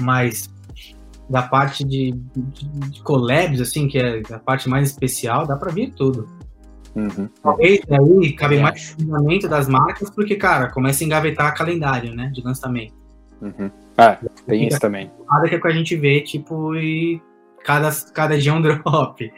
mas 0.00 0.48
da 1.28 1.42
parte 1.42 1.84
de, 1.84 2.12
de, 2.36 2.68
de 2.90 3.02
collabs, 3.02 3.60
assim, 3.60 3.88
que 3.88 3.98
é 3.98 4.22
a 4.30 4.38
parte 4.38 4.68
mais 4.68 4.90
especial, 4.90 5.46
dá 5.46 5.56
para 5.56 5.72
vir 5.72 5.92
tudo. 5.92 6.28
Uhum. 6.94 7.28
Talvez 7.42 7.80
aí 7.90 8.32
cabe 8.32 8.56
Eu 8.56 8.62
mais 8.62 8.74
acho. 8.76 8.94
fundamento 8.94 9.48
das 9.48 9.68
marcas, 9.68 10.08
porque, 10.08 10.36
cara, 10.36 10.70
começa 10.70 11.02
a 11.02 11.06
engavetar 11.06 11.54
calendário, 11.56 12.14
né? 12.14 12.30
De 12.32 12.40
lançamento. 12.42 12.94
Uhum. 13.42 13.70
É, 13.98 14.18
tem 14.46 14.66
isso 14.68 14.78
também. 14.78 15.10
Nada 15.28 15.48
que 15.48 15.54
é 15.54 15.58
o 15.58 15.60
que 15.62 15.68
a 15.68 15.72
gente 15.72 15.96
vê, 15.96 16.20
tipo, 16.20 16.74
e 16.76 17.20
cada, 17.64 17.90
cada 18.12 18.38
dia 18.38 18.52
é 18.52 18.54
um 18.54 18.60
drop. 18.62 19.32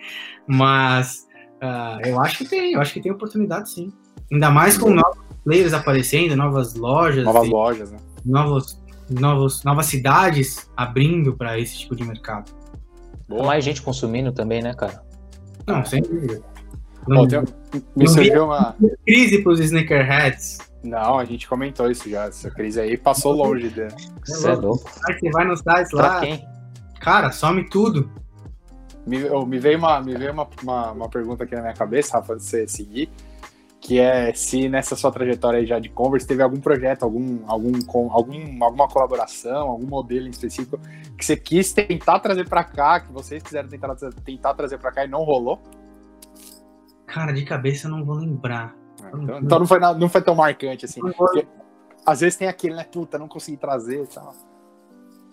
Mas 0.47 1.27
ah, 1.61 1.99
eu 2.05 2.21
acho 2.21 2.39
que 2.39 2.45
tem, 2.45 2.73
eu 2.73 2.81
acho 2.81 2.93
que 2.93 3.01
tem 3.01 3.13
oportunidade 3.13 3.71
sim. 3.71 3.93
Ainda 4.33 4.51
mais 4.51 4.77
com 4.77 4.91
novos 4.91 5.19
players 5.45 5.73
aparecendo, 5.73 6.37
novas 6.37 6.75
lojas, 6.75 7.25
Novas 7.25 7.47
e 7.47 7.51
lojas, 7.51 7.91
né? 7.93 7.99
novos, 8.25 8.83
novos, 9.09 9.65
novas 9.65 9.87
cidades 9.87 10.71
abrindo 10.77 11.35
para 11.35 11.59
esse 11.59 11.79
tipo 11.79 11.97
de 11.97 12.05
mercado. 12.05 12.53
Boa. 13.29 13.45
Mais 13.47 13.65
gente 13.65 13.81
consumindo 13.83 14.33
também, 14.33 14.63
né, 14.63 14.75
cara? 14.75 15.03
Não, 15.67 15.85
sem 15.85 16.03
dúvida. 16.03 16.43
Não, 17.07 17.27
tem- 17.27 17.39
um, 17.39 17.43
me 17.97 18.05
não 18.05 18.07
surgiu 18.09 18.45
uma. 18.45 18.77
crise 19.07 19.43
para 19.43 19.53
os 19.53 19.61
sneakerheads. 19.61 20.59
Não, 20.83 21.19
a 21.19 21.25
gente 21.25 21.49
comentou 21.49 21.91
isso 21.91 22.09
já. 22.09 22.27
Essa 22.27 22.51
crise 22.51 22.81
aí 22.81 22.97
passou 22.97 23.33
longe 23.33 23.69
dele. 23.69 23.95
Você 24.25 24.49
é 24.51 24.55
louco. 24.55 24.89
Aí 25.09 25.19
você 25.19 25.31
vai 25.31 25.45
no 25.45 25.57
site 25.57 25.91
Pra 25.91 26.07
lá, 26.07 26.21
quem? 26.21 26.47
cara, 27.01 27.31
some 27.33 27.69
tudo. 27.69 28.11
Me, 29.07 29.25
oh, 29.31 29.45
me 29.47 29.59
veio, 29.59 29.79
uma, 29.79 30.01
me 30.01 30.15
veio 30.17 30.33
uma, 30.33 30.47
uma, 30.63 30.93
uma 30.93 31.09
pergunta 31.09 31.45
aqui 31.45 31.55
na 31.55 31.63
minha 31.63 31.75
cabeça, 31.75 32.19
Rafa, 32.19 32.37
de 32.37 32.43
você 32.45 32.69
seguir, 32.69 33.11
que 33.81 33.99
é 33.99 34.35
se 34.35 34.69
nessa 34.69 34.95
sua 34.95 35.11
trajetória 35.11 35.61
aí 35.61 35.67
já 35.67 35.79
de 35.79 35.89
Converse 35.89 36.27
teve 36.27 36.43
algum 36.43 36.61
projeto, 36.61 37.05
algum, 37.05 37.39
algum, 37.47 37.73
com- 37.83 38.13
algum, 38.13 38.63
alguma 38.63 38.87
colaboração, 38.87 39.69
algum 39.69 39.87
modelo 39.87 40.27
em 40.27 40.31
específico 40.31 40.79
que 41.17 41.25
você 41.25 41.37
quis 41.37 41.73
tentar 41.73 42.21
trazer 42.21 42.47
pra 42.49 42.63
cá, 42.63 43.01
que 43.01 43.11
vocês 43.11 43.43
quiseram 43.43 43.69
tentar, 43.69 43.95
tentar 44.25 44.55
trazer 44.55 44.79
pra 44.79 44.93
cá 44.93 45.05
e 45.05 45.09
não 45.09 45.25
rolou? 45.25 45.59
Cara, 47.07 47.33
de 47.33 47.45
cabeça 47.45 47.87
eu 47.89 47.91
não 47.93 48.05
vou 48.05 48.17
lembrar. 48.17 48.77
Então, 49.15 49.39
então 49.41 49.59
não, 49.59 49.67
foi 49.67 49.79
nada- 49.79 49.99
não 49.99 50.09
foi 50.09 50.21
tão 50.23 50.35
marcante 50.35 50.85
assim. 50.85 51.01
Porque 51.01 51.47
às 52.07 52.21
vezes 52.21 52.37
tem 52.37 52.49
aquele, 52.49 52.75
né? 52.75 52.85
Puta, 52.85 53.19
não 53.19 53.29
consegui 53.29 53.57
trazer 53.57 54.03
e 54.03 54.07
tal. 54.07 54.35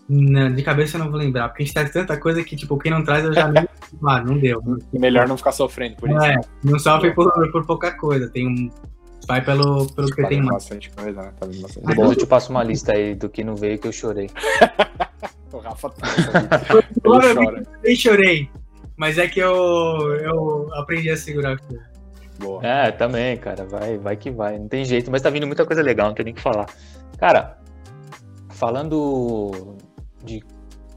Não, 0.08 0.54
de 0.54 0.62
cabeça 0.62 0.98
eu 0.98 1.04
não 1.04 1.10
vou 1.10 1.20
lembrar, 1.20 1.50
porque 1.50 1.64
a 1.64 1.66
gente 1.66 1.74
traz 1.74 1.92
tanta 1.92 2.16
coisa 2.20 2.44
que, 2.44 2.56
tipo, 2.56 2.78
quem 2.78 2.92
não 2.92 3.04
traz 3.04 3.26
eu 3.26 3.34
já 3.34 3.48
nem. 3.48 3.68
Ah, 4.06 4.22
não 4.22 4.38
deu. 4.38 4.62
Melhor 4.92 5.28
não 5.28 5.38
ficar 5.38 5.52
sofrendo 5.54 5.96
por 5.96 6.10
isso. 6.10 6.20
É, 6.24 6.36
não 6.64 6.78
sofre 6.78 7.14
por, 7.14 7.32
por 7.52 7.66
pouca 7.66 7.92
coisa. 7.98 8.30
Tem 8.30 8.48
um. 8.48 8.70
Vai 9.28 9.44
pelo, 9.44 9.88
pelo 9.94 10.08
que 10.10 10.22
Tá 10.22 10.28
tem 10.28 10.40
mais. 10.40 10.56
bastante 10.64 10.92
coisa, 10.92 11.22
né? 11.22 11.32
Tá 11.40 11.46
bastante 11.48 11.86
Depois 11.88 12.10
eu 12.12 12.16
te 12.18 12.28
passo 12.28 12.52
uma 12.52 12.64
lista 12.64 12.92
aí 12.94 13.16
do 13.16 13.30
que 13.30 13.44
não 13.44 13.56
veio 13.56 13.80
que 13.80 13.88
eu 13.88 13.92
chorei. 13.92 14.30
O 15.54 15.60
Rafa 15.60 15.90
tá 15.90 16.06
Ele 16.74 17.36
chora. 17.46 17.64
Eu 17.82 17.96
chorei. 17.96 18.50
Mas 18.98 19.18
é 19.18 19.26
que 19.28 19.40
eu, 19.40 19.56
eu 20.22 20.70
aprendi 20.76 21.10
a 21.10 21.16
segurar 21.16 21.54
a 21.54 21.58
coisa. 21.58 21.84
Boa. 22.40 22.66
É, 22.66 22.92
também, 22.92 23.38
cara. 23.38 23.66
Vai, 23.66 23.98
vai 23.98 24.16
que 24.16 24.30
vai. 24.30 24.58
Não 24.60 24.68
tem 24.68 24.84
jeito, 24.84 25.10
mas 25.10 25.22
tá 25.22 25.30
vindo 25.30 25.48
muita 25.48 25.66
coisa 25.66 25.82
legal, 25.82 26.08
não 26.08 26.16
tem 26.16 26.26
nem 26.26 26.34
o 26.34 26.36
que 26.36 26.42
falar. 26.42 26.68
Cara, 27.18 27.58
falando 28.50 29.76
de 30.24 30.44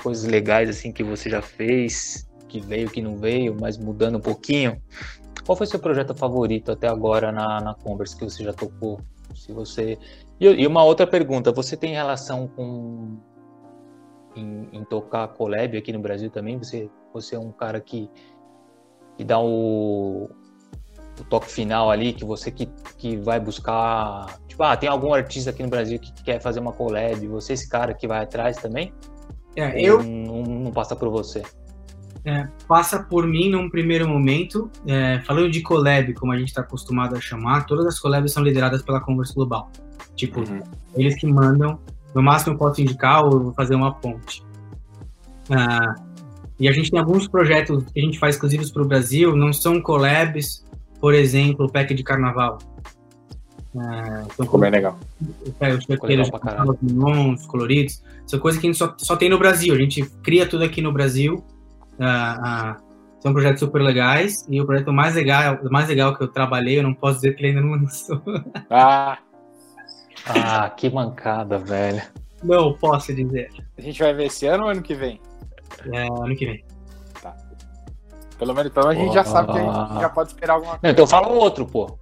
coisas 0.03 0.25
legais 0.25 0.69
assim 0.69 0.93
que 0.93 1.03
você 1.03 1.31
já 1.31 1.43
fez, 1.43 2.29
que 2.49 2.61
veio, 2.61 2.91
que 2.91 3.03
não 3.03 3.17
veio, 3.17 3.57
mas 3.59 3.79
mudando 3.79 4.19
um 4.19 4.21
pouquinho. 4.21 4.81
Qual 5.45 5.57
foi 5.57 5.67
seu 5.67 5.79
projeto 5.79 6.15
favorito 6.15 6.73
até 6.73 6.89
agora 6.89 7.33
na, 7.33 7.61
na 7.61 7.75
Converse 7.75 8.17
que 8.17 8.25
você 8.25 8.45
já 8.45 8.53
tocou? 8.53 9.01
Se 9.35 9.53
você 9.53 9.99
e, 10.41 10.47
e 10.47 10.67
uma 10.67 10.85
outra 10.85 11.07
pergunta, 11.07 11.53
você 11.53 11.77
tem 11.77 11.93
relação 11.93 12.47
com 12.49 13.17
em, 14.37 14.69
em 14.73 14.85
tocar 14.85 15.29
collab 15.29 15.77
aqui 15.77 15.93
no 15.93 15.99
Brasil 15.99 16.31
também? 16.31 16.59
Você, 16.59 16.89
você 17.13 17.35
é 17.35 17.39
um 17.39 17.51
cara 17.51 17.81
que, 17.81 18.09
que 19.17 19.25
dá 19.25 19.41
o, 19.41 20.31
o 21.21 21.25
toque 21.25 21.51
final 21.51 21.91
ali, 21.91 22.13
que 22.13 22.25
você 22.25 22.51
que, 22.51 22.67
que 22.97 23.17
vai 23.17 23.39
buscar. 23.41 24.27
Tipo, 24.47 24.63
ah, 24.63 24.77
tem 24.77 24.89
algum 24.89 25.13
artista 25.15 25.51
aqui 25.51 25.63
no 25.63 25.69
Brasil 25.69 25.99
que 25.99 26.13
quer 26.23 26.41
fazer 26.41 26.61
uma 26.61 26.73
collab, 26.73 27.27
você 27.29 27.53
é 27.53 27.55
esse 27.55 27.69
cara 27.69 27.95
que 27.95 28.07
vai 28.09 28.23
atrás 28.23 28.57
também? 28.57 28.93
É, 29.57 29.81
eu 29.81 30.03
Não, 30.03 30.43
não 30.43 30.71
passa 30.73 30.95
por 30.95 31.09
você. 31.11 31.43
é, 32.25 32.47
passa 32.67 33.03
por 33.03 33.27
mim 33.27 33.49
num 33.51 33.69
primeiro 33.71 34.09
momento. 34.09 34.71
É, 34.87 35.21
falando 35.21 35.51
de 35.51 35.61
collab, 35.63 36.13
como 36.15 36.33
a 36.33 36.39
gente 36.39 36.49
está 36.49 36.61
acostumado 36.61 37.17
a 37.17 37.21
chamar, 37.21 37.65
todas 37.67 37.87
as 37.87 37.99
collabs 37.99 38.33
são 38.33 38.43
lideradas 38.43 38.83
pela 38.83 39.01
Converse 39.01 39.35
Global. 39.35 39.71
Tipo, 40.15 40.41
Uhum. 40.41 40.61
eles 40.97 41.15
que 41.19 41.27
mandam. 41.27 41.79
No 42.15 42.23
máximo 42.23 42.55
eu 42.55 42.59
posso 42.59 42.81
indicar 42.81 43.25
ou 43.25 43.41
vou 43.45 43.55
fazer 43.55 43.75
uma 43.75 43.95
ponte. 43.95 44.43
Ah, 45.51 45.95
e 46.59 46.69
a 46.69 46.73
gente 46.73 46.91
tem 46.91 46.99
alguns 46.99 47.29
projetos 47.29 47.85
que 47.93 48.01
a 48.01 48.03
gente 48.03 48.19
faz 48.19 48.35
exclusivos 48.35 48.71
para 48.71 48.83
o 48.83 48.87
Brasil, 48.87 49.35
não 49.37 49.53
são 49.53 49.81
collabs, 49.81 50.65
por 51.01 51.15
exemplo, 51.15 51.67
o 51.67 51.71
pack 51.73 51.95
de 51.95 52.03
carnaval. 52.03 52.59
Ah, 53.77 54.23
então, 54.25 54.45
Ficou 54.47 54.59
bem 54.61 54.71
legal. 54.71 54.99
é, 55.61 55.75
os 55.75 55.87
legal 55.87 56.77
os 57.35 57.47
coloridos, 57.47 58.03
são 58.27 58.39
coisas 58.41 58.61
que 58.61 58.67
a 58.67 58.71
gente 58.71 58.79
só, 58.79 58.95
só 58.99 59.17
tem 59.17 59.29
no 59.29 59.39
Brasil. 59.39 59.75
A 59.75 59.79
gente 59.79 60.05
cria 60.23 60.47
tudo 60.49 60.65
aqui 60.65 60.81
no 60.83 60.93
Brasil. 60.93 61.45
Ah, 61.99 62.39
ah, 62.43 62.77
são 63.21 63.33
projetos 63.33 63.61
super 63.61 63.81
legais. 63.83 64.47
E 64.49 64.61
o 64.61 64.67
projeto 64.67 64.93
mais 64.93 65.15
legal, 65.15 65.59
mais 65.71 65.89
legal 65.89 66.17
que 66.17 66.23
eu 66.23 66.29
trabalhei, 66.29 66.79
eu 66.79 66.83
não 66.83 66.95
posso 66.95 67.17
dizer 67.17 67.35
que 67.35 67.43
ele 67.43 67.49
ainda 67.49 67.61
não 67.61 67.73
lançou. 67.77 68.23
Ah, 68.71 69.19
Ah, 70.27 70.69
que 70.71 70.91
mancada, 70.91 71.59
velho. 71.59 72.03
Não 72.43 72.73
posso 72.75 73.15
dizer. 73.15 73.49
a 73.77 73.81
gente 73.81 73.99
vai 73.99 74.13
ver 74.15 74.27
esse 74.27 74.47
ano 74.47 74.65
ou 74.65 74.71
ano 74.71 74.83
que 74.83 74.95
vem? 74.95 75.21
É, 75.93 76.07
ano 76.07 76.37
que 76.37 76.45
vem. 76.47 76.65
Pelo 78.39 78.55
menos 78.55 78.71
então 78.71 78.89
a 78.89 78.95
gente 78.95 79.13
já 79.13 79.25
sabe 79.25 79.53
que 79.53 79.59
a 79.59 79.63
gente 79.63 80.01
já 80.01 80.09
pode 80.09 80.29
esperar 80.31 80.55
alguma 80.55 80.73
Não, 80.75 80.79
coisa. 80.81 80.93
então 80.93 81.07
fala 81.07 81.29
um 81.33 81.37
outro, 81.37 81.67
pô. 81.67 81.99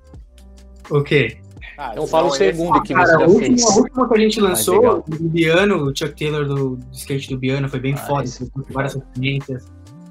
O 0.91 1.03
quê? 1.03 1.39
Ah, 1.79 1.91
Então 1.93 2.07
fala 2.07 2.29
o 2.29 2.31
segundo 2.31 2.81
que 2.83 2.95
Cara, 2.95 3.07
você 3.07 3.15
a 3.15 3.19
já 3.19 3.27
última, 3.27 3.47
fez. 3.47 3.65
a 3.67 3.81
última 3.81 4.09
que 4.09 4.15
a 4.15 4.19
gente 4.19 4.41
lançou, 4.41 5.03
do 5.07 5.29
Biano, 5.29 5.77
o 5.85 5.97
Chuck 5.97 6.15
Taylor 6.15 6.45
do, 6.47 6.77
do 6.77 6.87
skate 6.93 7.29
do 7.31 7.39
Biano, 7.39 7.69
foi 7.69 7.81
bem 7.81 7.95
Ah, 7.95 7.99
foda. 7.99 8.29
várias 8.71 8.95
referências. 8.95 9.67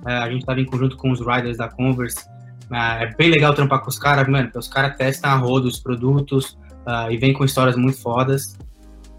É, 0.08 0.14
a 0.18 0.30
gente 0.30 0.46
tava 0.46 0.60
em 0.60 0.66
conjunto 0.66 0.98
com 0.98 1.12
os 1.12 1.20
riders 1.20 1.58
da 1.58 1.68
Converse. 1.70 2.26
Ah, 2.72 3.04
é 3.04 3.16
bem 3.16 3.30
legal 3.32 3.54
trampar 3.54 3.82
com 3.82 3.90
os 3.90 3.98
caras, 3.98 4.28
mano, 4.28 4.46
porque 4.46 4.60
os 4.60 4.68
caras 4.68 4.96
testam 4.98 5.32
a 5.32 5.36
roda 5.36 5.68
os 5.68 5.80
produtos 5.80 6.58
ah, 6.86 7.12
e 7.12 7.18
vem 7.18 7.34
com 7.34 7.44
histórias 7.46 7.76
muito 7.76 8.00
fodas. 8.00 8.56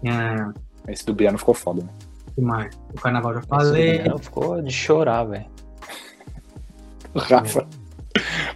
É, 0.05 0.91
Esse 0.91 1.05
do 1.05 1.13
Biano 1.13 1.37
ficou 1.37 1.53
foda, 1.53 1.81
né? 1.83 1.89
que 2.35 2.41
mais? 2.41 2.77
O 2.95 3.01
carnaval 3.01 3.33
já 3.33 3.39
Esse 3.39 3.47
falei. 3.49 3.97
menino 3.97 4.17
ficou 4.19 4.61
de 4.61 4.71
chorar, 4.71 5.23
velho. 5.25 5.45
O 7.17 7.19
Rafa. 7.33 7.67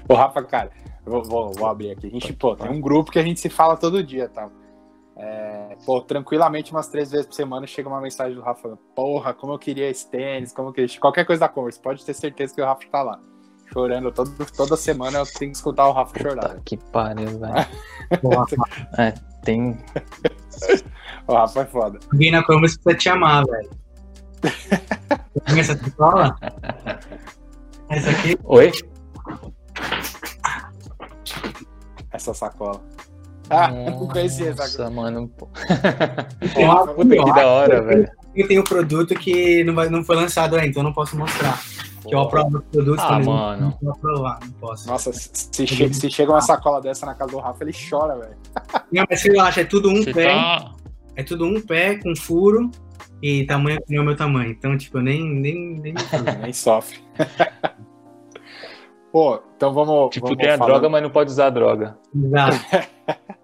O 0.08 0.14
Rafa, 0.14 0.44
cara, 0.44 0.72
vou, 1.04 1.24
vou, 1.24 1.52
vou 1.52 1.68
abrir 1.68 1.92
aqui. 1.92 2.08
A 2.08 2.10
gente, 2.10 2.32
pô, 2.34 2.56
tem 2.56 2.70
um 2.70 2.80
grupo 2.80 3.12
que 3.12 3.18
a 3.18 3.24
gente 3.24 3.40
se 3.40 3.50
fala 3.50 3.76
todo 3.76 4.04
dia, 4.04 4.30
tá? 4.30 4.50
É, 5.18 5.78
pô, 5.86 6.02
tranquilamente, 6.02 6.72
umas 6.72 6.88
três 6.88 7.12
vezes 7.12 7.26
por 7.26 7.34
semana 7.34 7.68
chega 7.68 7.90
uma 7.90 8.00
mensagem 8.00 8.36
do 8.36 8.42
Rafa 8.42 8.78
porra, 8.96 9.34
como 9.34 9.54
eu 9.54 9.60
queria 9.60 9.90
esse 9.90 10.10
tênis, 10.10 10.54
como 10.54 10.70
eu 10.70 10.74
queria. 10.74 11.00
Qualquer 11.00 11.26
coisa 11.26 11.42
da 11.42 11.50
Converse, 11.50 11.80
pode 11.80 12.06
ter 12.06 12.14
certeza 12.14 12.54
que 12.54 12.62
o 12.62 12.66
Rafa 12.66 12.88
tá 12.92 13.02
lá. 13.02 13.20
Chorando 13.74 14.12
todo, 14.12 14.32
toda 14.56 14.76
semana 14.76 15.20
eu 15.20 15.26
tenho 15.26 15.52
que 15.52 15.58
escutar 15.58 15.88
o 15.88 15.94
Rafa 15.94 16.20
chorar. 16.20 16.50
Puta 16.50 16.62
que 16.66 16.78
pariu, 16.78 17.40
velho. 17.40 17.68
Porra, 18.22 18.46
Tem. 19.44 19.78
O 21.28 21.34
Rafa 21.34 21.62
é 21.62 21.66
foda. 21.66 22.00
Alguém 22.12 22.32
na 22.32 22.44
Converse 22.44 22.78
precisa 22.80 22.98
te 22.98 23.10
amar, 23.10 23.46
velho. 23.46 23.70
Tem 25.46 25.60
essa 25.60 25.76
pistola? 25.76 26.36
Essa 27.92 28.10
aqui? 28.10 28.38
Oi? 28.44 28.72
Essa 32.12 32.34
sacola. 32.34 32.82
Ah, 33.50 33.70
não 33.70 34.08
conhecia 34.08 34.50
essa 34.52 34.64
Nossa, 34.64 34.90
mano. 34.90 35.28
pô. 35.38 35.50
Vou 36.96 37.06
ter 37.06 37.22
Que 37.24 37.34
da 37.34 37.48
hora, 37.48 37.82
velho. 37.82 38.10
Eu 38.34 38.48
tenho 38.48 38.62
um 38.62 38.64
produto 38.64 39.14
que 39.16 39.62
não, 39.66 39.76
vai, 39.76 39.90
não 39.90 40.04
foi 40.06 40.16
lançado 40.16 40.56
ainda, 40.56 40.68
então 40.68 40.82
eu 40.82 40.86
não 40.86 40.94
posso 40.94 41.18
mostrar. 41.18 41.60
Que 42.08 42.16
eu 42.16 42.20
aprovo 42.20 42.60
os 42.60 42.64
produtos 42.72 43.04
Ah, 43.04 43.20
não- 43.20 43.26
mano. 43.26 43.78
Não 43.82 43.92
aprovar, 43.92 44.40
não 44.42 44.52
posso. 44.54 44.88
Nossa, 44.88 45.12
se, 45.14 45.68
che- 45.68 45.94
se 45.94 46.10
chega 46.10 46.32
uma 46.32 46.42
sacola 46.42 46.82
dessa 46.82 47.06
na 47.06 47.14
casa 47.14 47.32
do 47.32 47.40
Rafa, 47.40 47.64
ele 47.64 47.74
chora, 47.90 48.16
velho. 48.18 48.36
Não, 48.92 49.04
mas 49.10 49.22
relaxa, 49.22 49.62
é 49.62 49.66
tudo 49.66 49.90
um 49.90 50.02
Você 50.02 50.14
pé. 50.14 50.34
tá- 50.34 50.72
É 51.18 51.24
tudo 51.24 51.46
um 51.46 51.62
pé 51.62 51.98
com 51.98 52.16
furo 52.16 52.72
e 53.22 53.46
tamanho 53.46 53.78
que 53.82 53.90
nem 53.92 54.00
o 54.00 54.04
meu 54.04 54.16
tamanho. 54.16 54.50
Então, 54.52 54.78
tipo, 54.78 54.98
eu 54.98 55.02
nem. 55.04 55.22
nem, 55.30 55.76
nem... 55.80 55.94
Nem 56.42 56.54
sofre. 56.54 57.00
Pô, 59.12 59.42
então 59.56 59.74
vamos. 59.74 60.10
Tipo, 60.14 60.28
vamos 60.28 60.42
tem 60.42 60.50
a 60.52 60.58
falando- 60.58 60.74
droga, 60.74 60.90
mas 60.90 61.04
não 61.04 61.10
pode 61.10 61.32
usar 61.32 61.48
a 61.48 61.50
droga. 61.50 61.98
Exato. 62.16 62.58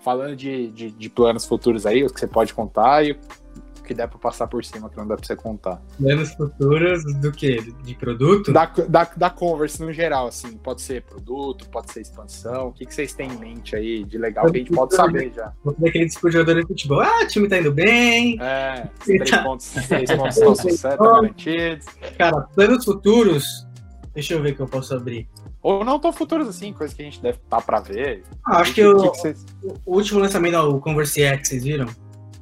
Falando 0.00 0.36
de, 0.36 0.68
de, 0.70 0.90
de 0.90 1.08
planos 1.08 1.46
futuros 1.46 1.86
aí, 1.86 2.04
os 2.04 2.12
que 2.12 2.20
você 2.20 2.26
pode 2.26 2.52
contar 2.52 3.02
e 3.06 3.12
o 3.12 3.82
que 3.82 3.94
der 3.94 4.06
pra 4.08 4.18
passar 4.18 4.46
por 4.46 4.62
cima, 4.64 4.90
que 4.90 4.96
não 4.98 5.06
dá 5.06 5.16
pra 5.16 5.24
você 5.24 5.34
contar. 5.34 5.80
Planos 5.98 6.30
futuros 6.34 7.04
do 7.20 7.32
quê? 7.32 7.58
De 7.82 7.94
produto? 7.94 8.52
Da, 8.52 8.66
da, 8.66 9.04
da 9.16 9.30
Converse 9.30 9.82
no 9.82 9.92
geral, 9.94 10.26
assim, 10.26 10.58
pode 10.58 10.82
ser 10.82 11.02
produto, 11.04 11.68
pode 11.70 11.90
ser 11.90 12.02
expansão. 12.02 12.68
O 12.68 12.72
que, 12.72 12.84
que 12.84 12.94
vocês 12.94 13.14
têm 13.14 13.30
em 13.30 13.36
mente 13.38 13.74
aí 13.76 14.04
de 14.04 14.18
legal 14.18 14.50
que 14.50 14.56
a 14.56 14.60
gente 14.60 14.72
pode 14.72 14.94
saber 14.94 15.32
já? 15.34 15.52
Vou 15.64 15.72
fazer 15.74 15.88
aquele 15.88 16.08
tipo 16.08 16.28
de 16.28 16.32
jogador 16.36 16.60
de 16.60 16.66
futebol. 16.66 17.00
Ah, 17.00 17.20
o 17.22 17.26
time 17.26 17.48
tá 17.48 17.58
indo 17.58 17.72
bem. 17.72 18.36
É, 18.42 18.88
três 19.04 19.30
pontos, 19.42 19.70
três 19.88 20.10
pontos 20.10 20.36
estão 20.36 20.54
sucesso, 20.54 20.82
tá 20.82 20.96
garantidos. 20.96 21.86
Cara, 22.18 22.40
planos 22.54 22.84
futuros. 22.84 23.66
Deixa 24.14 24.34
eu 24.34 24.42
ver 24.42 24.52
o 24.52 24.56
que 24.56 24.62
eu 24.62 24.68
posso 24.68 24.94
abrir. 24.94 25.28
Ou 25.60 25.84
não 25.84 25.98
tão 25.98 26.12
futuros 26.12 26.48
assim, 26.48 26.72
coisas 26.72 26.96
que 26.96 27.02
a 27.02 27.04
gente 27.04 27.20
deve 27.20 27.38
estar 27.38 27.56
tá 27.56 27.62
para 27.62 27.80
ver. 27.80 28.22
Ah, 28.46 28.58
acho 28.58 28.72
que, 28.72 28.80
que, 28.80 28.86
o, 28.86 29.10
que 29.10 29.18
vocês... 29.18 29.44
o 29.84 29.96
último 29.96 30.20
lançamento, 30.20 30.56
o 30.58 30.80
Converse 30.80 31.22
X, 31.22 31.48
vocês 31.48 31.64
viram? 31.64 31.86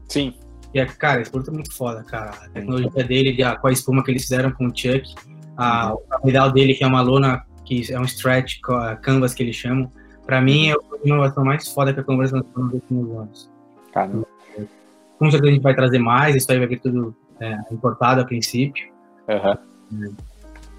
Sim. 0.08 0.34
E 0.74 0.80
é, 0.80 0.86
cara, 0.86 1.20
esse 1.20 1.30
produto 1.30 1.50
é 1.50 1.54
muito 1.54 1.74
foda, 1.74 2.02
cara. 2.02 2.30
A 2.30 2.48
tecnologia 2.50 3.04
dele, 3.04 3.36
com 3.60 3.66
a 3.66 3.72
espuma 3.72 4.04
que 4.04 4.10
eles 4.10 4.22
fizeram 4.22 4.50
com 4.50 4.66
o 4.66 4.68
Chuck, 4.68 5.14
a, 5.56 5.94
o 6.22 6.28
ideal 6.28 6.50
dele, 6.50 6.74
que 6.74 6.84
é 6.84 6.86
uma 6.86 7.00
lona, 7.00 7.44
que 7.64 7.92
é 7.92 7.98
um 7.98 8.04
stretch 8.04 8.60
canvas 9.00 9.32
que 9.32 9.42
eles 9.42 9.56
chamam, 9.56 9.90
pra 10.26 10.40
mim 10.40 10.70
é 10.70 10.72
a 10.72 10.76
inovação 11.04 11.44
mais 11.44 11.68
foda 11.68 11.92
que 11.92 12.00
a 12.00 12.04
Converse 12.04 12.34
lançou 12.34 12.64
nos 12.64 12.74
últimos 12.74 13.16
anos. 13.16 13.50
Caramba. 13.92 14.26
Com 15.18 15.30
certeza 15.30 15.50
a 15.50 15.54
gente 15.54 15.62
vai 15.62 15.74
trazer 15.74 15.98
mais, 15.98 16.34
isso 16.34 16.50
aí 16.50 16.58
vai 16.58 16.66
vir 16.66 16.80
tudo 16.80 17.14
é, 17.38 17.56
importado 17.70 18.20
a 18.20 18.24
princípio. 18.24 18.90
Uhum. 19.28 20.14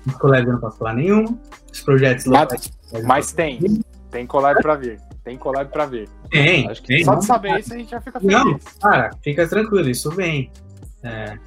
Os 0.05 0.13
colegas 0.15 0.47
eu 0.47 0.53
não 0.53 0.59
posso 0.59 0.77
falar 0.77 0.93
nenhum. 0.93 1.39
Os 1.71 1.81
projetos 1.81 2.25
locais. 2.25 2.71
Mas 3.05 3.31
tem. 3.31 3.59
Tem 4.11 4.27
collab 4.27 4.61
pra 4.61 4.75
vir. 4.75 4.99
Tem 5.23 5.37
collab 5.37 5.71
pra 5.71 5.85
vir. 5.85 6.09
Tem, 6.29 6.69
Acho 6.69 6.81
que 6.81 6.87
tem. 6.87 7.05
Só 7.05 7.15
de 7.15 7.25
saber 7.25 7.59
isso 7.59 7.73
a 7.73 7.77
gente 7.77 7.91
já 7.91 8.01
fica 8.01 8.19
feliz. 8.19 8.35
Não, 8.35 8.59
cara, 8.81 9.11
fica 9.23 9.47
tranquilo, 9.47 9.89
isso 9.89 10.11
vem. 10.11 10.51
É, 11.01 11.37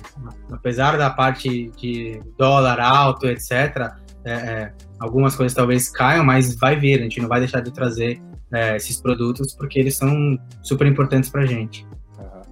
apesar 0.50 0.98
da 0.98 1.10
parte 1.10 1.70
de 1.76 2.20
dólar 2.36 2.80
alto, 2.80 3.26
etc., 3.26 3.92
é, 4.24 4.32
é, 4.32 4.72
algumas 4.98 5.36
coisas 5.36 5.54
talvez 5.54 5.88
caiam, 5.88 6.24
mas 6.24 6.56
vai 6.56 6.76
vir. 6.76 7.00
A 7.00 7.02
gente 7.02 7.20
não 7.20 7.28
vai 7.28 7.38
deixar 7.38 7.60
de 7.60 7.70
trazer 7.70 8.20
é, 8.52 8.76
esses 8.76 9.00
produtos 9.00 9.54
porque 9.54 9.78
eles 9.78 9.96
são 9.96 10.38
super 10.62 10.86
importantes 10.86 11.30
pra 11.30 11.46
gente. 11.46 11.86
Uhum. 12.18 12.42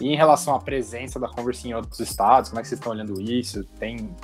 E 0.00 0.08
em 0.08 0.16
relação 0.16 0.54
à 0.54 0.58
presença 0.58 1.20
da 1.20 1.28
Converse 1.28 1.68
em 1.68 1.74
outros 1.74 2.00
estados, 2.00 2.50
como 2.50 2.60
é 2.60 2.62
que 2.62 2.68
vocês 2.68 2.78
estão 2.78 2.92
olhando 2.92 3.20
isso? 3.20 3.64
Tem 3.78 4.14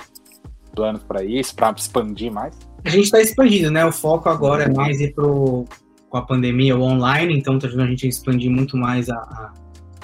planos 0.77 1.03
para 1.03 1.23
isso, 1.23 1.55
para 1.55 1.73
expandir 1.75 2.31
mais? 2.31 2.55
A 2.85 2.89
gente 2.89 3.05
está 3.05 3.19
expandindo, 3.19 3.71
né? 3.71 3.83
O 3.83 3.91
foco 3.91 4.29
agora 4.29 4.65
é 4.65 4.69
mais 4.69 5.01
ir 5.01 5.13
pro, 5.13 5.65
com 6.07 6.17
a 6.17 6.21
pandemia 6.21 6.77
o 6.77 6.81
online, 6.83 7.35
então 7.35 7.55
está 7.55 7.67
ajudando 7.67 7.87
a 7.87 7.89
gente 7.89 8.05
a 8.05 8.09
expandir 8.09 8.51
muito 8.51 8.77
mais 8.77 9.09
a, 9.09 9.51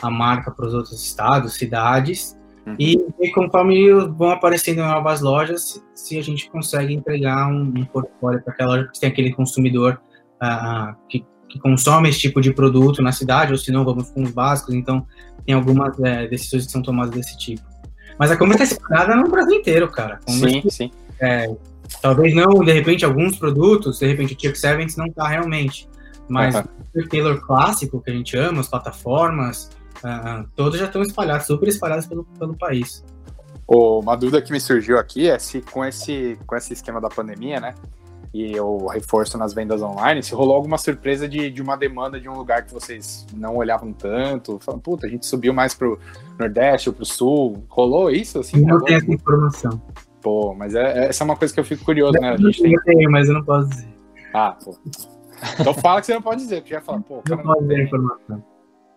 a, 0.02 0.10
marca 0.10 0.50
para 0.52 0.66
os 0.66 0.74
outros 0.74 1.06
estados, 1.06 1.54
cidades. 1.54 2.36
Uhum. 2.66 2.76
E, 2.80 2.98
e, 3.22 3.32
conforme 3.32 3.94
vão 4.18 4.32
aparecendo 4.32 4.80
novas 4.80 5.22
lojas, 5.22 5.84
se 5.94 6.18
a 6.18 6.24
gente 6.24 6.50
consegue 6.50 6.94
entregar 6.94 7.48
um, 7.48 7.62
um 7.62 7.86
portfólio 7.86 8.42
para 8.42 8.54
aquela 8.54 8.76
loja, 8.76 8.90
que 8.92 9.00
tem 9.00 9.10
aquele 9.10 9.34
consumidor 9.34 10.02
uh, 10.42 10.96
que, 11.08 11.24
que, 11.50 11.60
consome 11.60 12.10
esse 12.10 12.20
tipo 12.20 12.42
de 12.42 12.52
produto 12.52 13.02
na 13.02 13.12
cidade, 13.12 13.52
ou 13.52 13.58
se 13.58 13.72
não, 13.72 13.86
vamos 13.86 14.10
com 14.10 14.24
os 14.24 14.32
básicos. 14.32 14.74
Então, 14.74 15.06
tem 15.46 15.54
algumas 15.54 16.00
é, 16.00 16.28
decisões 16.28 16.66
que 16.66 16.72
são 16.72 16.82
tomadas 16.82 17.14
desse 17.14 17.38
tipo. 17.38 17.73
Mas 18.18 18.32
a 18.32 18.38
Commerce 18.38 18.64
está 18.64 18.76
espalhada 18.76 19.16
no 19.16 19.30
Brasil 19.30 19.56
inteiro, 19.56 19.90
cara. 19.90 20.20
sim, 20.28 20.70
sim. 20.70 20.92
É, 21.20 21.50
talvez 22.02 22.34
não, 22.36 22.64
de 22.64 22.72
repente, 22.72 23.06
alguns 23.06 23.38
produtos, 23.38 24.00
de 24.00 24.08
repente 24.08 24.34
o 24.34 24.42
Chuck 24.42 24.58
Sevens 24.58 24.96
não 24.96 25.06
está 25.06 25.28
realmente. 25.28 25.88
Mas 26.28 26.56
o 26.56 27.08
Taylor 27.08 27.40
clássico, 27.40 28.02
que 28.02 28.10
a 28.10 28.14
gente 28.14 28.38
ama, 28.38 28.62
as 28.62 28.68
plataformas, 28.68 29.70
uh, 30.04 30.48
todos 30.56 30.80
já 30.80 30.86
estão 30.86 31.02
espalhados, 31.02 31.48
super 31.48 31.68
espalhados 31.68 32.06
pelo, 32.06 32.24
pelo 32.24 32.56
país. 32.56 33.04
uma 33.68 34.16
dúvida 34.16 34.42
que 34.42 34.52
me 34.52 34.60
surgiu 34.60 34.98
aqui 34.98 35.30
é 35.30 35.38
se 35.38 35.62
com 35.62 35.84
esse, 35.84 36.38
com 36.46 36.56
esse 36.56 36.74
esquema 36.74 37.02
da 37.02 37.10
pandemia, 37.10 37.60
né? 37.60 37.76
E 38.34 38.60
o 38.60 38.88
reforço 38.88 39.38
nas 39.38 39.54
vendas 39.54 39.84
online, 39.84 40.24
se 40.24 40.34
rolou 40.34 40.56
alguma 40.56 40.80
surpresa 40.80 41.30
de, 41.30 41.52
de 41.52 41.62
uma 41.62 41.76
demanda 41.76 42.20
de 42.20 42.28
um 42.28 42.34
lugar 42.34 42.66
que 42.66 42.74
vocês 42.74 43.28
não 43.32 43.56
olhavam 43.56 43.94
tanto, 43.94 44.58
falando, 44.60 44.82
puta, 44.82 45.06
a 45.06 45.10
gente 45.10 45.24
subiu 45.28 45.54
mais 45.54 45.76
pro 45.76 46.00
Nordeste 46.40 46.90
ou 46.90 46.96
pro 46.96 47.06
Sul, 47.06 47.64
rolou 47.70 48.10
isso? 48.10 48.40
Assim, 48.40 48.60
não 48.66 48.84
tenho 48.84 48.98
essa 48.98 49.12
informação. 49.12 49.80
Pô, 50.20 50.56
mas 50.56 50.74
é, 50.74 51.10
essa 51.10 51.24
é 51.24 51.26
uma 51.26 51.36
coisa 51.36 51.54
que 51.54 51.60
eu 51.60 51.64
fico 51.64 51.86
curioso, 51.86 52.14
né? 52.14 52.32
A 52.32 52.38
gente 52.38 52.64
tem... 52.64 52.74
Eu 52.74 52.84
tenho, 52.84 53.12
mas 53.12 53.28
eu 53.28 53.36
não 53.36 53.44
posso 53.44 53.70
dizer. 53.70 53.94
Ah, 54.34 54.58
pô. 54.64 54.76
Então 55.60 55.74
fala 55.76 56.00
que 56.00 56.08
você 56.08 56.14
não 56.16 56.22
pode 56.22 56.42
dizer, 56.42 56.62
porque 56.62 56.74
já 56.74 56.82
fala, 56.82 57.02
pô, 57.02 57.22
não 57.30 57.38
pode 57.38 57.62
dizer 57.62 57.76
a 57.76 57.84
informação. 57.84 58.44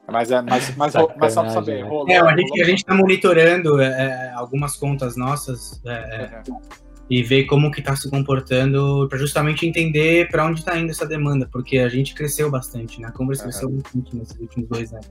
Mas, 0.08 0.30
é, 0.30 0.40
mas, 0.40 0.76
mas, 0.76 0.94
mas 1.18 1.32
só 1.32 1.42
pra 1.42 1.50
saber, 1.50 1.82
né? 1.82 1.88
rolou, 1.88 2.08
é, 2.08 2.16
a 2.16 2.36
gente, 2.36 2.48
rolou. 2.48 2.64
a 2.64 2.64
gente 2.64 2.84
tá 2.84 2.94
monitorando 2.94 3.80
é, 3.82 3.86
é 3.88 4.32
algumas 4.34 4.76
contas 4.76 5.16
nossas, 5.16 5.82
é, 5.84 6.40
uhum 6.48 6.85
e 7.08 7.22
ver 7.22 7.44
como 7.44 7.70
que 7.70 7.80
está 7.80 7.94
se 7.94 8.10
comportando 8.10 9.06
para 9.08 9.18
justamente 9.18 9.66
entender 9.66 10.28
para 10.28 10.44
onde 10.44 10.60
está 10.60 10.76
indo 10.78 10.90
essa 10.90 11.06
demanda, 11.06 11.48
porque 11.52 11.78
a 11.78 11.88
gente 11.88 12.14
cresceu 12.14 12.50
bastante, 12.50 13.00
né? 13.00 13.08
A 13.08 13.12
Converse 13.12 13.42
uhum. 13.42 13.50
cresceu 13.50 13.70
bastante 13.70 14.16
nesses 14.16 14.38
últimos 14.38 14.68
dois 14.68 14.92
anos. 14.92 15.10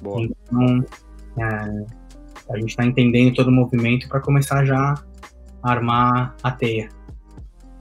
Boa. 0.00 0.22
Então, 0.22 0.84
é, 1.38 1.86
a 2.50 2.58
gente 2.58 2.70
está 2.70 2.84
entendendo 2.84 3.34
todo 3.34 3.48
o 3.48 3.52
movimento 3.52 4.08
para 4.08 4.20
começar 4.20 4.64
já 4.64 4.94
a 5.62 5.70
armar 5.70 6.34
a 6.42 6.50
teia. 6.50 6.88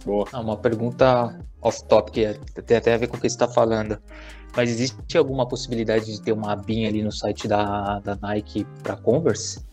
Boa. 0.06 0.26
Ah, 0.32 0.42
uma 0.42 0.58
pergunta 0.58 1.40
off-top, 1.62 2.12
que 2.12 2.26
é, 2.26 2.34
tem 2.66 2.78
até 2.78 2.94
a 2.94 2.98
ver 2.98 3.08
com 3.08 3.18
o 3.18 3.20
que 3.20 3.30
você 3.30 3.36
está 3.36 3.48
falando. 3.48 3.98
Mas 4.56 4.70
existe 4.70 5.18
alguma 5.18 5.48
possibilidade 5.48 6.06
de 6.06 6.22
ter 6.22 6.32
uma 6.32 6.54
abinha 6.54 6.90
ali 6.90 7.04
no 7.04 7.12
site 7.12 7.48
da, 7.48 8.00
da 8.00 8.16
Nike 8.16 8.66
para 8.82 8.96
Converse? 8.96 9.66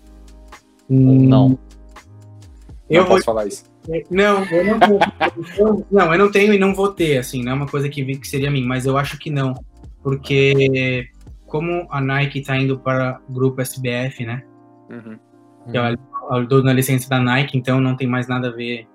Hum, 0.91 1.09
Ou 1.09 1.15
não? 1.15 1.59
Eu 2.89 3.01
não 3.01 3.09
vou... 3.09 3.17
posso 3.17 3.25
falar 3.25 3.47
isso. 3.47 3.65
Não, 4.11 4.45
eu 4.45 4.65
não 4.65 4.79
vou. 4.79 5.87
não, 5.91 6.13
eu 6.13 6.19
não 6.19 6.31
tenho 6.31 6.53
e 6.53 6.59
não 6.59 6.75
vou 6.75 6.89
ter, 6.89 7.19
assim, 7.19 7.43
não 7.43 7.53
é 7.53 7.55
uma 7.55 7.67
coisa 7.67 7.89
que, 7.89 8.05
que 8.17 8.29
seria 8.29 8.51
mim, 8.51 8.65
mas 8.65 8.87
eu 8.87 8.97
acho 8.97 9.19
que 9.19 9.31
não. 9.31 9.55
Porque 10.03 11.09
como 11.47 11.87
a 11.91 12.01
Nike 12.01 12.41
está 12.41 12.57
indo 12.57 12.79
para 12.79 13.21
o 13.29 13.33
grupo 13.33 13.61
SBF, 13.61 14.25
né? 14.25 14.43
Uhum. 14.91 15.19
Eu 15.73 16.47
dou 16.47 16.63
na 16.63 16.73
licença 16.73 17.09
da 17.09 17.21
Nike, 17.21 17.57
então 17.57 17.81
não 17.81 17.97
tem 17.97 18.07
mais 18.07 18.27
nada 18.27 18.49
a 18.49 18.51
ver 18.51 18.87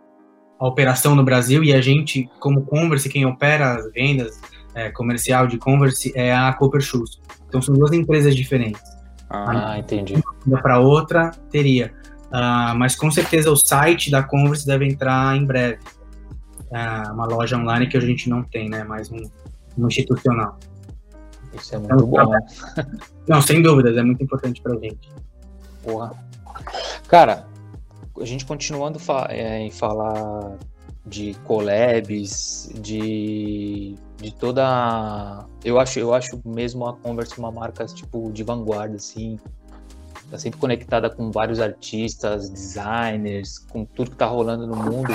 a 0.60 0.68
operação 0.68 1.16
no 1.16 1.24
Brasil 1.24 1.64
e 1.64 1.74
a 1.74 1.80
gente, 1.80 2.30
como 2.40 2.66
Converse, 2.66 3.08
quem 3.08 3.26
opera 3.26 3.76
as 3.76 3.92
vendas 3.94 4.40
é, 4.76 4.92
comercial 4.92 5.48
de 5.48 5.58
Converse 5.58 6.12
é 6.16 6.34
a 6.36 6.52
Cooper 6.54 6.82
Shoes. 6.82 7.22
Então 7.48 7.62
são 7.62 7.76
duas 7.76 7.94
empresas 7.94 8.36
diferentes. 8.36 8.82
Ah, 9.30 9.78
entendi. 9.78 10.16
Para 10.62 10.80
outra 10.80 11.32
teria. 11.50 11.94
Uh, 12.30 12.78
mas 12.78 12.96
com 12.96 13.10
certeza 13.10 13.52
o 13.52 13.56
site 13.56 14.12
da 14.12 14.22
Converse 14.22 14.66
deve 14.66 14.88
entrar 14.88 15.36
em 15.36 15.46
breve. 15.46 15.80
Uh, 16.70 17.12
uma 17.14 17.26
loja 17.26 17.58
online 17.58 17.88
que 17.88 17.98
a 17.98 18.00
gente 18.00 18.30
não 18.30 18.44
tem, 18.44 18.70
né? 18.70 18.84
Mais 18.84 19.12
um, 19.12 19.22
um 19.78 19.88
institucional. 19.88 20.58
Isso 21.54 21.74
é 21.74 21.80
muito 21.80 21.96
então, 21.96 22.08
bom. 22.08 22.30
Né? 22.30 22.40
Não, 23.28 23.42
sem 23.42 23.62
dúvidas, 23.62 23.98
é 23.98 24.04
muito 24.04 24.24
importante 24.24 24.62
pra 24.62 24.76
gente. 24.76 25.10
Porra. 25.84 26.12
Cara, 27.08 27.48
a 28.20 28.26
gente 28.26 28.46
continuando 28.46 29.00
fa 29.00 29.28
é, 29.30 29.60
em 29.60 29.72
falar 29.72 30.58
de 31.06 31.34
collabs, 31.46 32.72
de, 32.76 33.96
de 34.18 34.34
toda. 34.36 35.48
Eu 35.64 35.80
acho, 35.80 35.98
eu 35.98 36.14
acho 36.14 36.40
mesmo 36.46 36.86
a 36.86 36.96
Converse 36.96 37.40
uma 37.40 37.52
marca 37.52 37.84
tipo 37.86 38.32
de 38.32 38.44
vanguarda, 38.44 38.98
assim 38.98 39.40
tá 40.30 40.38
sempre 40.38 40.60
conectada 40.60 41.10
com 41.10 41.32
vários 41.32 41.60
artistas, 41.60 42.50
designers, 42.50 43.58
com 43.58 43.86
tudo 43.86 44.12
que 44.12 44.18
tá 44.18 44.26
rolando 44.26 44.68
no 44.68 44.76
mundo. 44.76 45.14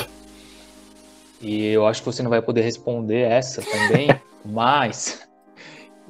E 1.40 1.66
eu 1.66 1.86
acho 1.86 2.00
que 2.00 2.06
você 2.06 2.22
não 2.22 2.30
vai 2.30 2.42
poder 2.42 2.62
responder 2.62 3.20
essa 3.20 3.62
também, 3.62 4.08
mas 4.44 5.28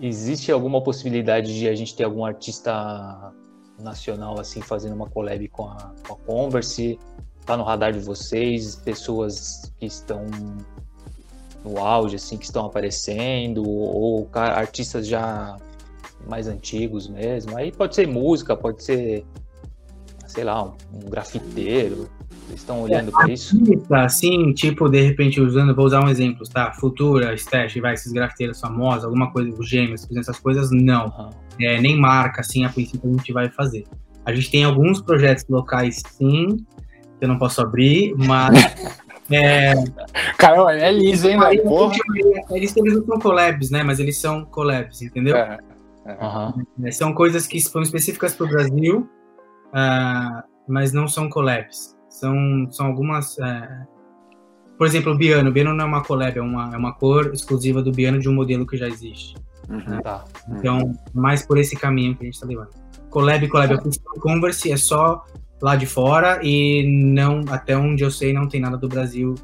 existe 0.01 0.51
alguma 0.51 0.83
possibilidade 0.83 1.57
de 1.59 1.69
a 1.69 1.75
gente 1.75 1.95
ter 1.95 2.05
algum 2.05 2.25
artista 2.25 3.33
nacional 3.79 4.39
assim 4.41 4.61
fazendo 4.61 4.95
uma 4.95 5.09
collab 5.09 5.47
com 5.49 5.69
a, 5.69 5.93
com 6.07 6.15
a 6.15 6.17
Converse? 6.17 6.99
Tá 7.45 7.57
no 7.57 7.63
radar 7.63 7.93
de 7.93 7.99
vocês, 7.99 8.77
pessoas 8.77 9.71
que 9.79 9.85
estão 9.85 10.25
no 11.63 11.79
auge, 11.79 12.17
assim, 12.17 12.37
que 12.37 12.45
estão 12.45 12.67
aparecendo, 12.67 13.69
ou 13.69 14.29
artistas 14.33 15.07
já 15.07 15.57
mais 16.29 16.49
antigos 16.49 17.09
mesmo. 17.09 17.57
Aí 17.57 17.73
pode 17.73 17.95
ser 17.95 18.07
música, 18.07 18.57
pode 18.57 18.83
ser, 18.83 19.25
sei 20.27 20.45
lá, 20.45 20.65
um, 20.65 20.73
um 20.93 21.11
grafiteiro. 21.11 22.09
Vocês 22.47 22.61
estão 22.61 22.83
olhando 22.83 23.09
é, 23.09 23.13
para 23.13 23.33
isso? 23.33 23.59
Assim, 23.91 24.53
tipo, 24.53 24.89
de 24.89 25.01
repente, 25.01 25.41
usando, 25.41 25.75
vou 25.75 25.87
usar 25.87 26.05
um 26.05 26.09
exemplo, 26.09 26.47
tá? 26.49 26.73
Futura, 26.73 27.35
Stash, 27.35 27.75
vai, 27.77 27.95
esses 27.95 28.13
grafiteiros 28.13 28.61
famosos, 28.61 29.05
alguma 29.05 29.33
coisa, 29.33 29.51
os 29.59 29.69
gêmeos, 29.69 30.07
essas 30.17 30.39
coisas, 30.39 30.71
não. 30.71 31.07
Uhum. 31.07 31.31
É, 31.61 31.81
nem 31.81 31.99
marca, 31.99 32.41
assim, 32.43 32.65
a 32.65 32.69
princípio 32.69 33.09
a 33.09 33.13
gente 33.13 33.33
vai 33.33 33.49
fazer. 33.51 33.85
A 34.27 34.35
gente 34.35 34.51
tem 34.51 34.65
alguns 34.65 35.01
projetos 35.01 35.45
locais, 35.49 36.03
sim, 36.13 36.57
que 37.19 37.25
eu 37.25 37.29
não 37.29 37.39
posso 37.39 37.61
abrir, 37.61 38.15
mas. 38.17 38.55
É... 39.31 39.73
Cara, 40.37 40.79
é 40.79 40.93
liso, 40.93 41.27
hein, 41.27 41.39
velho? 41.39 41.63
Eles, 42.51 42.77
eles 42.77 42.95
não 42.95 43.07
são 43.07 43.19
collabs, 43.19 43.71
né? 43.71 43.83
Mas 43.83 43.99
eles 43.99 44.19
são 44.19 44.45
collabs, 44.45 45.01
entendeu? 45.01 45.35
É. 45.35 45.59
Uhum. 46.07 46.93
São 46.93 47.15
coisas 47.15 47.47
que 47.47 47.61
são 47.61 47.83
específicas 47.83 48.35
para 48.35 48.47
o 48.47 48.49
Brasil, 48.49 49.09
uh, 49.69 50.43
mas 50.69 50.93
não 50.93 51.09
são 51.09 51.29
collabs. 51.29 51.97
São, 52.09 52.71
são 52.71 52.87
algumas. 52.87 53.37
Uh, 53.39 53.87
por 54.77 54.87
exemplo, 54.87 55.13
o 55.13 55.17
Biano. 55.17 55.51
O 55.51 55.53
Biano 55.53 55.75
não 55.75 55.85
é 55.85 55.89
uma 55.89 56.03
collab, 56.03 56.39
é 56.39 56.43
uma, 56.43 56.75
é 56.75 56.77
uma 56.77 56.95
cor 56.95 57.33
exclusiva 57.33 57.83
do 57.83 57.93
Biano 57.93 58.19
de 58.19 58.29
um 58.29 58.35
modelo 58.35 58.67
que 58.67 58.77
já 58.77 58.89
existe. 58.89 59.35
Uhum, 59.69 59.79
né? 59.79 60.01
tá. 60.03 60.25
Então, 60.49 60.93
mais 61.15 61.47
por 61.47 61.59
esse 61.59 61.77
caminho 61.77 62.15
que 62.15 62.23
a 62.23 62.27
gente 62.27 62.35
está 62.35 62.47
levando. 62.47 62.71
Collab, 63.09 63.49
collab, 63.49 63.83
fiz 63.83 63.99
Converse, 64.21 64.73
é 64.73 64.77
só 64.77 65.25
lá 65.63 65.77
de 65.77 65.87
fora 65.87 66.41
e 66.43 66.85
não, 67.15 67.45
até 67.49 67.77
onde 67.77 68.05
eu 68.05 68.11
sei, 68.11 68.33
não 68.33 68.49
tem 68.49 68.61
nada 68.61 68.77
do 68.77 68.89
Brasil 68.89 69.35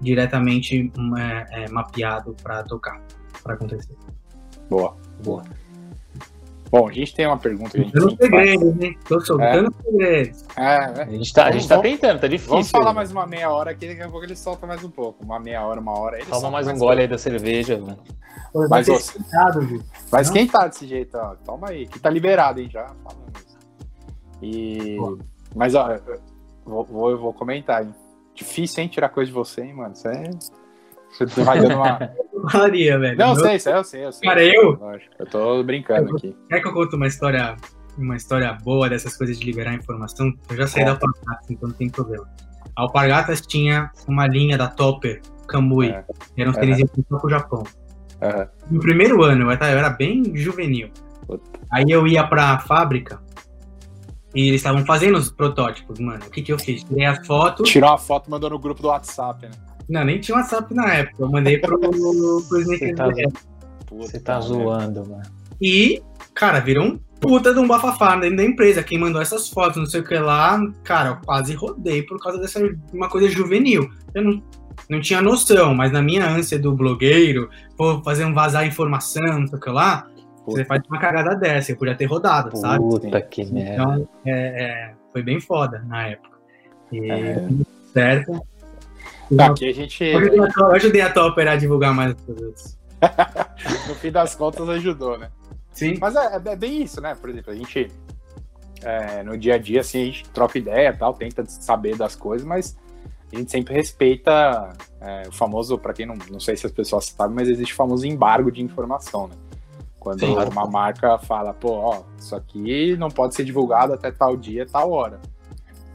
diretamente 0.00 0.90
é, 1.16 1.64
é, 1.64 1.70
mapeado 1.70 2.34
para 2.42 2.62
tocar, 2.64 3.00
para 3.42 3.54
acontecer. 3.54 3.94
Boa, 4.68 4.96
boa. 5.22 5.42
Bom, 6.70 6.88
a 6.88 6.92
gente 6.92 7.12
tem 7.14 7.26
uma 7.26 7.36
pergunta 7.36 7.70
que 7.70 7.78
a 7.78 7.82
gente 7.82 7.98
Soltando 7.98 8.20
segredos, 8.20 8.80
hein? 8.80 8.98
Tô 9.08 9.20
soltando 9.20 9.74
é. 9.74 9.82
segredos. 9.82 10.44
É, 10.56 10.62
é. 10.62 11.02
A 11.02 11.04
gente 11.06 11.32
tá, 11.32 11.46
a 11.46 11.50
gente 11.50 11.68
tá 11.68 11.80
tentando, 11.80 12.20
tá 12.20 12.28
difícil. 12.28 12.52
Vamos 12.52 12.70
falar 12.70 12.92
mais 12.92 13.10
uma 13.10 13.26
meia 13.26 13.50
hora 13.50 13.72
aqui, 13.72 13.88
daqui 13.88 14.02
a 14.02 14.08
pouco 14.08 14.24
ele 14.24 14.36
solta 14.36 14.68
mais 14.68 14.84
um 14.84 14.90
pouco. 14.90 15.24
Uma 15.24 15.40
meia 15.40 15.66
hora, 15.66 15.80
uma 15.80 15.98
hora. 15.98 16.18
Ele 16.18 16.26
Toma 16.26 16.48
mais 16.48 16.68
um 16.68 16.78
gole 16.78 17.00
aí 17.00 17.08
da 17.08 17.18
cerveja, 17.18 17.76
velho. 17.76 17.98
Mas, 18.68 18.86
você... 18.86 19.18
Mas 20.12 20.30
quem 20.30 20.46
tá 20.46 20.68
desse 20.68 20.86
jeito, 20.86 21.16
ó? 21.16 21.34
Toma 21.44 21.70
aí, 21.70 21.88
que 21.88 21.98
tá 21.98 22.08
liberado, 22.08 22.60
hein, 22.60 22.68
já 22.70 22.86
falando 23.02 23.32
isso. 23.36 23.58
E... 24.40 24.96
Mas, 25.54 25.74
ó, 25.74 25.90
eu 25.90 26.20
vou, 26.64 27.10
eu 27.10 27.18
vou 27.18 27.32
comentar, 27.32 27.84
hein? 27.84 27.92
Difícil, 28.32 28.82
hein, 28.82 28.88
tirar 28.88 29.08
coisa 29.08 29.28
de 29.28 29.34
você, 29.34 29.62
hein, 29.62 29.74
mano? 29.74 29.92
Isso 29.92 30.06
é... 30.06 30.30
Você 31.10 31.42
vai 31.42 31.60
dando 31.60 31.76
uma. 31.76 31.98
Maria, 32.54 32.98
velho. 32.98 33.18
Não, 33.18 33.30
eu 33.30 33.36
sei, 33.36 33.58
sei, 33.58 33.74
eu 33.74 33.84
sei, 33.84 34.04
eu 34.06 34.12
sei. 34.12 34.28
Cara, 34.28 34.42
eu. 34.42 34.78
Eu 35.18 35.26
tô 35.26 35.62
brincando 35.62 36.16
aqui. 36.16 36.34
Quer 36.48 36.60
que 36.60 36.68
eu 36.68 36.72
conte 36.72 36.94
uma 36.96 37.06
história, 37.06 37.56
uma 37.98 38.16
história 38.16 38.52
boa 38.62 38.88
dessas 38.88 39.16
coisas 39.16 39.38
de 39.38 39.44
liberar 39.44 39.74
informação? 39.74 40.32
Eu 40.48 40.56
já 40.56 40.66
saí 40.66 40.82
é. 40.82 40.86
da 40.86 40.92
Alpargatas, 40.92 41.50
então 41.50 41.68
não 41.68 41.76
tem 41.76 41.90
problema. 41.90 42.26
A 42.76 42.82
Alpargatas 42.82 43.40
tinha 43.42 43.90
uma 44.08 44.26
linha 44.26 44.56
da 44.56 44.68
Topper, 44.68 45.20
Kamui, 45.48 45.88
é. 45.88 46.04
que 46.34 46.40
eram 46.40 46.52
os 46.52 46.56
tênis 46.56 46.78
que 46.78 47.02
para 47.02 47.26
o 47.26 47.30
Japão. 47.30 47.64
Uhum. 48.22 48.46
No 48.70 48.80
primeiro 48.80 49.22
ano, 49.22 49.50
eu 49.50 49.50
era 49.50 49.90
bem 49.90 50.34
juvenil. 50.34 50.90
Puta. 51.26 51.60
Aí 51.70 51.84
eu 51.88 52.06
ia 52.06 52.26
pra 52.26 52.58
fábrica 52.60 53.20
e 54.34 54.48
eles 54.48 54.60
estavam 54.60 54.84
fazendo 54.84 55.18
os 55.18 55.30
protótipos, 55.30 55.98
mano. 55.98 56.24
O 56.26 56.30
que 56.30 56.42
que 56.42 56.52
eu 56.52 56.58
fiz? 56.58 56.84
Tirei 56.84 57.06
a 57.06 57.22
foto. 57.24 57.64
Tirou 57.64 57.90
a 57.90 57.98
foto 57.98 58.28
e 58.28 58.30
mandou 58.30 58.50
no 58.50 58.58
grupo 58.58 58.80
do 58.80 58.88
WhatsApp, 58.88 59.46
né? 59.46 59.52
Não, 59.90 60.04
nem 60.04 60.20
tinha 60.20 60.36
WhatsApp 60.36 60.72
na 60.72 60.94
época. 60.94 61.22
Eu 61.22 61.28
mandei 61.28 61.58
pro, 61.58 61.78
pro 61.78 61.90
Você 62.48 62.94
tá, 62.94 63.08
Você 63.90 64.20
tá 64.20 64.40
zoando, 64.40 65.04
mano. 65.04 65.22
E, 65.60 66.00
cara, 66.32 66.60
virou 66.60 66.84
um 66.84 66.98
puta 67.20 67.52
de 67.52 67.58
um 67.58 67.66
bafafá 67.66 68.16
dentro 68.16 68.36
da 68.36 68.44
empresa. 68.44 68.84
Quem 68.84 68.98
mandou 68.98 69.20
essas 69.20 69.48
fotos, 69.50 69.76
não 69.76 69.86
sei 69.86 70.00
o 70.00 70.04
que 70.04 70.16
lá, 70.16 70.60
cara, 70.84 71.10
eu 71.10 71.16
quase 71.16 71.54
rodei 71.54 72.02
por 72.02 72.18
causa 72.18 72.38
dessa 72.38 72.60
uma 72.92 73.08
coisa 73.08 73.28
juvenil. 73.28 73.90
Eu 74.14 74.22
não, 74.24 74.42
não 74.88 75.00
tinha 75.00 75.20
noção, 75.20 75.74
mas 75.74 75.92
na 75.92 76.00
minha 76.00 76.26
ânsia 76.26 76.58
do 76.58 76.72
blogueiro, 76.72 77.50
vou 77.76 78.02
fazer 78.02 78.24
um 78.24 78.32
vazar 78.32 78.64
informação, 78.64 79.40
não 79.40 79.46
sei 79.48 79.58
o 79.58 79.60
que 79.60 79.70
lá, 79.70 80.08
você 80.46 80.64
faz 80.64 80.82
uma 80.88 80.98
cagada 80.98 81.34
dessa, 81.36 81.72
eu 81.72 81.76
podia 81.76 81.94
ter 81.94 82.06
rodado, 82.06 82.50
Puta 82.50 82.60
sabe? 82.60 82.78
Puta 82.78 83.20
que 83.20 83.42
então, 83.42 83.54
merda. 83.54 83.74
Então, 83.74 84.08
é, 84.24 84.64
é, 84.64 84.94
foi 85.12 85.22
bem 85.22 85.40
foda 85.40 85.84
na 85.86 86.08
época. 86.08 86.38
E, 86.92 87.10
é. 87.10 87.48
certo. 87.92 88.40
Aqui 89.38 89.68
a 89.68 89.74
gente. 89.74 90.04
Eu 90.04 90.72
ajudei 90.72 91.00
a 91.00 91.12
Topper 91.12 91.48
a 91.48 91.56
divulgar 91.56 91.94
mais 91.94 92.14
os 92.14 92.20
produtos. 92.22 92.78
no 93.88 93.94
fim 93.94 94.10
das 94.10 94.34
contas 94.34 94.68
ajudou, 94.68 95.18
né? 95.18 95.30
Sim. 95.72 95.96
Mas 96.00 96.16
é, 96.16 96.40
é 96.44 96.56
bem 96.56 96.82
isso, 96.82 97.00
né? 97.00 97.14
Por 97.14 97.30
exemplo, 97.30 97.52
a 97.52 97.56
gente 97.56 97.90
é, 98.82 99.22
no 99.22 99.36
dia 99.36 99.54
a 99.54 99.58
dia 99.58 99.80
assim, 99.80 100.02
a 100.02 100.04
gente 100.06 100.28
troca 100.30 100.58
ideia 100.58 100.92
tal, 100.96 101.14
tenta 101.14 101.44
saber 101.46 101.96
das 101.96 102.16
coisas, 102.16 102.46
mas 102.46 102.76
a 103.32 103.36
gente 103.36 103.50
sempre 103.50 103.74
respeita 103.74 104.72
é, 105.00 105.28
o 105.28 105.32
famoso, 105.32 105.78
para 105.78 105.92
quem 105.92 106.06
não, 106.06 106.16
não 106.30 106.40
sei 106.40 106.56
se 106.56 106.66
as 106.66 106.72
pessoas 106.72 107.06
sabem, 107.06 107.34
mas 107.34 107.48
existe 107.48 107.72
o 107.72 107.76
famoso 107.76 108.06
embargo 108.06 108.50
de 108.50 108.62
informação, 108.62 109.28
né? 109.28 109.34
Quando 109.98 110.20
Sim. 110.20 110.34
uma 110.34 110.66
marca 110.66 111.18
fala, 111.18 111.52
pô, 111.52 111.72
ó, 111.72 112.02
isso 112.18 112.34
aqui 112.34 112.96
não 112.96 113.10
pode 113.10 113.34
ser 113.34 113.44
divulgado 113.44 113.92
até 113.92 114.10
tal 114.10 114.34
dia, 114.34 114.66
tal 114.66 114.90
hora. 114.90 115.20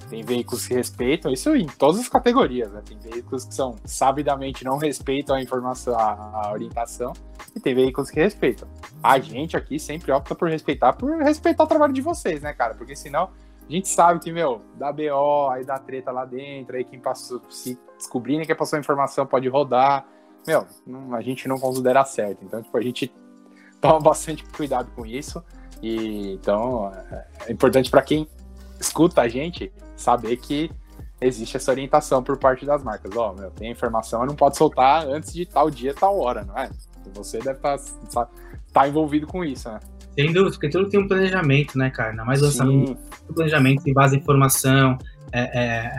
Tem 0.10 0.24
veículos 0.24 0.68
que 0.68 0.74
respeitam, 0.74 1.32
isso 1.32 1.56
em 1.56 1.66
todas 1.66 1.99
as 1.99 2.08
categorias, 2.08 2.72
né? 2.72 2.82
Tem 2.86 2.97
veículos 2.97 3.45
que 3.45 3.53
são 3.53 3.76
sabidamente 3.86 4.64
não 4.64 4.78
respeitam 4.78 5.36
a 5.36 5.41
informação, 5.41 5.97
a, 5.97 6.47
a, 6.47 6.51
orientação, 6.51 7.14
e 7.56 7.60
tem 7.60 7.74
veículos 7.74 8.12
que 8.12 8.20
respeitam. 8.20 8.68
A 9.01 9.18
gente 9.20 9.58
aqui 9.58 9.80
sempre 9.80 10.12
opta 10.12 10.36
por 10.36 10.49
respeitar, 10.49 10.93
por 10.93 11.18
respeitar 11.18 11.64
o 11.64 11.68
trabalho 11.68 11.93
de 11.93 12.01
vocês, 12.01 12.41
né, 12.41 12.53
cara? 12.53 12.76
Porque 12.76 12.95
senão 12.95 13.32
a 13.68 13.72
gente 13.72 13.89
sabe 13.89 14.20
que, 14.20 14.32
meu, 14.32 14.62
dá 14.76 14.91
BO, 14.91 15.49
aí 15.49 15.66
dá 15.66 15.80
treta 15.80 16.12
lá 16.12 16.24
dentro, 16.24 16.76
aí 16.76 16.84
quem 16.84 16.99
passou, 16.99 17.41
se 17.49 17.80
descobrirem 17.97 18.45
que 18.45 18.53
passou 18.53 18.78
a 18.78 18.80
informação 18.80 19.26
pode 19.26 19.47
rodar. 19.47 20.06
Meu, 20.45 20.68
não, 20.86 21.16
a 21.16 21.22
gente 21.22 21.47
não 21.47 21.58
considera 21.58 22.06
certo. 22.06 22.43
Então, 22.43 22.62
tipo, 22.62 22.78
a 22.78 22.82
gente 22.82 23.12
toma 23.82 23.99
bastante 23.99 24.43
cuidado 24.45 24.91
com 24.95 25.03
isso. 25.03 25.43
E 25.82 26.34
então 26.34 26.91
é, 27.12 27.28
é 27.47 27.51
importante 27.51 27.89
para 27.89 28.01
quem 28.01 28.28
escuta 28.80 29.22
a 29.22 29.28
gente 29.28 29.74
saber 29.95 30.37
que 30.37 30.69
existe 31.19 31.57
essa 31.57 31.71
orientação 31.71 32.23
por 32.23 32.37
parte 32.37 32.65
das 32.65 32.83
marcas. 32.83 33.15
Ó, 33.15 33.31
oh, 33.31 33.39
meu, 33.39 33.51
tem 33.51 33.71
informação, 33.71 34.21
eu 34.21 34.27
não 34.27 34.35
pode 34.35 34.57
soltar 34.57 35.07
antes 35.07 35.33
de 35.33 35.45
tal 35.45 35.69
dia, 35.69 35.93
tal 35.93 36.19
hora, 36.19 36.43
não 36.43 36.57
é? 36.57 36.69
Você 37.13 37.37
deve 37.39 37.57
estar 37.57 37.77
tá, 38.13 38.27
tá 38.73 38.87
envolvido 38.87 39.27
com 39.27 39.43
isso, 39.43 39.69
né? 39.69 39.79
Sem 40.17 40.31
dúvida, 40.31 40.51
porque 40.51 40.69
tudo 40.69 40.89
tem 40.89 40.99
um 40.99 41.07
planejamento, 41.07 41.77
né, 41.77 41.89
cara? 41.89 42.11
Ainda 42.11 42.23
mais 42.23 42.41
lançamento, 42.41 42.97
planejamento 43.33 43.83
tem 43.83 43.93
base 43.93 44.15
em 44.15 44.19
informação. 44.19 44.97
É, 45.31 45.41
é, 45.41 45.91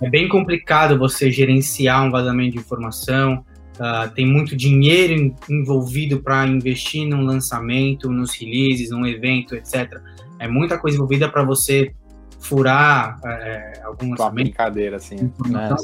é, 0.00 0.06
é, 0.06 0.10
bem 0.10 0.28
complicado 0.28 0.96
você 0.96 1.30
gerenciar 1.30 2.04
um 2.04 2.10
vazamento 2.10 2.52
de 2.52 2.58
informação. 2.58 3.44
Uh, 3.74 4.08
tem 4.14 4.24
muito 4.24 4.56
dinheiro 4.56 5.34
envolvido 5.50 6.22
para 6.22 6.46
investir 6.46 7.06
num 7.06 7.22
lançamento, 7.24 8.10
nos 8.10 8.34
releases, 8.34 8.90
num 8.90 9.04
evento, 9.06 9.54
etc. 9.54 10.00
É 10.38 10.48
muita 10.48 10.78
coisa 10.78 10.96
envolvida 10.96 11.28
para 11.28 11.42
você 11.42 11.92
furar 12.40 13.18
é, 13.24 13.80
algum 13.84 14.10
lançamento. 14.10 14.20
Uma 14.20 14.30
brincadeira, 14.30 14.96
assim. 14.96 15.32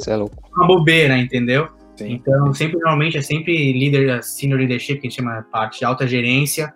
É, 0.07 0.11
é 0.11 0.17
louco. 0.17 0.37
Uma 0.55 0.67
bobeira, 0.67 1.17
entendeu? 1.19 1.69
Sim. 1.97 2.13
Então, 2.15 2.53
sempre, 2.55 2.79
normalmente, 2.79 3.19
é 3.19 3.23
sempre 3.23 3.73
líder, 3.73 4.23
senior 4.23 4.59
leadership, 4.59 4.99
que 4.99 5.07
a 5.07 5.11
gente 5.11 5.17
chama 5.17 5.47
parte 5.51 5.81
de 5.81 5.85
alta 5.85 6.07
gerência, 6.07 6.75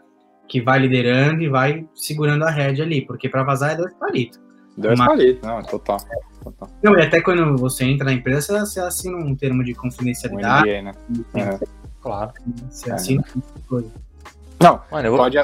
que 0.48 0.60
vai 0.60 0.78
liderando 0.78 1.42
e 1.42 1.48
vai 1.48 1.86
segurando 1.94 2.44
a 2.44 2.50
rédea 2.50 2.84
ali, 2.84 3.04
porque 3.04 3.28
para 3.28 3.42
vazar 3.42 3.72
é 3.72 3.76
dois 3.76 3.94
palitos. 3.94 4.40
Dois 4.76 4.98
Uma... 4.98 5.06
palitos, 5.06 5.42
não, 5.42 5.58
é 5.58 5.62
total. 5.62 5.98
total. 6.42 6.70
Não, 6.82 6.96
e 6.98 7.02
até 7.02 7.20
quando 7.20 7.56
você 7.56 7.84
entra 7.84 8.04
na 8.04 8.12
empresa, 8.12 8.64
você 8.64 8.80
assina 8.80 9.16
um 9.16 9.34
termo 9.34 9.64
de 9.64 9.74
confidencialidade. 9.74 10.68
Um 10.68 10.72
NDA, 10.72 10.82
né? 10.82 10.92
É. 11.34 11.66
Claro. 12.00 12.32
Você 12.70 12.92
assina 12.92 13.24
é. 13.26 13.68
coisa. 13.68 13.90
Não, 14.60 14.80
Mano, 14.90 15.10
vou... 15.10 15.18
pode, 15.18 15.36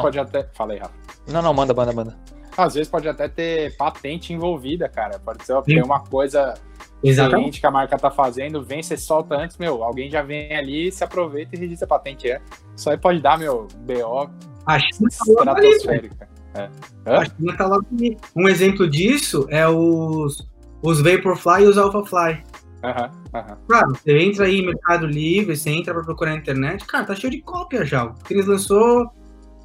pode 0.00 0.18
até. 0.18 0.48
Falei, 0.54 0.78
Rafa. 0.78 0.94
Não, 1.28 1.40
não, 1.40 1.54
manda, 1.54 1.72
manda, 1.72 1.92
manda. 1.92 2.16
Às 2.56 2.74
vezes 2.74 2.88
pode 2.88 3.08
até 3.08 3.28
ter 3.28 3.76
patente 3.76 4.32
envolvida, 4.32 4.88
cara. 4.88 5.18
Pode 5.18 5.44
ser 5.44 5.60
ter 5.62 5.82
uma 5.82 6.00
coisa 6.00 6.54
excelente 7.02 7.60
que 7.60 7.66
a 7.66 7.70
marca 7.70 7.98
tá 7.98 8.10
fazendo, 8.10 8.62
vem, 8.62 8.82
você 8.82 8.96
solta 8.96 9.36
antes, 9.36 9.58
meu, 9.58 9.84
alguém 9.84 10.08
já 10.08 10.22
vem 10.22 10.56
ali, 10.56 10.90
se 10.90 11.04
aproveita 11.04 11.54
e 11.54 11.58
registra 11.58 11.84
a 11.84 11.88
patente. 11.88 12.30
É. 12.30 12.40
Isso 12.74 12.88
aí 12.88 12.96
pode 12.96 13.20
dar, 13.20 13.38
meu, 13.38 13.68
BO 13.80 14.30
a 14.66 14.78
China 14.78 15.08
estratosférica. 15.08 16.28
É. 16.54 16.70
A 17.06 17.24
China 17.24 17.56
tá 17.56 17.66
logo 17.66 17.86
ali. 17.92 18.16
Um 18.34 18.48
exemplo 18.48 18.88
disso 18.88 19.46
é 19.50 19.66
os, 19.68 20.48
os 20.82 21.00
Vaporfly 21.00 21.64
e 21.64 21.66
os 21.66 21.78
Alphafly. 21.78 22.42
Aham, 22.82 23.10
aham. 23.34 23.58
Cara, 23.68 23.88
você 23.88 24.18
entra 24.18 24.46
aí 24.46 24.60
no 24.60 24.66
Mercado 24.66 25.06
Livre, 25.06 25.56
você 25.56 25.70
entra 25.70 25.94
pra 25.94 26.02
procurar 26.02 26.32
na 26.32 26.38
internet, 26.38 26.84
cara, 26.86 27.04
tá 27.04 27.14
cheio 27.14 27.30
de 27.30 27.42
cópia 27.42 27.84
já. 27.84 28.06
Porque 28.06 28.34
eles 28.34 28.46
lançou. 28.46 29.10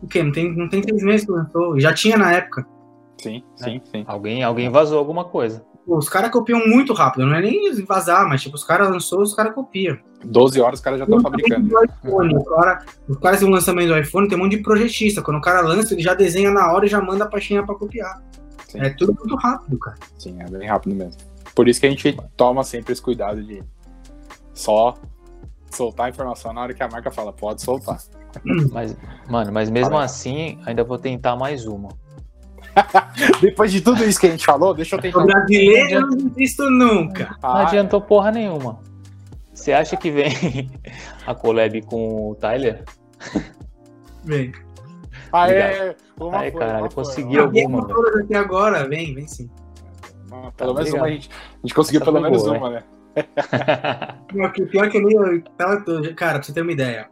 O 0.02 0.08
quê? 0.08 0.24
Não 0.24 0.32
tem, 0.32 0.56
não 0.56 0.70
tem 0.70 0.82
três 0.82 1.04
meses 1.04 1.26
que 1.26 1.32
lançou. 1.32 1.80
Já 1.80 1.94
tinha 1.94 2.18
na 2.18 2.32
época. 2.32 2.66
Sim, 3.22 3.44
sim, 3.56 3.82
é. 3.84 3.90
sim. 3.90 4.04
Alguém, 4.08 4.44
alguém 4.44 4.70
vazou 4.70 4.98
alguma 4.98 5.26
coisa. 5.26 5.64
Os 5.86 6.08
caras 6.08 6.30
copiam 6.30 6.68
muito 6.68 6.94
rápido, 6.94 7.26
não 7.26 7.36
é 7.36 7.42
nem 7.42 7.74
vazar, 7.84 8.28
mas 8.28 8.42
tipo, 8.42 8.56
os 8.56 8.64
caras 8.64 8.90
lançou, 8.90 9.22
os 9.22 9.34
caras 9.34 9.54
copiam. 9.56 9.98
12 10.24 10.62
horas 10.62 10.80
os 10.80 10.84
caras 10.84 11.00
já 11.00 11.06
estão 11.06 11.20
fabricando. 11.20 11.68
IPhone, 12.04 12.46
cara, 12.46 12.86
os 13.08 13.18
caras 13.18 13.42
um 13.42 13.50
lançamento 13.50 13.88
do 13.88 13.98
iPhone, 13.98 14.28
tem 14.28 14.38
um 14.38 14.42
monte 14.44 14.58
de 14.58 14.64
projetista. 14.64 15.22
Quando 15.22 15.38
o 15.38 15.42
cara 15.42 15.62
lança, 15.62 15.94
ele 15.94 16.04
já 16.04 16.14
desenha 16.14 16.52
na 16.52 16.72
hora 16.72 16.86
e 16.86 16.90
já 16.90 17.02
manda 17.02 17.24
a 17.24 17.28
pastinha 17.28 17.66
pra 17.66 17.76
copiar. 17.76 18.22
Sim. 18.68 18.82
É 18.82 18.90
tudo 18.92 19.16
muito 19.18 19.36
rápido, 19.36 19.80
cara. 19.80 19.98
Sim, 20.18 20.38
é 20.40 20.46
bem 20.46 20.68
rápido 20.68 20.96
mesmo. 20.96 21.20
Por 21.56 21.68
isso 21.68 21.80
que 21.80 21.88
a 21.88 21.90
gente 21.90 22.16
toma 22.38 22.64
sempre 22.64 22.94
esse 22.94 23.02
cuidado 23.02 23.44
de 23.44 23.64
só 24.54 24.94
soltar 25.72 26.08
a 26.08 26.10
informação 26.10 26.54
na 26.54 26.62
hora 26.62 26.74
que 26.74 26.84
a 26.84 26.88
marca 26.88 27.10
fala, 27.10 27.34
pode 27.34 27.62
soltar. 27.62 27.98
Mas, 28.72 28.96
mano, 29.28 29.52
mas 29.52 29.70
mesmo 29.72 29.98
assim, 29.98 30.60
ainda 30.66 30.84
vou 30.84 31.00
tentar 31.00 31.36
mais 31.36 31.66
uma. 31.66 31.90
Depois 33.42 33.72
de 33.72 33.82
tudo 33.82 34.04
isso 34.04 34.20
que 34.20 34.28
a 34.28 34.32
gente 34.32 34.46
falou, 34.46 34.74
deixa 34.74 34.96
eu 34.96 35.02
tentar. 35.02 35.20
O 35.20 35.26
brasileiro 35.26 36.10
não 36.10 36.30
visto 36.30 36.70
nunca. 36.70 37.36
Não 37.42 37.56
adiantou 37.56 38.02
porra 38.02 38.32
nenhuma. 38.32 38.80
Você 39.54 39.74
acha 39.74 39.98
que 39.98 40.10
vem 40.10 40.32
a 41.28 41.36
collab 41.36 41.82
com 41.84 42.32
o 42.32 42.36
Tyler? 42.36 42.84
Vem. 44.24 44.52
Aê, 45.32 45.96
uma 46.20 46.40
Aê, 46.40 46.52
caralho, 46.52 46.90
consegui 46.94 47.38
alguma. 47.38 47.88
Aqui 48.22 48.36
agora, 48.36 48.88
vem, 48.88 49.14
vem 49.14 49.28
sim. 49.28 49.50
pelo 50.56 50.74
tá 50.74 50.82
menos 50.82 50.94
uma 50.94 51.06
a 51.06 51.10
gente, 51.10 51.30
a 51.30 51.62
gente 51.62 51.74
conseguiu 51.74 52.02
Essa 52.02 52.12
pelo 52.12 52.24
menos 52.24 52.44
boa, 52.44 52.58
uma, 52.58 52.70
né? 52.70 52.84
O 54.34 54.68
pior 54.68 54.90
que 54.90 54.98
eu. 54.98 55.44
Cara, 56.16 56.34
pra 56.34 56.44
você 56.44 56.54
ter 56.54 56.62
uma 56.62 56.72
ideia. 56.72 57.10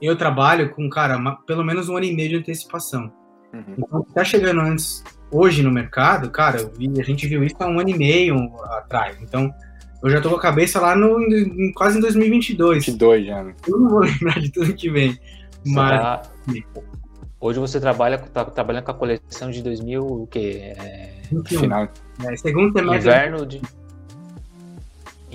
Eu 0.00 0.16
trabalho 0.16 0.70
com, 0.70 0.88
cara, 0.88 1.16
uma, 1.16 1.36
pelo 1.42 1.64
menos 1.64 1.88
um 1.88 1.96
ano 1.96 2.06
e 2.06 2.14
meio 2.14 2.28
de 2.28 2.36
antecipação. 2.36 3.12
Uhum. 3.52 3.62
Então, 3.78 4.02
tá 4.14 4.24
chegando 4.24 4.60
antes, 4.60 5.02
hoje 5.30 5.62
no 5.62 5.70
mercado, 5.70 6.30
cara, 6.30 6.70
vi, 6.76 7.00
a 7.00 7.04
gente 7.04 7.26
viu 7.26 7.42
isso 7.44 7.56
há 7.60 7.66
um 7.66 7.78
ano 7.80 7.90
e 7.90 7.96
meio 7.96 8.36
atrás. 8.64 9.16
Então, 9.20 9.52
eu 10.02 10.10
já 10.10 10.20
tô 10.20 10.30
com 10.30 10.36
a 10.36 10.40
cabeça 10.40 10.80
lá 10.80 10.94
no, 10.94 11.20
em, 11.20 11.72
quase 11.72 11.98
em 11.98 12.00
2022. 12.00 12.86
22 12.86 13.26
já, 13.26 13.42
né? 13.42 13.54
Eu 13.66 13.78
não 13.78 13.88
vou 13.88 14.00
lembrar 14.04 14.40
de 14.40 14.50
tudo 14.50 14.72
que 14.74 14.90
vem. 14.90 15.18
Mas. 15.66 16.00
Tá- 16.00 16.22
Hoje 17.40 17.60
você 17.60 17.78
trabalha, 17.78 18.18
tá 18.18 18.44
trabalhando 18.44 18.82
com 18.82 18.90
a 18.90 18.94
coleção 18.94 19.48
de 19.48 19.62
2000, 19.62 20.04
o 20.04 20.26
quê? 20.26 20.74
É... 20.76 21.12
21. 21.30 21.60
Final. 21.60 21.88
É, 22.24 22.36
segundo 22.36 22.72
semestre. 22.72 23.10
Inverno 23.10 23.46
de. 23.46 23.62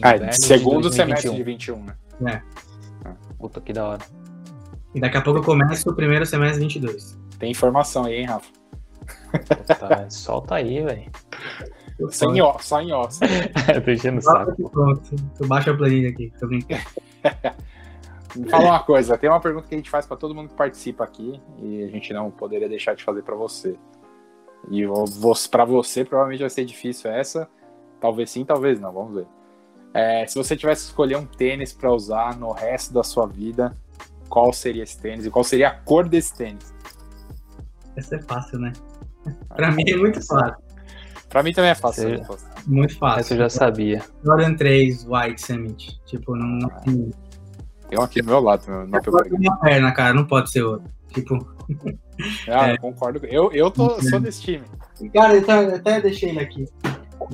Ah, 0.02 0.16
Inverno 0.16 0.30
de 0.30 0.46
segundo 0.46 0.82
2021. 0.82 0.92
semestre 0.92 1.32
de 1.32 1.44
21, 1.44 1.86
né? 2.20 2.44
Puta 3.40 3.62
que 3.62 3.72
da 3.72 3.88
hora. 3.88 4.02
E 4.94 5.00
daqui 5.00 5.16
a 5.18 5.22
pouco 5.22 5.40
eu 5.40 5.44
começo 5.44 5.90
o 5.90 5.96
primeiro 5.96 6.26
semestre 6.26 6.62
22. 6.62 7.18
Tem 7.40 7.52
informação 7.52 8.06
aí, 8.06 8.16
hein, 8.16 8.26
Rafa? 8.26 8.52
Tá, 9.80 10.08
solta 10.12 10.56
aí, 10.56 10.82
velho. 10.82 11.12
Só 12.10 12.34
em 12.34 12.42
ó, 12.42 12.58
só 12.60 12.82
em 12.82 12.92
ó. 12.92 13.08
Tô 13.86 13.92
enchendo 13.92 14.20
o 14.20 14.22
saco. 14.22 14.70
Pronto. 14.70 15.16
Tu 15.38 15.48
baixa 15.48 15.72
a 15.72 15.78
planilha 15.78 16.10
aqui. 16.10 16.32
Tô 16.40 16.48
brincando. 16.48 16.82
Me 18.36 18.50
fala 18.50 18.66
uma 18.66 18.80
coisa, 18.84 19.16
tem 19.18 19.30
uma 19.30 19.40
pergunta 19.40 19.68
que 19.68 19.76
a 19.76 19.78
gente 19.78 19.90
faz 19.92 20.08
pra 20.08 20.18
todo 20.18 20.34
mundo 20.34 20.50
que 20.50 20.56
participa 20.56 21.04
aqui 21.04 21.40
e 21.60 21.84
a 21.84 21.88
gente 21.88 22.12
não 22.14 22.32
poderia 22.32 22.68
deixar 22.68 22.96
de 22.96 23.04
fazer 23.04 23.22
pra 23.22 23.36
você. 23.36 23.76
E 24.72 24.82
eu 24.82 24.94
vou- 25.06 25.36
pra 25.52 25.66
você 25.66 26.04
provavelmente 26.04 26.40
vai 26.40 26.50
ser 26.50 26.66
difícil 26.66 27.12
essa, 27.12 27.48
talvez 28.02 28.32
sim, 28.32 28.44
talvez 28.44 28.80
não, 28.80 28.92
vamos 28.92 29.14
ver. 29.16 29.28
É, 29.94 30.26
se 30.26 30.36
você 30.36 30.56
tivesse 30.58 30.82
que 30.86 30.90
escolher 30.90 31.16
um 31.18 31.26
tênis 31.26 31.74
pra 31.74 31.92
usar 31.92 32.36
no 32.36 32.52
resto 32.52 32.92
da 32.92 33.04
sua 33.04 33.28
vida, 33.28 33.78
qual 34.28 34.52
seria 34.52 34.82
esse 34.82 35.00
tênis 35.00 35.28
e 35.28 35.30
qual 35.30 35.44
seria 35.44 35.68
a 35.68 35.72
cor 35.76 36.10
desse 36.10 36.34
tênis? 36.36 36.74
Essa 37.96 38.16
é 38.16 38.22
fácil, 38.22 38.60
né? 38.60 38.74
Pra 39.56 39.72
mim 39.72 39.84
é 39.88 39.96
muito 39.96 40.26
fácil. 40.26 40.56
Pra 41.30 41.42
mim 41.44 41.52
também 41.54 41.72
é 41.72 41.76
fácil. 41.76 42.22
Muito 42.68 42.98
fácil. 42.98 43.20
Essa 43.22 43.34
eu 43.34 43.38
já 43.40 43.50
sabia. 43.50 44.02
Jordan 44.24 44.56
3 44.56 45.06
White 45.08 45.42
Summit. 45.42 46.00
Tipo, 46.06 46.36
não, 46.36 46.48
não 46.48 46.70
tem. 46.82 47.12
Tem 47.90 48.00
um 48.00 48.04
aqui 48.04 48.22
do 48.22 48.28
meu 48.30 48.40
lado, 48.40 48.64
meu, 48.68 48.88
meu 48.88 49.02
Pode 49.02 49.30
ser 49.30 49.40
minha 49.40 49.56
perna, 49.58 49.92
cara, 49.92 50.14
não 50.14 50.26
pode 50.26 50.52
ser 50.52 50.64
outro. 50.64 50.90
Tipo, 51.14 51.38
Ah, 52.50 52.70
É. 52.70 52.74
eu 52.74 52.80
concordo. 52.80 53.20
com- 53.20 53.26
Eu, 53.28 53.52
eu 53.52 53.72
tô, 53.72 54.00
sou 54.02 54.20
desse 54.20 54.42
time. 54.42 54.64
cara, 55.14 55.36
eu 55.36 55.42
até, 55.42 55.64
eu 55.66 55.76
até 55.76 56.02
deixei 56.02 56.30
ele 56.30 56.40
aqui. 56.40 56.66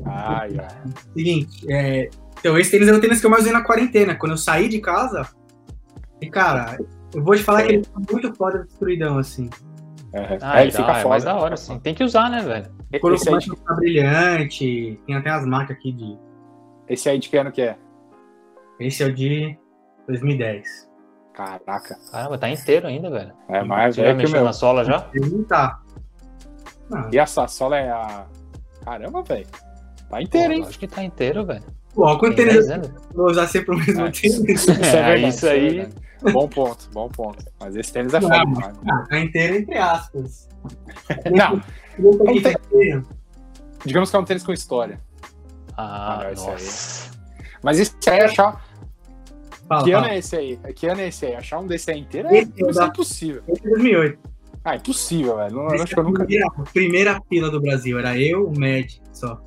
Ai, 0.05 0.55
ai. 0.60 0.93
Seguinte, 1.14 1.66
é, 1.72 2.10
então 2.39 2.57
esse 2.57 2.72
tênis 2.72 2.88
é 2.88 2.93
o 2.93 3.01
tênis 3.01 3.20
que 3.20 3.26
eu 3.26 3.30
mais 3.30 3.41
usei 3.43 3.53
na 3.53 3.64
quarentena. 3.64 4.16
Quando 4.16 4.34
eu 4.34 4.38
saí 4.38 4.70
de 4.70 4.80
casa, 4.80 5.28
e 6.22 6.30
cara, 6.30 6.78
eu 7.14 7.24
vou 7.24 7.36
te 7.36 7.43
falar 7.43 7.64
que 7.64 7.74
ele 7.74 7.82
tá 7.86 7.99
muito 8.12 8.34
foda 8.36 8.64
destruidão, 8.64 9.18
assim. 9.18 9.49
É, 10.14 10.38
Ah, 10.41 10.60
É, 10.60 10.64
ele 10.64 10.72
dá, 10.72 10.78
fica 10.80 10.91
é 10.91 10.95
foda. 10.95 11.10
mais 11.10 11.24
da 11.24 11.36
hora, 11.36 11.57
sim. 11.57 11.80
Tem 11.80 11.93
que 11.93 12.03
usar, 12.03 12.30
né, 12.30 12.41
velho? 12.41 12.66
Quando 13.01 13.16
Esse 13.16 13.30
aí, 13.34 13.41
ficar 13.41 13.76
brilhante, 13.76 14.99
tem 15.05 15.16
até 15.16 15.30
as 15.30 15.45
marcas 15.45 15.78
aqui 15.78 15.91
de. 15.91 16.18
esse 16.88 17.07
aí 17.10 17.20
de 17.20 17.30
que 17.30 17.38
ano 17.38 17.51
que 17.51 17.62
é? 17.62 17.78
Esse 18.80 19.03
é 19.03 19.05
o 19.07 19.14
de 19.14 19.57
2010. 20.07 20.89
Caraca. 21.34 21.95
Caramba, 22.12 22.38
tá 22.38 22.49
inteiro 22.49 22.88
ainda, 22.88 23.10
velho. 23.10 23.34
É 23.47 23.64
mais 23.64 23.95
Você 23.95 24.01
já 24.01 24.07
velho 24.07 24.18
que 24.18 24.24
o 24.24 24.28
mexeu 24.28 24.38
meu. 24.39 24.45
na 24.45 24.53
sola 24.53 24.84
já? 24.84 25.07
Não 25.16 25.43
tá. 25.43 25.80
Não, 26.89 27.10
E 27.14 27.20
a 27.20 27.26
Sassola 27.26 27.78
é 27.78 27.89
a. 27.91 28.26
Caramba, 28.84 29.22
velho. 29.22 29.45
Tá 30.10 30.22
inteiro, 30.22 30.53
hein? 30.53 30.66
Acho 30.68 30.80
que 30.80 30.88
tá 30.88 31.03
inteiro, 31.03 31.45
velho. 31.45 31.64
Pô, 31.93 32.18
quanto 32.18 32.36
Tem 32.36 32.47
tênis 32.47 32.68
10 32.68 32.84
eu 32.84 32.91
vou 33.14 33.28
usar 33.30 33.47
sempre 33.47 33.76
o 33.76 33.78
mesmo 33.78 34.05
É. 34.07 34.12
tênis? 34.12 34.39
Isso 34.49 34.72
é 34.72 34.74
É, 34.74 34.78
verdade. 34.80 35.28
isso 35.28 35.47
é 35.47 35.51
aí. 35.51 35.89
Bom 36.34 36.47
ponto, 36.47 36.89
bom 36.93 37.07
ponto. 37.09 37.45
Mas 37.59 37.76
esse 37.76 37.91
tênis 37.93 38.13
é 38.13 38.20
Não, 38.20 38.28
foda 38.30 38.45
mas- 38.45 38.57
demais. 38.57 38.78
Ah, 38.88 39.05
tá 39.09 39.20
inteiro 39.20 39.55
entre 39.55 39.78
aspas. 39.78 40.49
Não, 41.32 41.61
aqui 42.28 42.41
tá 42.41 42.51
inteiro. 42.51 43.07
digamos 43.86 44.09
que 44.09 44.15
é 44.15 44.20
um 44.20 44.26
tênis 44.26 44.43
com 44.43 44.51
história. 44.53 44.99
Ah, 45.78 46.20
Ah, 46.26 46.32
esse 46.34 46.45
aí. 46.45 46.51
nossa. 46.51 47.11
Mas 47.63 47.80
esse 47.80 47.95
aí, 48.09 48.22
achar. 48.22 48.65
Fala, 49.67 49.84
Que 49.84 49.91
ano 49.91 50.01
fala. 50.03 50.13
é 50.13 50.17
esse 50.17 50.36
aí? 50.36 50.57
Que 50.76 50.88
ano 50.88 51.01
é 51.01 51.07
esse 51.07 51.26
aí? 51.26 51.36
Achar 51.36 51.59
um 51.59 51.67
desse 51.67 51.91
aí 51.91 51.99
inteiro 51.99 52.28
é, 52.30 52.39
é 52.39 52.41
isso 52.41 52.82
é 52.82 52.86
impossível. 52.86 53.43
Esse 53.47 53.65
é 53.65 53.70
2008. 53.70 54.20
Ah, 54.65 54.76
impossível, 54.76 55.38
velho. 55.38 55.55
Não, 55.55 55.67
acho 55.67 55.86
que 55.86 55.93
eu 55.97 56.03
é 56.03 56.05
a 56.05 56.09
nunca. 56.09 56.26
primeira, 56.26 56.47
a 56.47 56.61
primeira 56.63 57.22
fila 57.30 57.49
do 57.49 57.61
Brasil. 57.61 57.97
Era 57.99 58.17
eu, 58.17 58.47
o 58.47 58.59
Mad, 58.59 58.91
só. 59.13 59.39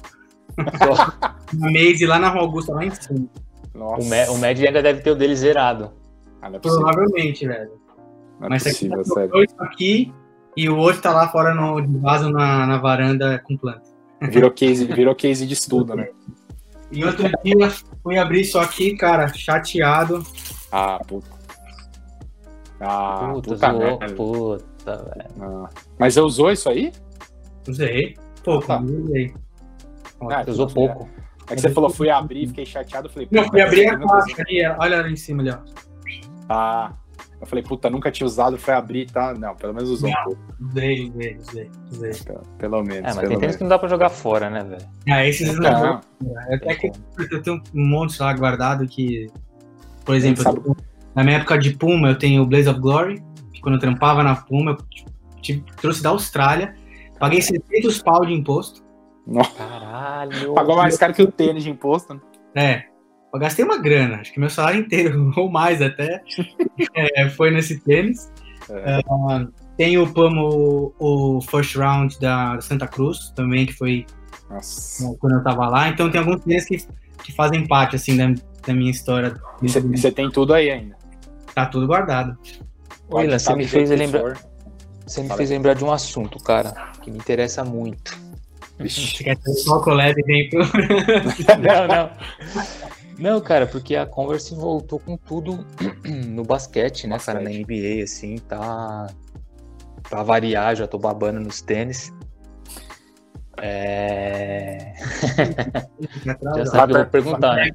Só. 0.79 1.13
Maze 1.53 2.07
lá 2.07 2.19
na 2.19 2.29
Rua 2.31 2.43
Augusta, 2.43 2.73
lá 2.73 2.85
em 2.85 2.91
cima. 2.95 3.27
Nossa. 3.75 4.31
O 4.33 4.39
Mad 4.39 4.59
ainda 4.59 4.83
deve 4.83 5.01
ter 5.03 5.11
o 5.11 5.15
dele 5.15 5.35
zerado. 5.37 5.93
Ah, 6.43 6.51
é. 6.53 6.59
Provavelmente, 6.59 7.47
velho. 7.47 7.71
Não 8.41 8.47
é 8.47 8.51
Mas 8.51 8.67
esse 8.67 8.89
possível, 8.89 9.01
aqui 9.01 9.11
sério. 9.15 9.47
aqui 9.61 10.15
e 10.57 10.69
o 10.69 10.77
outro 10.77 11.01
tá 11.01 11.13
lá 11.13 11.29
fora 11.29 11.55
no 11.55 11.81
de 11.81 11.97
vaso 11.99 12.29
na, 12.31 12.67
na 12.67 12.77
varanda 12.79 13.39
com 13.47 13.57
planta. 13.57 13.83
Virou 14.21 14.51
case, 14.51 14.85
virou 14.85 15.15
case 15.15 15.47
de 15.47 15.55
estudo, 15.55 15.95
né? 15.95 16.09
E 16.91 17.05
outro 17.05 17.25
dia 17.45 17.71
fui 18.03 18.19
abrir 18.19 18.43
isso 18.43 18.59
aqui, 18.59 18.97
cara, 18.97 19.33
chateado. 19.33 20.23
Ah, 20.71 20.99
puta. 21.07 21.27
Ah, 22.81 23.31
Puta, 23.35 23.51
puta 23.51 23.71
zoou. 23.71 23.79
merda. 23.99 24.15
Puta, 24.15 24.97
velho. 24.97 25.31
Ah. 25.41 25.71
Mas 25.99 26.15
você 26.15 26.21
usou 26.21 26.51
isso 26.51 26.69
aí? 26.69 26.93
Usei. 27.69 28.17
Pouco, 28.45 28.73
Ah, 28.73 28.79
tá. 28.79 28.83
usei. 28.83 29.35
Ah, 30.31 30.45
Você 30.45 30.51
usou 30.51 30.67
pouco. 30.67 31.09
É 31.49 31.55
que 31.55 31.61
você 31.61 31.71
falou, 31.71 31.91
fui 31.91 32.11
abrir, 32.11 32.47
fiquei 32.49 32.65
chateado, 32.67 33.09
falei, 33.09 33.29
Não, 33.31 33.45
fui 33.45 33.61
abrir 33.61 33.89
a 33.89 33.99
caixa 33.99 34.43
ali, 34.43 34.65
olha 34.79 34.99
ali 35.01 35.13
em 35.13 35.17
cima 35.17 35.43
ali, 35.43 35.51
ó. 35.51 35.59
Ah, 36.53 36.93
eu 37.41 37.47
falei, 37.47 37.65
puta, 37.65 37.91
nunca 37.91 38.11
tinha 38.11 38.27
usado, 38.27 38.57
foi 38.59 38.75
abrir, 38.75 39.11
tá? 39.11 39.35
Não, 39.35 39.55
pelo 39.57 39.75
menos 39.75 39.89
usou 39.91 40.09
um 40.11 40.15
pouco. 40.25 40.39
Usei, 40.61 41.11
usei, 41.11 41.37
usei, 41.37 41.71
usei. 41.91 42.13
Pelo, 42.59 42.83
menos, 42.83 42.99
É, 42.99 43.03
mas 43.03 43.17
pelo 43.17 43.29
tem 43.31 43.39
tênis 43.39 43.57
que 43.57 43.63
não 43.63 43.69
dá 43.69 43.79
pra 43.79 43.89
jogar 43.89 44.11
fora, 44.11 44.49
né, 44.49 44.63
velho? 44.63 44.87
Ah, 45.09 45.27
esses 45.27 45.59
não. 45.59 46.01
Não, 46.21 46.51
Eu 46.51 46.57
até 46.57 46.75
que 46.77 46.93
eu 47.31 47.43
tenho 47.43 47.61
um 47.75 47.87
monte 47.89 48.21
lá 48.21 48.33
guardado 48.35 48.87
que, 48.87 49.27
por 50.05 50.15
exemplo, 50.15 50.77
na 51.15 51.25
minha 51.25 51.39
época 51.39 51.59
de 51.59 51.77
Puma, 51.77 52.09
eu 52.11 52.19
tenho 52.19 52.43
o 52.43 52.47
Blaze 52.47 52.69
of 52.69 52.79
Glory, 52.81 53.23
que 53.53 53.61
quando 53.61 53.75
eu 53.75 53.81
trampava 53.81 54.23
na 54.23 54.37
Puma, 54.37 54.73
eu 54.73 54.79
tive- 55.41 55.65
trouxe 55.81 56.03
da 56.03 56.11
Austrália, 56.11 56.75
paguei 57.19 57.41
600 57.43 58.03
pau 58.03 58.25
de 58.25 58.33
imposto. 58.33 58.83
Caralho. 59.57 60.55
pagou 60.55 60.77
mais 60.77 60.97
caro 60.97 61.13
que 61.15 61.23
o 61.23 61.31
tênis 61.31 61.63
de 61.63 61.71
imposto, 61.71 62.15
né? 62.15 62.21
É, 62.55 62.85
eu 63.33 63.39
gastei 63.39 63.65
uma 63.65 63.79
grana, 63.79 64.17
acho 64.17 64.33
que 64.33 64.41
meu 64.41 64.51
salário 64.51 64.81
inteiro, 64.81 65.33
ou 65.37 65.51
mais 65.51 65.81
até, 65.81 66.23
é, 66.95 67.29
foi 67.31 67.51
nesse 67.51 67.81
tênis. 67.81 68.31
É. 68.69 69.01
Ah, 69.09 69.47
tem 69.77 69.99
o 69.99 70.13
Puma, 70.13 70.43
o, 70.43 71.41
First 71.51 71.77
Round 71.77 72.19
da 72.21 72.61
Santa 72.61 72.87
Cruz, 72.87 73.31
também, 73.35 73.67
que 73.67 73.73
foi 73.73 74.07
Nossa. 74.51 75.17
quando 75.19 75.35
eu 75.35 75.43
tava 75.43 75.69
lá. 75.69 75.89
Então 75.89 76.11
tem 76.11 76.21
alguns 76.21 76.45
tênis 76.45 76.65
que, 76.65 76.85
que 77.23 77.33
fazem 77.33 77.67
parte, 77.67 77.97
assim, 77.97 78.17
da, 78.17 78.35
da 78.67 78.75
minha 78.75 78.91
história. 78.91 79.35
E 79.63 79.69
Você 79.69 80.13
tem 80.13 80.31
tudo 80.31 80.53
aí 80.55 80.71
ainda. 80.71 80.97
Tá 81.55 81.67
tudo 81.67 81.87
guardado. 81.87 82.37
Pode 83.09 83.29
tá 83.29 83.39
você 83.39 83.55
me 83.55 83.67
fez 83.67 83.91
lembrar. 83.91 84.39
Você 85.07 85.23
me 85.23 85.29
Fala 85.29 85.39
fez 85.39 85.51
lembrar 85.51 85.75
de 85.75 85.85
um 85.85 85.93
assunto, 85.93 86.39
cara, 86.39 86.93
que 87.03 87.11
me 87.11 87.19
interessa 87.19 87.65
muito. 87.65 88.17
Vixe. 88.79 89.17
Você 89.17 89.25
quer 89.25 89.37
ter 89.37 89.53
só 89.55 89.77
o 89.77 89.83
collab 89.83 90.15
dentro? 90.23 90.61
não, 91.61 91.89
não. 91.89 92.11
Não, 93.19 93.41
cara, 93.41 93.67
porque 93.67 93.95
a 93.95 94.07
Converse 94.07 94.55
voltou 94.55 94.99
com 94.99 95.17
tudo 95.17 95.65
no 96.29 96.43
basquete, 96.45 97.07
né, 97.07 97.19
cara, 97.19 97.41
na 97.41 97.51
Basquete. 97.51 97.65
NBA, 97.99 98.05
assim, 98.05 98.39
tá. 98.39 99.07
Pra 100.09 100.23
variar, 100.23 100.75
já 100.77 100.87
tô 100.87 100.99
babando 100.99 101.41
nos 101.41 101.61
tênis. 101.63 102.13
É. 103.59 104.93
Já 106.25 106.35
da, 106.35 106.67
sabe 106.67 106.93
o 106.95 106.97
que 106.97 107.01
eu 107.01 107.03
Vai 107.03 107.03
vou 107.03 107.07
perguntar, 107.11 107.57
né? 107.57 107.71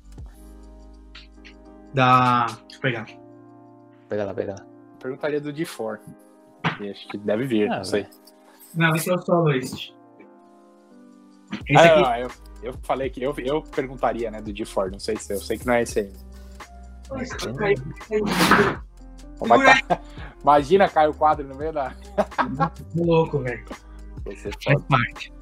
da. 1.93 2.45
Deixa 2.47 2.75
eu 2.75 2.81
pegar. 2.81 3.05
Pega 4.09 4.25
lá, 4.25 4.33
pega 4.33 4.51
lá. 4.59 4.65
Perguntaria 4.99 5.39
do 5.39 5.53
D4. 5.53 5.99
E 6.81 6.89
acho 6.89 7.07
que 7.09 7.17
deve 7.19 7.45
vir, 7.45 7.71
Ah, 7.71 7.77
não 7.77 7.83
sei. 7.83 8.05
Não, 8.75 8.95
esse 8.95 9.09
é 9.09 9.13
o 9.13 9.17
soloist. 9.21 9.95
Esse 11.69 11.77
Ah, 11.77 11.83
aqui. 11.85 12.01
não, 12.01 12.15
eu, 12.17 12.31
eu 12.63 12.73
falei 12.83 13.09
que 13.09 13.21
eu, 13.21 13.33
eu 13.39 13.61
perguntaria, 13.61 14.31
né, 14.31 14.41
do 14.41 14.51
D4, 14.51 14.91
não 14.91 14.99
sei 14.99 15.17
se 15.17 15.33
eu 15.33 15.39
sei 15.39 15.57
que 15.57 15.65
não 15.67 15.73
é 15.73 15.83
esse 15.83 15.99
aí. 15.99 16.11
Imagina 20.41 20.87
cair 20.89 21.09
o 21.09 21.13
quadro 21.13 21.47
no 21.47 21.55
meio 21.55 21.71
da. 21.73 21.93
Tô 22.95 23.03
louco, 23.03 23.39
velho. 23.39 23.63
Você 24.25 24.49
Faz 24.63 24.81
parte. 24.89 25.33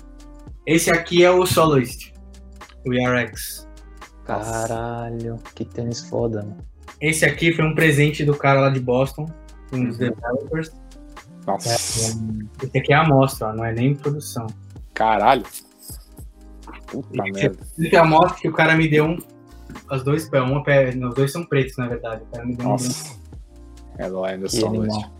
Esse 0.65 0.91
aqui 0.91 1.23
é 1.23 1.31
o 1.31 1.45
soloist. 1.45 2.13
O 2.85 2.93
ERX. 2.93 3.67
Caralho, 4.25 5.37
que 5.53 5.63
tênis 5.65 6.01
foda, 6.09 6.41
mano. 6.41 6.57
Esse 6.99 7.25
aqui 7.25 7.53
foi 7.53 7.65
um 7.65 7.75
presente 7.75 8.25
do 8.25 8.35
cara 8.35 8.61
lá 8.61 8.69
de 8.69 8.79
Boston, 8.79 9.25
um 9.71 9.85
dos 9.85 9.99
Uhum. 9.99 10.09
developers. 10.09 10.71
Nossa, 11.45 11.69
Esse 11.75 12.77
aqui 12.77 12.93
é 12.93 12.95
a 12.95 13.01
amostra, 13.01 13.53
não 13.53 13.63
é 13.65 13.71
nem 13.73 13.95
produção. 13.95 14.47
caralho. 14.93 15.43
Puta 17.01 17.23
merda. 17.23 17.57
é 17.91 17.95
a 17.97 18.01
amostra 18.01 18.39
que 18.41 18.47
o 18.49 18.53
cara 18.53 18.75
me 18.75 18.87
deu 18.87 19.05
um. 19.05 19.17
Os 19.91 20.03
dois, 20.03 20.29
pé, 20.29 20.41
uma 20.41 20.63
os 21.09 21.13
dois 21.15 21.31
são 21.31 21.43
pretos, 21.43 21.75
na 21.77 21.87
verdade. 21.87 22.23
O 22.23 22.25
cara 22.33 22.45
me 22.45 22.55
deu 22.55 22.65
um 22.65 22.69
Nossa. 22.71 23.15
É 23.97 24.09
do 24.09 24.23
Anderson 24.25 24.67
animal. 24.67 25.11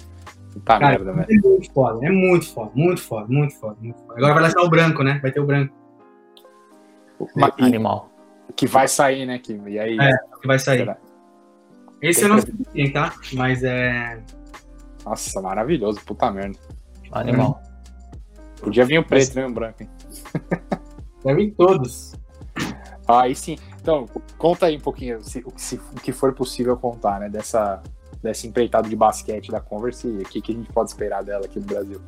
Puta 0.51 0.65
Cara, 0.79 0.89
merda, 0.89 1.13
velho. 1.13 1.27
é 1.29 1.35
muito 1.49 1.73
foda, 1.73 2.05
é 2.05 2.09
muito 2.09 2.53
foda, 2.53 2.71
muito 2.75 3.01
foda, 3.01 3.25
muito 3.27 3.55
foda, 3.59 3.75
muito 3.81 3.97
foda. 3.99 4.13
Agora 4.17 4.33
vai 4.35 4.43
lançar 4.43 4.61
o 4.61 4.69
branco, 4.69 5.03
né? 5.03 5.19
Vai 5.21 5.31
ter 5.31 5.39
o 5.39 5.45
branco. 5.45 5.73
Ma- 7.35 7.53
e- 7.57 7.63
Animal. 7.63 8.09
Que 8.55 8.67
vai 8.67 8.87
sair, 8.87 9.25
né? 9.25 9.39
Que, 9.39 9.53
e 9.67 9.79
aí, 9.79 9.97
É, 9.99 10.11
que 10.41 10.47
vai 10.47 10.59
sair. 10.59 10.79
será? 10.79 10.97
Esse 12.01 12.21
Tem 12.21 12.29
eu 12.29 12.35
não 12.35 12.41
sei 12.41 12.53
quem, 12.73 12.91
tá? 12.93 13.13
Mas 13.33 13.63
é. 13.63 14.21
Nossa, 15.05 15.41
maravilhoso, 15.41 15.99
puta 16.05 16.31
merda. 16.31 16.57
Animal. 17.11 17.61
Podia 18.61 18.85
vir 18.85 18.99
o 18.99 19.03
preto, 19.03 19.35
né? 19.35 19.45
O 19.45 19.53
branco, 19.53 19.83
hein? 19.83 19.89
Em 21.25 21.49
todos. 21.51 22.13
Aí 23.07 23.35
sim. 23.35 23.57
Então, 23.81 24.05
conta 24.37 24.65
aí 24.65 24.77
um 24.77 24.81
pouquinho 24.81 25.21
se, 25.23 25.39
o, 25.39 25.51
que- 25.51 25.61
se- 25.61 25.75
o 25.95 25.99
que 26.01 26.11
for 26.11 26.33
possível 26.33 26.75
contar, 26.77 27.19
né? 27.19 27.29
Dessa, 27.29 27.81
dessa 28.21 28.47
empreitada 28.47 28.89
de 28.89 28.95
basquete 28.95 29.51
da 29.51 29.59
Converse 29.59 30.07
e 30.07 30.21
o 30.21 30.25
que, 30.25 30.41
que 30.41 30.51
a 30.51 30.55
gente 30.55 30.71
pode 30.71 30.89
esperar 30.89 31.23
dela 31.23 31.45
aqui 31.45 31.59
no 31.59 31.65
Brasil. 31.65 32.01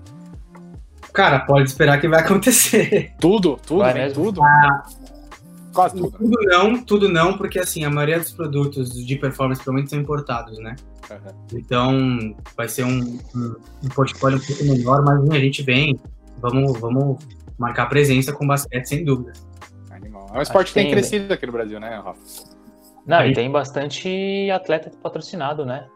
Cara, 1.14 1.40
pode 1.40 1.68
esperar 1.70 2.00
que 2.02 2.08
vai 2.08 2.22
acontecer. 2.22 3.14
Tudo, 3.20 3.58
tudo, 3.66 3.80
Vai 3.80 3.94
mesmo? 3.94 4.24
tudo. 4.24 4.42
Quase 5.74 5.96
tudo. 5.96 6.12
Tudo 6.18 6.38
não, 6.46 6.84
tudo 6.84 7.10
não, 7.10 7.38
porque 7.38 7.60
assim, 7.60 7.84
a 7.84 7.90
maioria 7.90 8.20
dos 8.20 8.32
produtos 8.32 8.90
de 9.06 9.16
performance 9.16 9.62
provavelmente 9.64 9.92
são 9.92 10.00
importados, 10.00 10.58
né? 10.60 10.76
Aham. 11.10 11.34
Então 11.54 12.36
vai 12.56 12.68
ser 12.68 12.84
um, 12.84 13.20
um, 13.36 13.56
um 13.84 13.90
portfólio 13.90 14.40
um 14.40 14.42
pouco 14.42 14.64
menor, 14.64 15.04
mas 15.06 15.30
a 15.30 15.40
gente 15.40 15.62
vem, 15.64 16.00
vamos, 16.40 16.80
vamos 16.80 17.18
marcar 17.58 17.88
presença 17.88 18.32
com 18.34 18.46
basquete 18.48 18.86
sem 18.86 19.04
dúvida. 19.06 19.34
Animal. 19.92 20.28
É 20.34 20.40
um 20.40 20.42
esporte 20.42 20.68
que 20.70 20.74
tem 20.76 20.84
tem, 20.86 20.94
crescido 20.94 21.34
aqui 21.34 21.46
no 21.46 21.52
Brasil, 21.52 21.80
né, 21.80 21.90
Rafa? 22.04 22.20
Não, 23.06 23.18
Aí- 23.20 23.32
e 23.32 23.34
tem 23.34 23.50
bastante 23.52 24.50
atleta 24.52 24.92
patrocinado, 25.02 25.66
né? 25.66 25.88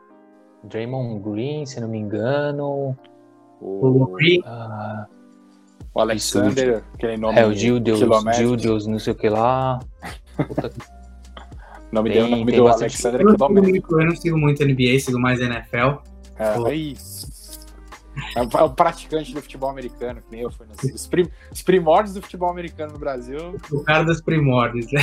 Draymond 0.64 1.20
Green, 1.30 1.66
se 1.66 1.80
não 1.80 1.88
me 1.88 1.98
engano. 1.98 2.96
O 3.60 3.88
O, 3.88 4.18
ah, 4.46 5.06
o 5.94 6.00
Alexander, 6.00 6.84
aquele 6.94 7.18
nome 7.18 7.38
é, 7.40 7.46
o 7.46 7.54
Gildeus. 7.54 8.00
Gildeus, 8.36 8.88
não 8.88 8.98
sei 9.00 9.14
o 9.14 9.16
que 9.16 9.30
lá. 9.30 9.80
Puta, 10.48 10.68
O 10.68 10.72
nome 11.94 12.10
Tem- 12.12 12.22
dele, 12.22 12.32
nome 12.36 12.46
tem 12.52 12.60
do 12.60 12.64
bastante- 12.64 13.06
Alexander 13.06 13.20
é 13.20 13.24
eu, 13.24 13.26
não 13.26 13.32
sigo 13.34 13.48
quilométrico. 13.48 13.88
muito, 13.92 14.02
eu 14.02 14.08
não 14.08 14.16
sigo 14.16 14.38
muito 14.38 14.64
NBA, 14.64 15.00
sigo 15.00 15.20
mais 15.20 15.40
NFL. 15.40 15.78
É, 16.38 16.44
aí. 16.68 16.94
É 16.94 16.98
o- 16.98 17.41
é 18.36 18.62
o 18.64 18.70
praticante 18.70 19.34
do 19.34 19.42
futebol 19.42 19.70
americano, 19.70 20.22
que 20.22 20.28
nem 20.32 20.42
eu 20.42 20.52
fui 20.52 20.66
os, 20.94 21.08
prim- 21.08 21.30
os 21.52 21.62
primórdios 21.62 22.14
do 22.14 22.22
futebol 22.22 22.50
americano 22.50 22.94
no 22.94 23.00
Brasil. 23.00 23.56
O 23.72 23.84
cara 23.84 24.04
dos 24.04 24.22
primórdios, 24.22 24.88
né? 24.92 25.02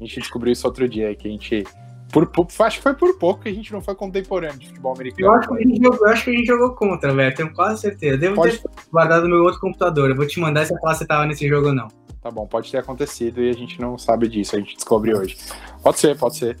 A 0.00 0.04
gente 0.04 0.20
descobriu 0.20 0.52
isso 0.52 0.66
outro 0.66 0.88
dia, 0.88 1.14
que 1.14 1.28
a 1.28 1.30
gente. 1.30 1.64
Por, 2.12 2.26
pou- 2.26 2.46
acho 2.60 2.76
que 2.76 2.82
foi 2.82 2.94
por 2.94 3.16
pouco 3.18 3.42
que 3.42 3.48
a 3.48 3.54
gente 3.54 3.72
não 3.72 3.80
foi 3.80 3.94
contemporâneo 3.94 4.58
de 4.58 4.66
futebol 4.68 4.92
americano. 4.94 5.26
Eu 5.28 5.32
acho, 5.32 5.48
que 5.48 5.54
a 5.54 5.58
gente 5.66 5.82
jogou, 5.82 6.08
acho 6.08 6.24
que 6.24 6.30
a 6.30 6.32
gente 6.34 6.46
jogou 6.46 6.70
contra, 6.74 7.14
velho. 7.14 7.34
Tenho 7.34 7.54
quase 7.54 7.80
certeza. 7.80 8.18
Devo 8.18 8.34
Pode- 8.34 8.58
ter 8.58 8.70
guardado 8.90 9.22
no 9.22 9.30
meu 9.36 9.44
outro 9.44 9.60
computador. 9.60 10.10
Eu 10.10 10.16
vou 10.16 10.26
te 10.26 10.38
mandar 10.38 10.66
se 10.66 10.78
falar 10.78 10.94
se 10.94 11.06
tava 11.06 11.24
nesse 11.26 11.48
jogo 11.48 11.68
ou 11.68 11.74
não. 11.74 11.88
Tá 12.20 12.30
bom, 12.30 12.46
pode 12.46 12.70
ter 12.70 12.78
acontecido 12.78 13.42
e 13.42 13.50
a 13.50 13.52
gente 13.52 13.80
não 13.80 13.98
sabe 13.98 14.28
disso, 14.28 14.54
a 14.54 14.58
gente 14.60 14.76
descobre 14.76 15.12
hoje. 15.12 15.36
Pode 15.82 15.98
ser, 15.98 16.16
pode 16.16 16.36
ser. 16.36 16.56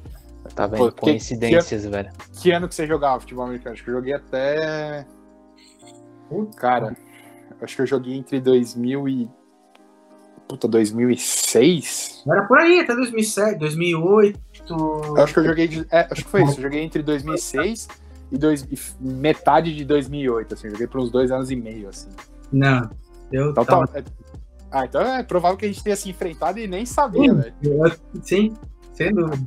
Tá 0.54 0.68
Pô, 0.68 0.76
vendo? 0.76 0.92
que- 0.92 1.00
Coincidências, 1.00 1.84
velho. 1.86 2.10
Que 2.40 2.50
ano 2.52 2.68
que 2.68 2.74
você 2.74 2.86
jogava 2.86 3.20
futebol 3.20 3.44
americano? 3.44 3.74
Acho 3.74 3.84
que 3.84 3.90
eu 3.90 3.94
joguei 3.94 4.14
até. 4.14 5.06
Cara, 6.56 6.96
acho 7.60 7.76
que 7.76 7.82
eu 7.82 7.86
joguei 7.86 8.14
entre 8.14 8.40
2000 8.40 9.08
e. 9.08 9.30
Puta, 10.48 10.66
2006? 10.68 12.24
Era 12.26 12.42
por 12.46 12.58
aí, 12.58 12.80
até 12.80 12.94
2007, 12.94 13.58
2008. 13.58 14.38
Eu 14.70 15.16
acho 15.22 15.32
que 15.34 15.40
eu 15.40 15.44
joguei. 15.44 15.68
de- 15.68 15.86
é, 15.90 16.08
acho 16.10 16.24
que 16.24 16.30
foi 16.30 16.42
isso. 16.42 16.58
Eu 16.58 16.62
joguei 16.64 16.82
entre 16.82 17.02
2006 17.02 17.88
e, 18.30 18.38
dois, 18.38 18.62
e 18.62 18.78
metade 19.00 19.74
de 19.74 19.84
2008, 19.84 20.54
assim. 20.54 20.70
Joguei 20.70 20.86
por 20.86 21.00
uns 21.00 21.10
dois 21.10 21.30
anos 21.30 21.50
e 21.50 21.56
meio, 21.56 21.88
assim. 21.88 22.08
Não. 22.52 22.90
Eu 23.30 23.50
Então 23.50 23.64
tava... 23.64 23.86
tá. 23.86 23.98
é- 24.00 24.04
ah, 24.70 24.84
então 24.84 25.00
é 25.02 25.22
provável 25.22 25.56
que 25.56 25.64
a 25.64 25.68
gente 25.68 25.82
tenha 25.82 25.96
se 25.96 26.08
enfrentado 26.10 26.58
e 26.58 26.66
nem 26.66 26.84
sabia, 26.86 27.32
velho. 27.34 27.54
eu- 27.62 27.92
Sim, 28.22 28.54
sem 28.94 29.12
dúvida. 29.12 29.42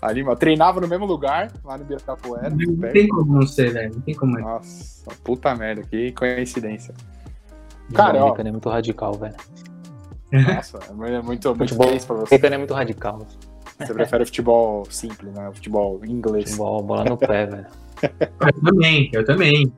Ali, 0.00 0.22
mano, 0.22 0.34
eu 0.34 0.38
treinava 0.38 0.80
no 0.80 0.86
mesmo 0.86 1.06
lugar, 1.06 1.50
lá 1.64 1.76
no 1.76 1.82
Ibirapuera. 1.84 2.50
Não 2.50 2.76
perto. 2.76 2.92
tem 2.92 3.08
como 3.08 3.34
não 3.34 3.46
ser, 3.46 3.72
velho. 3.72 3.94
Não 3.94 4.00
tem 4.00 4.14
como. 4.14 4.38
Nossa, 4.38 5.10
puta 5.24 5.54
merda, 5.56 5.82
que 5.82 6.12
coincidência. 6.12 6.94
Cara, 7.92 8.18
ó. 8.18 8.22
americano 8.24 8.48
é 8.48 8.52
muito 8.52 8.68
radical, 8.68 9.14
velho. 9.14 9.34
Nossa, 10.30 10.78
é 10.88 10.92
muito, 10.92 11.24
muito 11.24 11.54
Futebol 11.54 11.88
bem 11.88 12.00
pra 12.00 12.14
O 12.14 12.18
você. 12.20 12.34
americano 12.34 12.54
é 12.54 12.58
muito 12.58 12.74
radical. 12.74 13.26
Você 13.80 13.94
prefere 13.94 14.22
o 14.22 14.26
futebol 14.26 14.84
simples, 14.90 15.32
né? 15.32 15.48
O 15.48 15.52
futebol 15.54 16.00
inglês. 16.04 16.50
Futebol, 16.50 16.82
bola 16.82 17.04
no 17.04 17.16
pé, 17.16 17.46
velho. 17.46 17.66
Eu 18.02 18.52
também, 18.62 19.10
eu 19.12 19.24
também. 19.24 19.72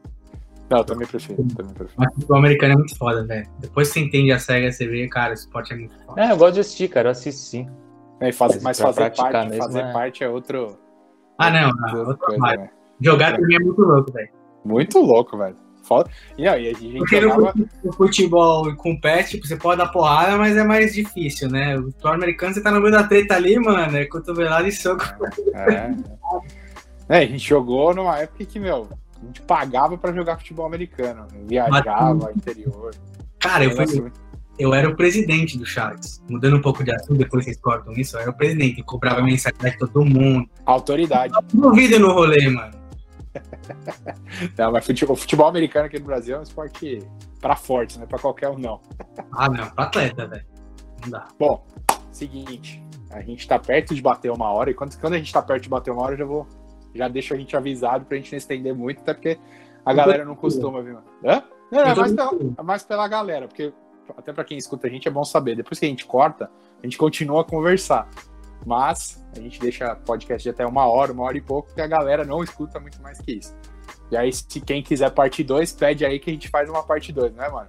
Não, 0.71 0.79
eu 0.79 0.85
também 0.85 1.07
prefiro, 1.07 1.43
também 1.55 1.75
prefiro. 1.75 1.95
Mas 1.97 2.09
o 2.12 2.14
futebol 2.14 2.37
americano 2.39 2.73
é 2.75 2.77
muito 2.77 2.97
foda, 2.97 3.25
velho. 3.25 3.47
Depois 3.59 3.89
que 3.89 3.95
você 3.95 4.01
entende 4.01 4.33
a 4.33 4.39
SEGA, 4.39 4.71
você 4.73 4.87
vê, 4.87 5.07
cara, 5.09 5.31
o 5.31 5.35
esporte 5.35 5.73
é 5.73 5.77
muito 5.77 5.95
foda. 6.05 6.23
É, 6.23 6.31
eu 6.33 6.37
gosto 6.37 6.55
de 6.55 6.61
assistir, 6.61 6.89
cara. 6.89 7.09
Eu 7.09 7.12
assisto 7.12 7.41
sim. 7.41 7.68
É, 8.21 8.31
faz- 8.33 8.55
Mas 8.57 8.62
mas 8.62 8.77
pra 8.79 8.87
fazer 8.89 9.01
praticar 9.01 9.33
parte, 9.33 9.49
mesmo 9.51 9.62
fazer 9.64 9.81
é- 9.81 9.93
parte 9.93 10.25
é 10.25 10.29
outro. 10.29 10.79
Ah, 11.39 11.51
não, 11.51 11.71
não, 11.71 11.85
outra 11.85 11.99
outra 12.09 12.16
coisa, 12.27 12.41
né? 12.57 12.71
Jogar 13.01 13.37
também 13.37 13.57
é 13.57 13.59
muito 13.61 13.81
louco, 13.81 14.12
velho. 14.12 14.29
Muito 14.64 14.99
louco, 15.01 15.39
velho. 15.39 15.57
Foda. 15.83 16.11
E, 16.37 16.43
e 16.43 16.49
a 16.49 16.59
gente 16.75 16.99
Porque 16.99 17.18
no 17.21 17.31
jogava. 17.31 17.55
no 17.83 17.93
futebol 17.95 18.77
com 18.77 19.01
pé, 19.01 19.23
tipo, 19.23 19.47
você 19.47 19.57
pode 19.57 19.79
dar 19.79 19.89
porrada, 19.89 20.37
mas 20.37 20.55
é 20.57 20.62
mais 20.62 20.93
difícil, 20.93 21.49
né? 21.51 21.79
O 21.79 21.85
futebol 21.85 22.12
americano, 22.12 22.53
você 22.55 22.62
tá 22.62 22.71
no 22.71 22.81
meio 22.81 22.93
da 22.93 23.03
treta 23.05 23.35
ali, 23.35 23.59
mano, 23.59 23.97
é 23.97 24.05
cotovelada 24.05 24.68
e 24.68 24.73
soco. 24.73 25.03
É. 25.55 25.95
É, 27.09 27.16
a 27.18 27.27
gente 27.27 27.39
jogou 27.49 27.95
numa 27.95 28.18
época 28.18 28.45
que, 28.45 28.61
meu, 28.61 28.87
a 29.21 29.27
gente 29.27 29.41
pagava 29.43 29.97
pra 29.97 30.12
jogar 30.12 30.37
futebol 30.37 30.66
americano. 30.66 31.27
Viajava, 31.47 32.31
interior. 32.37 32.95
Cara, 33.39 33.64
eu, 33.64 33.71
fui, 33.75 34.12
eu 34.61 34.75
era 34.75 34.89
o 34.89 34.95
presidente 34.95 35.57
do 35.57 35.65
Sharks. 35.65 36.23
Mudando 36.29 36.59
um 36.59 36.61
pouco 36.61 36.85
de 36.85 36.95
assunto, 36.95 37.17
depois 37.17 37.45
vocês 37.45 37.57
cortam 37.59 37.95
isso, 37.95 38.17
eu 38.17 38.21
era 38.21 38.31
o 38.31 38.37
presidente, 38.37 38.81
eu 38.81 38.85
cobrava 38.85 39.23
mensalidade 39.23 39.73
de 39.73 39.79
todo 39.79 40.05
mundo. 40.05 40.49
Autoridade. 40.67 41.33
Duvido 41.55 41.99
no 41.99 42.13
rolê, 42.13 42.49
mano. 42.51 42.79
Não, 44.59 44.73
mas 44.73 44.85
futebol, 44.85 45.17
futebol 45.17 45.47
americano 45.47 45.87
aqui 45.87 45.99
no 45.99 46.05
Brasil 46.05 46.37
é 46.37 46.41
um 46.41 46.43
esporte 46.43 46.99
pra 47.41 47.57
fortes, 47.57 47.97
né? 47.97 48.05
Pra 48.07 48.19
qualquer 48.19 48.51
um, 48.51 48.59
não. 48.59 48.81
Ah, 49.33 49.49
não, 49.49 49.71
pra 49.71 49.85
atleta, 49.85 50.27
velho. 50.27 50.45
Não 51.03 51.11
dá. 51.11 51.29
Bom, 51.39 51.65
seguinte, 52.11 52.83
a 53.11 53.21
gente 53.23 53.47
tá 53.47 53.59
perto 53.59 53.95
de 53.95 54.03
bater 54.03 54.31
uma 54.31 54.51
hora, 54.51 54.71
e 54.71 54.75
quando, 54.75 54.99
quando 54.99 55.15
a 55.15 55.19
gente 55.19 55.33
tá 55.33 55.41
perto 55.41 55.63
de 55.63 55.69
bater 55.69 55.91
uma 55.91 56.03
hora, 56.03 56.15
eu 56.15 56.19
já 56.19 56.25
vou. 56.25 56.47
Já 56.93 57.07
deixo 57.07 57.33
a 57.33 57.37
gente 57.37 57.57
avisado 57.57 58.05
pra 58.05 58.17
gente 58.17 58.33
não 58.33 58.39
estender 58.39 58.75
muito, 58.75 59.01
até 59.01 59.15
porque 59.15 59.39
a 59.87 59.95
galera 59.95 60.25
não 60.25 60.35
costuma, 60.35 60.83
viu? 60.83 60.99
Hã? 61.25 61.43
Não, 61.71 61.81
é 61.81 61.95
mais, 61.95 62.13
pela, 62.13 62.31
é 62.59 62.63
mais 62.63 62.83
pela 62.83 63.09
galera, 63.09 63.47
porque 63.47 63.73
até 64.17 64.33
pra 64.33 64.45
quem 64.45 64.57
escuta 64.59 64.87
a 64.87 64.91
gente 64.91 65.07
é 65.09 65.11
bom 65.11 65.25
saber. 65.25 65.57
Depois 65.57 65.79
que 65.79 65.87
a 65.87 65.89
gente 65.89 66.05
corta, 66.07 66.51
a 66.83 66.87
gente 66.87 66.97
continua 66.99 67.41
a 67.43 67.45
conversar. 67.45 68.09
Mas 68.67 69.25
a 69.35 69.41
gente 69.41 69.59
deixa 69.59 69.95
podcast 69.97 70.43
de 70.43 70.51
até 70.51 70.67
uma 70.67 70.87
hora, 70.87 71.13
uma 71.13 71.25
hora 71.25 71.37
e 71.37 71.41
pouco, 71.41 71.69
porque 71.69 71.81
a 71.81 71.87
galera 71.87 72.25
não 72.25 72.43
escuta 72.45 72.79
muito 72.79 73.01
mais 73.01 73.19
que 73.21 73.33
isso. 73.33 73.57
E 74.11 74.17
aí, 74.17 74.31
se 74.33 74.61
quem 74.61 74.83
quiser 74.83 75.11
parte 75.13 75.43
2, 75.43 75.73
pede 75.73 76.05
aí 76.05 76.19
que 76.19 76.31
a 76.31 76.33
gente 76.33 76.49
faz 76.49 76.69
uma 76.69 76.83
parte 76.83 77.13
2, 77.13 77.33
né, 77.35 77.49
mano? 77.49 77.69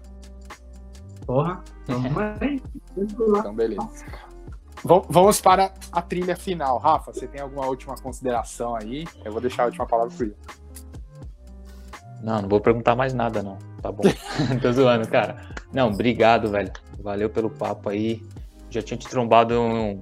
Porra. 1.26 1.64
Vamos 1.88 2.18
aí. 2.42 2.62
Vamos 2.96 3.32
lá. 3.32 3.40
Então, 3.40 3.56
beleza. 3.56 4.06
Vam- 4.84 5.06
Vamos 5.08 5.40
para 5.40 5.72
a 5.92 6.02
trilha 6.02 6.36
final. 6.36 6.78
Rafa, 6.80 7.14
você 7.14 7.28
tem 7.28 7.40
alguma 7.42 7.66
última 7.68 7.96
consideração 7.96 8.76
aí? 8.76 9.06
Eu 9.24 9.32
vou 9.32 9.40
deixar 9.40 9.64
a 9.64 9.66
última 9.68 9.86
palavra 9.86 10.14
pro 10.16 10.26
Will. 10.26 10.36
Não, 12.24 12.42
não 12.42 12.50
vou 12.50 12.60
perguntar 12.60 12.96
mais 12.96 13.14
nada, 13.14 13.42
não. 13.42 13.58
Tá 13.82 13.92
bom. 13.92 14.04
Tô 14.62 14.72
zoando, 14.72 15.08
cara. 15.08 15.38
Não, 15.74 15.90
obrigado, 15.90 16.50
velho. 16.50 16.72
Valeu 17.02 17.30
pelo 17.30 17.50
papo 17.50 17.90
aí. 17.90 18.22
Já 18.70 18.82
tinha 18.82 18.98
te 18.98 19.08
trombado 19.08 19.54
em- 19.54 20.00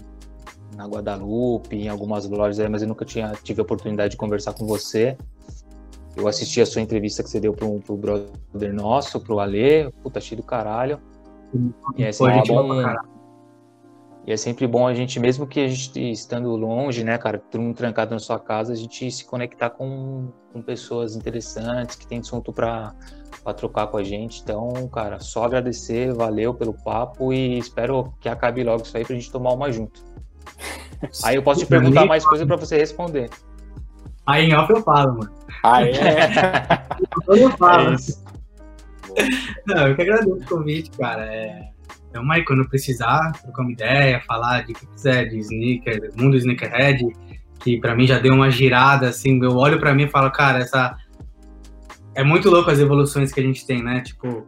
na 0.75 0.85
Guadalupe, 0.85 1.75
em 1.75 1.89
algumas 1.89 2.29
lojas 2.29 2.59
aí, 2.59 2.69
mas 2.69 2.81
eu 2.81 2.87
nunca 2.87 3.03
tinha 3.03 3.31
tive 3.43 3.61
a 3.61 3.63
oportunidade 3.63 4.11
de 4.11 4.17
conversar 4.17 4.53
com 4.53 4.65
você. 4.65 5.17
Eu 6.15 6.27
assisti 6.27 6.61
a 6.61 6.65
sua 6.65 6.81
entrevista 6.81 7.23
que 7.23 7.29
você 7.29 7.39
deu 7.39 7.53
pro, 7.53 7.79
pro 7.79 7.95
brother 7.95 8.73
nosso, 8.73 9.19
pro 9.19 9.39
Alê. 9.39 9.89
Puta, 10.03 10.19
achei 10.19 10.35
do 10.35 10.43
caralho. 10.43 10.99
E 11.97 12.03
é 12.03 12.07
Pô, 12.07 12.11
sempre 12.11 12.33
gente 12.35 12.47
boa 12.51 12.63
bom. 12.63 13.18
E 14.25 14.31
é 14.31 14.37
sempre 14.37 14.67
bom 14.67 14.87
a 14.87 14.93
gente, 14.93 15.19
mesmo 15.19 15.47
que 15.47 15.59
a 15.59 15.67
gente 15.67 16.11
estando 16.11 16.55
longe, 16.55 17.03
né, 17.03 17.17
cara, 17.17 17.39
todo 17.39 17.61
mundo 17.61 17.75
trancado 17.75 18.11
na 18.11 18.19
sua 18.19 18.39
casa, 18.39 18.73
a 18.73 18.75
gente 18.75 19.09
se 19.09 19.25
conectar 19.25 19.69
com, 19.69 20.31
com 20.51 20.61
pessoas 20.61 21.15
interessantes, 21.15 21.95
que 21.95 22.05
tem 22.05 22.19
assunto 22.19 22.53
pra, 22.53 22.93
pra 23.43 23.53
trocar 23.53 23.87
com 23.87 23.97
a 23.97 24.03
gente. 24.03 24.41
Então, 24.41 24.87
cara, 24.93 25.19
só 25.19 25.45
agradecer, 25.45 26.13
valeu 26.13 26.53
pelo 26.53 26.73
papo 26.73 27.33
e 27.33 27.57
espero 27.57 28.13
que 28.19 28.29
acabe 28.29 28.63
logo 28.63 28.83
isso 28.83 28.95
aí 28.95 29.05
pra 29.05 29.15
gente 29.15 29.31
tomar 29.31 29.53
uma 29.53 29.71
junto. 29.71 30.03
Aí 31.23 31.37
eu 31.37 31.43
posso 31.43 31.61
te 31.61 31.65
perguntar 31.65 32.05
mais 32.05 32.25
coisa 32.25 32.45
pra 32.45 32.57
você 32.57 32.77
responder. 32.77 33.29
Aí 34.25 34.49
em 34.49 34.53
off 34.53 34.69
eu 34.69 34.83
falo, 34.83 35.17
mano. 35.19 35.31
Ah, 35.63 35.81
é? 35.81 35.91
Eu 37.27 37.49
falo. 37.51 37.95
É. 39.15 39.23
Não, 39.65 39.87
eu 39.87 39.95
que 39.95 40.01
agradeço 40.01 40.33
o 40.33 40.45
convite, 40.45 40.91
cara. 40.91 41.25
É... 41.25 41.69
Tamo 42.11 42.31
aí 42.31 42.43
quando 42.43 42.67
precisar, 42.67 43.31
trocar 43.41 43.61
uma 43.61 43.71
ideia, 43.71 44.21
falar 44.21 44.65
de 44.65 44.73
que 44.73 44.85
quiser, 44.87 45.25
de 45.25 45.37
sneaker, 45.39 46.11
mundo 46.17 46.35
sneakerhead, 46.37 47.05
que 47.59 47.79
pra 47.79 47.95
mim 47.95 48.07
já 48.07 48.17
deu 48.17 48.33
uma 48.33 48.49
girada, 48.49 49.09
assim, 49.09 49.41
eu 49.43 49.55
olho 49.55 49.79
pra 49.79 49.93
mim 49.93 50.03
e 50.03 50.09
falo, 50.09 50.31
cara, 50.31 50.59
essa. 50.59 50.97
É 52.15 52.23
muito 52.23 52.49
louco 52.49 52.69
as 52.71 52.79
evoluções 52.79 53.31
que 53.31 53.39
a 53.39 53.43
gente 53.43 53.65
tem, 53.65 53.83
né? 53.83 54.01
Tipo, 54.01 54.45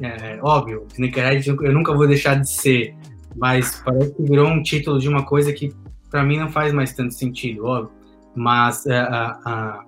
é, 0.00 0.38
óbvio, 0.42 0.86
sneakerhead 0.92 1.48
eu 1.48 1.72
nunca 1.72 1.94
vou 1.94 2.06
deixar 2.06 2.34
de 2.34 2.48
ser, 2.48 2.94
mas 3.36 3.80
parece 3.84 4.14
que 4.14 4.22
virou 4.22 4.48
um 4.48 4.62
título 4.62 4.98
de 4.98 5.08
uma 5.08 5.24
coisa 5.24 5.52
que 5.52 5.72
para 6.10 6.24
mim 6.24 6.38
não 6.38 6.50
faz 6.50 6.72
mais 6.72 6.92
tanto 6.92 7.14
sentido, 7.14 7.64
óbvio. 7.64 7.92
Mas 8.34 8.84
uh, 8.84 9.84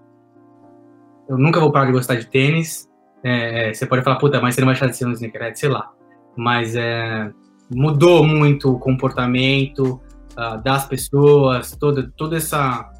eu 1.29 1.37
nunca 1.37 1.61
vou 1.61 1.71
parar 1.71 1.87
de 1.87 1.93
gostar 1.93 2.15
de 2.15 2.27
tênis. 2.27 2.89
É, 3.23 3.75
você 3.75 3.85
pode 3.85 4.03
falar, 4.03 4.17
puta, 4.17 4.41
mas 4.41 4.55
você 4.55 4.61
não 4.61 4.67
vai 4.67 4.75
deixar 4.75 4.87
de 4.87 4.97
ser 4.97 5.07
um 5.07 5.13
sneakerhead, 5.13 5.59
sei 5.59 5.69
lá. 5.69 5.91
Mas 6.39 6.77
é, 6.77 7.33
mudou 7.69 8.25
muito 8.25 8.73
o 8.73 8.79
comportamento 8.79 10.01
uh, 10.37 10.63
das 10.63 10.87
pessoas, 10.87 11.77
toda, 11.77 12.11
toda 12.17 12.37
essa. 12.37 12.91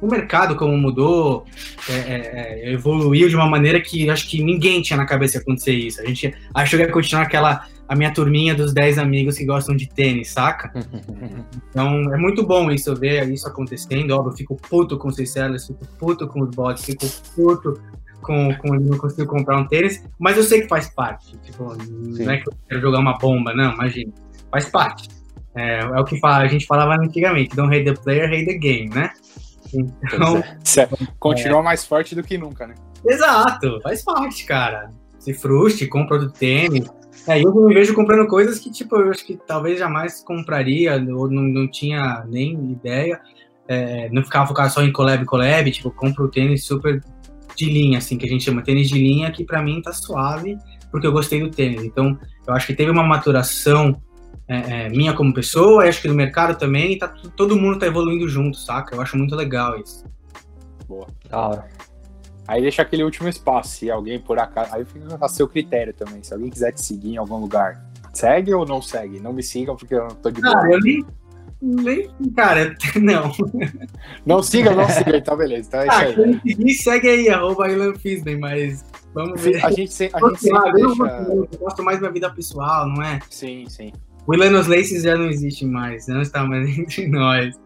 O 0.00 0.06
mercado 0.06 0.56
como 0.56 0.76
mudou, 0.78 1.44
é, 1.88 1.92
é, 1.92 2.70
é, 2.70 2.72
evoluiu 2.72 3.28
de 3.28 3.36
uma 3.36 3.46
maneira 3.46 3.80
que 3.80 4.08
acho 4.08 4.28
que 4.28 4.42
ninguém 4.42 4.80
tinha 4.80 4.96
na 4.96 5.04
cabeça 5.04 5.38
acontecer 5.38 5.72
isso. 5.72 6.00
A 6.00 6.06
gente 6.06 6.34
achou 6.54 6.78
que 6.78 6.86
ia 6.86 6.92
continuar 6.92 7.24
aquela 7.24 7.66
a 7.86 7.96
minha 7.96 8.14
turminha 8.14 8.54
dos 8.54 8.72
10 8.72 8.98
amigos 8.98 9.36
que 9.36 9.44
gostam 9.44 9.74
de 9.74 9.88
tênis, 9.88 10.30
saca? 10.30 10.72
então 11.68 12.14
é 12.14 12.16
muito 12.16 12.46
bom 12.46 12.70
isso, 12.70 12.94
ver 12.94 13.28
isso 13.28 13.48
acontecendo. 13.48 14.12
Óbvio, 14.12 14.32
eu 14.32 14.36
fico 14.36 14.56
puto 14.56 14.96
com 14.96 15.08
os 15.08 15.16
sellers, 15.16 15.66
fico 15.66 15.84
puto 15.98 16.28
com 16.28 16.42
os 16.42 16.50
bots, 16.54 16.84
fico 16.84 17.06
puto 17.34 17.78
com, 18.20 18.54
com 18.56 18.74
não 18.74 18.98
consigo 18.98 19.26
comprar 19.26 19.58
um 19.58 19.66
tênis, 19.66 20.04
mas 20.18 20.36
eu 20.36 20.42
sei 20.42 20.62
que 20.62 20.68
faz 20.68 20.88
parte. 20.90 21.36
Tipo, 21.38 21.76
não 21.88 22.30
é 22.30 22.38
que 22.38 22.48
eu 22.48 22.54
quero 22.68 22.80
jogar 22.80 22.98
uma 23.00 23.18
bomba, 23.18 23.54
não, 23.54 23.72
imagina. 23.72 24.12
Faz 24.50 24.68
parte. 24.68 25.08
É, 25.54 25.80
é 25.80 26.00
o 26.00 26.04
que 26.04 26.18
fala, 26.20 26.44
a 26.44 26.48
gente 26.48 26.66
falava 26.66 26.94
antigamente, 26.94 27.56
don't 27.56 27.74
hate 27.74 27.84
the 27.84 27.94
player, 27.94 28.28
hate 28.28 28.46
the 28.46 28.54
game, 28.54 28.88
né? 28.90 29.10
Então. 29.74 30.38
É. 30.38 30.88
Continua 31.18 31.60
é. 31.60 31.62
mais 31.62 31.84
forte 31.84 32.14
do 32.14 32.22
que 32.22 32.38
nunca, 32.38 32.66
né? 32.66 32.74
Exato, 33.06 33.80
faz 33.82 34.02
parte, 34.02 34.44
cara. 34.44 34.90
Se 35.18 35.34
frustre, 35.34 35.86
compra 35.86 36.18
do 36.18 36.30
tênis, 36.30 36.88
é, 37.26 37.42
eu 37.42 37.54
me 37.54 37.74
vejo 37.74 37.94
comprando 37.94 38.26
coisas 38.26 38.58
que, 38.58 38.70
tipo, 38.70 38.96
eu 38.96 39.10
acho 39.10 39.24
que 39.24 39.36
talvez 39.36 39.78
jamais 39.78 40.22
compraria, 40.24 40.94
ou 41.14 41.30
não, 41.30 41.42
não 41.42 41.70
tinha 41.70 42.24
nem 42.28 42.72
ideia. 42.72 43.20
É, 43.68 44.08
não 44.10 44.24
ficava 44.24 44.46
focado 44.46 44.72
só 44.72 44.82
em 44.82 44.92
collab, 44.92 45.24
collab, 45.24 45.70
tipo, 45.70 45.90
compro 45.90 46.24
o 46.24 46.28
tênis 46.28 46.64
super 46.64 47.00
de 47.56 47.66
linha, 47.66 47.98
assim, 47.98 48.16
que 48.16 48.26
a 48.26 48.28
gente 48.28 48.44
chama 48.44 48.62
tênis 48.62 48.88
de 48.88 48.98
linha, 48.98 49.30
que 49.30 49.44
para 49.44 49.62
mim 49.62 49.80
tá 49.82 49.92
suave, 49.92 50.56
porque 50.90 51.06
eu 51.06 51.12
gostei 51.12 51.40
do 51.40 51.50
tênis. 51.50 51.82
Então, 51.82 52.18
eu 52.46 52.54
acho 52.54 52.66
que 52.66 52.74
teve 52.74 52.90
uma 52.90 53.02
maturação 53.02 54.00
é, 54.48 54.86
é, 54.86 54.88
minha 54.88 55.12
como 55.14 55.32
pessoa, 55.32 55.84
acho 55.84 56.02
que 56.02 56.08
no 56.08 56.14
mercado 56.14 56.58
também, 56.58 56.92
e 56.92 56.98
tá, 56.98 57.08
todo 57.36 57.56
mundo 57.56 57.78
tá 57.78 57.86
evoluindo 57.86 58.28
junto, 58.28 58.58
saca? 58.58 58.96
Eu 58.96 59.00
acho 59.00 59.16
muito 59.16 59.36
legal 59.36 59.78
isso. 59.78 60.04
Boa. 60.88 61.06
Da 61.28 61.38
hora. 61.38 61.68
Aí 62.48 62.60
deixa 62.60 62.82
aquele 62.82 63.04
último 63.04 63.28
espaço, 63.28 63.76
se 63.76 63.88
alguém 63.88 64.18
por 64.18 64.40
acaso. 64.40 64.74
Aí 64.74 64.84
fica 64.84 65.16
a 65.20 65.28
seu 65.28 65.46
critério 65.46 65.94
também. 65.94 66.20
Se 66.24 66.34
alguém 66.34 66.50
quiser 66.50 66.72
te 66.72 66.84
seguir 66.84 67.12
em 67.12 67.16
algum 67.16 67.36
lugar, 67.36 67.80
segue 68.12 68.52
ou 68.52 68.66
não 68.66 68.82
segue? 68.82 69.20
Não 69.20 69.32
me 69.32 69.40
sigam 69.40 69.76
porque 69.76 69.94
eu 69.94 70.08
não 70.08 70.16
tô 70.16 70.32
de 70.32 70.40
boa. 70.40 70.60
Ah, 70.60 70.68
eu 70.68 70.80
nem. 70.80 71.06
Nem 71.62 72.08
cara, 72.34 72.74
não. 73.00 73.32
Não 74.24 74.42
siga, 74.42 74.74
não 74.74 74.88
siga, 74.90 75.16
então 75.16 75.36
beleza. 75.36 75.68
Então 75.68 75.80
é 75.80 75.86
ah, 75.90 76.08
isso 76.44 76.60
aí. 76.60 76.74
Segue 76.74 77.08
aí, 77.08 77.28
arroba 77.28 77.70
Ilan 77.70 77.94
Fisden, 77.94 78.38
mas 78.38 78.84
vamos 79.14 79.40
ver. 79.40 79.64
A 79.64 79.70
gente, 79.70 79.92
se, 79.92 80.10
a 80.12 80.28
gente 80.28 80.40
sempre 80.40 80.72
deixa... 80.72 81.02
Eu 81.32 81.48
gosto 81.58 81.82
mais 81.82 81.98
da 81.98 82.02
minha 82.02 82.12
vida 82.12 82.30
pessoal, 82.30 82.88
não 82.88 83.02
é? 83.02 83.18
Sim, 83.28 83.66
sim. 83.68 83.92
O 84.26 84.34
Ilanos 84.34 84.66
Laces 84.66 85.02
já 85.02 85.16
não 85.16 85.26
existe 85.26 85.66
mais, 85.66 86.06
não 86.06 86.22
está 86.22 86.44
mais 86.44 86.68
entre 86.78 87.08
nós. 87.08 87.58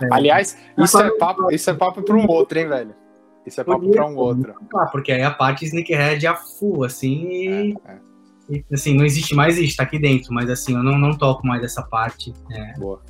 É. 0.00 0.08
Aliás, 0.10 0.56
isso 0.76 0.98
é, 1.00 1.10
papo, 1.18 1.50
isso 1.52 1.70
é 1.70 1.74
papo 1.74 2.02
para 2.02 2.16
um 2.16 2.26
outro, 2.26 2.58
hein, 2.58 2.68
velho? 2.68 2.94
Isso 3.46 3.60
é 3.60 3.64
papo 3.64 3.90
para 3.90 4.06
um 4.06 4.16
outro. 4.16 4.54
Ah, 4.74 4.86
porque 4.86 5.12
aí 5.12 5.22
a 5.22 5.30
parte 5.30 5.64
sneakerhead 5.64 6.26
é 6.26 6.34
full, 6.58 6.84
assim, 6.84 7.76
é, 7.86 7.92
é. 7.92 7.98
e, 8.50 8.64
assim, 8.72 8.94
não 8.94 9.04
existe 9.04 9.34
mais 9.34 9.56
isso, 9.58 9.76
tá 9.76 9.84
aqui 9.84 9.98
dentro, 9.98 10.32
mas 10.32 10.50
assim, 10.50 10.74
eu 10.74 10.82
não, 10.82 10.98
não 10.98 11.16
toco 11.16 11.46
mais 11.46 11.62
essa 11.62 11.82
parte. 11.82 12.32
É. 12.50 12.78
Boa. 12.78 13.00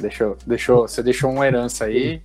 Deixou, 0.00 0.36
deixou, 0.46 0.88
você 0.88 1.02
deixou 1.02 1.30
uma 1.30 1.46
herança 1.46 1.84
aí. 1.86 2.22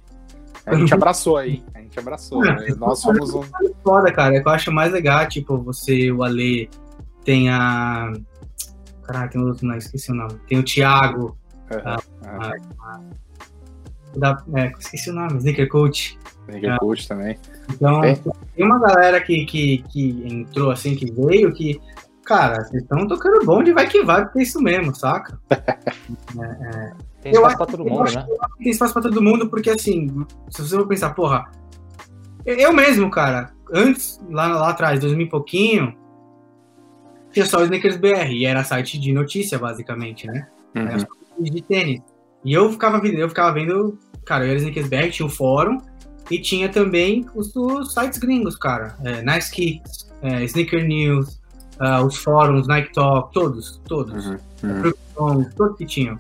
A 0.65 0.76
gente 0.76 0.93
abraçou 0.93 1.38
aí. 1.38 1.63
A 1.74 1.80
gente 1.80 1.97
abraçou. 1.97 2.45
É, 2.45 2.55
né? 2.55 2.76
Nós 2.78 2.99
somos 2.99 3.34
um. 3.34 3.43
Foda, 3.84 4.11
cara. 4.11 4.36
É 4.36 4.41
que 4.41 4.47
eu 4.47 4.51
acho 4.51 4.72
mais 4.72 4.91
legal, 4.91 5.28
tipo, 5.28 5.57
você, 5.57 6.11
o 6.11 6.24
Ale, 6.24 6.69
tem 7.24 7.49
a. 7.49 8.11
Caralho, 9.03 9.30
tem 9.32 9.41
outro, 9.41 9.65
não, 9.65 9.76
esqueci 9.76 10.11
o 10.11 10.15
nome. 10.15 10.39
Tem 10.47 10.59
o 10.59 10.63
Thiago. 10.63 11.38
Uhum. 11.72 11.80
A, 11.86 11.99
a, 12.26 12.53
a, 12.82 13.01
da, 14.15 14.43
é, 14.55 14.72
esqueci 14.78 15.09
o 15.09 15.13
nome, 15.13 15.38
Sneaker 15.38 15.69
Coach. 15.69 16.19
Sneaker 16.47 16.80
Coach 16.80 17.07
também. 17.07 17.38
Então, 17.69 18.03
é. 18.03 18.15
tem 18.15 18.65
uma 18.65 18.80
galera 18.80 19.22
que, 19.22 19.45
que, 19.45 19.84
que 19.89 20.24
entrou 20.28 20.72
assim, 20.72 20.95
que 20.95 21.11
veio, 21.11 21.53
que, 21.53 21.80
cara, 22.26 22.63
vocês 22.63 22.84
estão 22.84 23.07
tocando 23.07 23.45
bonde, 23.45 23.72
vai 23.72 23.88
que 23.88 24.03
vai, 24.03 24.24
porque 24.24 24.39
é 24.39 24.43
isso 24.43 24.61
mesmo, 24.61 24.93
saca? 24.93 25.39
é, 25.49 26.43
é. 26.43 26.93
Tem 27.22 27.32
espaço 27.32 27.57
pra 27.57 27.65
todo 27.65 27.86
mundo, 27.86 28.11
né? 28.11 28.28
Tem 28.57 28.72
espaço 28.72 28.93
pra 28.93 29.01
todo 29.01 29.22
mundo, 29.22 29.49
porque 29.49 29.69
assim, 29.69 30.07
se 30.49 30.61
você 30.61 30.76
for 30.76 30.88
pensar, 30.88 31.11
porra, 31.11 31.51
eu 32.45 32.74
mesmo, 32.74 33.09
cara, 33.09 33.51
antes, 33.72 34.19
lá, 34.30 34.47
lá 34.47 34.69
atrás, 34.69 34.99
2000 34.99 35.26
e 35.26 35.30
pouquinho, 35.30 35.95
tinha 37.32 37.45
só 37.45 37.59
o 37.59 37.63
Sneakers 37.63 37.97
BR, 37.97 38.32
e 38.32 38.45
era 38.45 38.63
site 38.63 38.99
de 38.99 39.13
notícia, 39.13 39.59
basicamente, 39.59 40.28
né? 40.28 40.47
Uhum. 40.76 40.88
Era 40.88 41.07
de 41.39 41.61
tênis. 41.61 42.01
E 42.43 42.53
eu 42.53 42.72
ficava, 42.72 42.97
eu 43.07 43.30
ficava 43.30 43.53
vendo, 43.53 43.97
cara, 44.26 44.45
eu 44.45 44.49
era 44.49 44.57
Sneakers 44.57 44.88
BR, 44.88 45.11
tinha 45.11 45.26
o 45.26 45.30
fórum, 45.30 45.78
e 46.30 46.39
tinha 46.39 46.69
também 46.69 47.26
os, 47.36 47.55
os 47.55 47.93
sites 47.93 48.17
gringos, 48.17 48.55
cara. 48.55 48.95
É, 49.03 49.22
nice 49.22 49.51
Kicks, 49.51 50.11
é, 50.22 50.43
Sneaker 50.45 50.88
News, 50.88 51.41
uh, 51.80 52.05
os 52.05 52.17
fóruns, 52.17 52.67
Nike 52.67 52.93
Talk, 52.93 53.34
todos, 53.34 53.82
todos. 53.86 54.26
Uhum, 54.26 54.38
uhum. 54.63 55.49
Todos 55.55 55.78
que 55.78 55.86
tinham. 55.86 56.17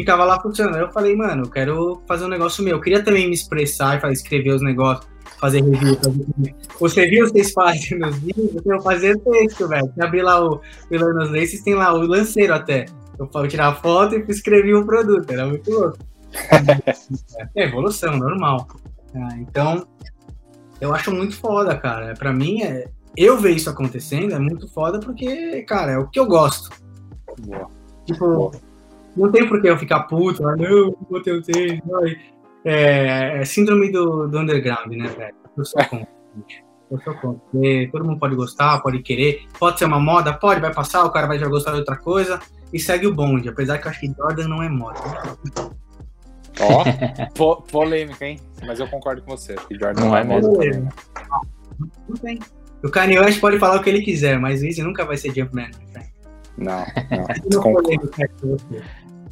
Ficava 0.00 0.24
lá 0.24 0.40
funcionando. 0.40 0.78
Eu 0.78 0.90
falei, 0.90 1.14
mano, 1.14 1.42
eu 1.44 1.50
quero 1.50 2.02
fazer 2.08 2.24
um 2.24 2.28
negócio 2.28 2.64
meu. 2.64 2.76
Eu 2.76 2.80
queria 2.80 3.04
também 3.04 3.28
me 3.28 3.34
expressar 3.34 4.02
e 4.02 4.12
escrever 4.14 4.54
os 4.54 4.62
negócios, 4.62 5.06
fazer 5.38 5.62
review. 5.62 5.94
Fazer... 5.96 6.54
Os 6.80 6.94
reviews 6.94 7.30
vocês 7.30 7.52
fazem 7.52 7.98
nos 7.98 8.16
vídeos, 8.18 8.64
eu 8.64 8.80
fazer 8.80 9.18
texto, 9.18 9.68
velho. 9.68 9.92
Se 9.94 10.02
abrir 10.02 10.22
lá 10.22 10.42
o 10.42 10.58
Pilar 10.88 11.12
nos 11.12 11.30
Laces, 11.30 11.62
tem 11.62 11.74
lá 11.74 11.92
o 11.92 11.98
lanceiro 11.98 12.54
até. 12.54 12.86
Eu 13.18 13.26
falo 13.26 13.46
tirar 13.46 13.74
foto 13.82 14.16
e 14.16 14.24
escrevi 14.30 14.72
o 14.72 14.86
produto. 14.86 15.30
Era 15.30 15.44
muito 15.44 15.70
louco. 15.70 15.98
é 17.54 17.64
evolução, 17.64 18.16
normal. 18.16 18.66
Ah, 19.14 19.36
então, 19.36 19.86
eu 20.80 20.94
acho 20.94 21.12
muito 21.12 21.36
foda, 21.36 21.76
cara. 21.76 22.14
Para 22.14 22.32
mim, 22.32 22.62
é, 22.62 22.88
eu 23.14 23.36
ver 23.36 23.50
isso 23.50 23.68
acontecendo 23.68 24.34
é 24.34 24.38
muito 24.38 24.66
foda 24.68 24.98
porque, 24.98 25.62
cara, 25.64 25.92
é 25.92 25.98
o 25.98 26.08
que 26.08 26.18
eu 26.18 26.24
gosto. 26.24 26.70
Boa. 27.38 27.68
Tipo, 28.06 28.26
Boa. 28.26 28.69
Não 29.16 29.30
tem 29.30 29.48
por 29.48 29.60
que 29.60 29.68
eu 29.68 29.78
ficar 29.78 30.00
puto, 30.04 30.46
ah, 30.46 30.56
não, 30.56 30.96
vou 31.08 31.22
ter 31.22 31.32
o 31.32 31.42
tênis. 31.42 31.80
É, 32.64 33.40
é 33.40 33.44
síndrome 33.44 33.90
do, 33.90 34.28
do 34.28 34.38
underground, 34.38 34.92
né, 34.92 35.08
velho? 35.08 35.34
Eu 35.56 35.64
sou 35.64 35.84
contra. 35.84 36.08
Eu 36.90 37.00
sou 37.00 37.14
contra. 37.14 37.40
Todo 37.92 38.04
mundo 38.04 38.18
pode 38.18 38.34
gostar, 38.34 38.80
pode 38.80 39.00
querer. 39.00 39.46
Pode 39.58 39.78
ser 39.78 39.86
uma 39.86 39.98
moda, 39.98 40.32
pode, 40.32 40.60
vai 40.60 40.72
passar, 40.72 41.04
o 41.04 41.10
cara 41.10 41.26
vai 41.26 41.38
já 41.38 41.48
gostar 41.48 41.72
de 41.72 41.78
outra 41.78 41.96
coisa 41.96 42.40
e 42.72 42.78
segue 42.78 43.06
o 43.06 43.14
bonde. 43.14 43.48
Apesar 43.48 43.78
que 43.78 43.86
eu 43.86 43.90
acho 43.90 44.00
que 44.00 44.12
Jordan 44.14 44.48
não 44.48 44.62
é 44.62 44.68
moda. 44.68 45.00
Ó, 46.60 46.84
po 47.34 47.62
polêmica, 47.62 48.26
hein? 48.26 48.38
Mas 48.66 48.78
eu 48.80 48.88
concordo 48.88 49.22
com 49.22 49.36
você, 49.36 49.54
que 49.68 49.78
Jordan 49.78 50.04
não, 50.04 50.16
é 50.16 50.24
mesmo. 50.24 50.52
Não 52.08 52.16
tem. 52.16 52.38
O 52.82 52.88
Kanye 52.88 53.18
West 53.18 53.40
pode 53.40 53.58
falar 53.58 53.76
o 53.76 53.82
que 53.82 53.90
ele 53.90 54.02
quiser, 54.02 54.38
mas 54.38 54.62
o 54.62 54.66
Easy 54.66 54.82
nunca 54.82 55.04
vai 55.04 55.16
ser 55.16 55.34
Jumpman. 55.34 55.70
Né? 55.92 56.06
Não, 56.56 56.84
não. 57.50 57.62
concordo, 57.62 58.10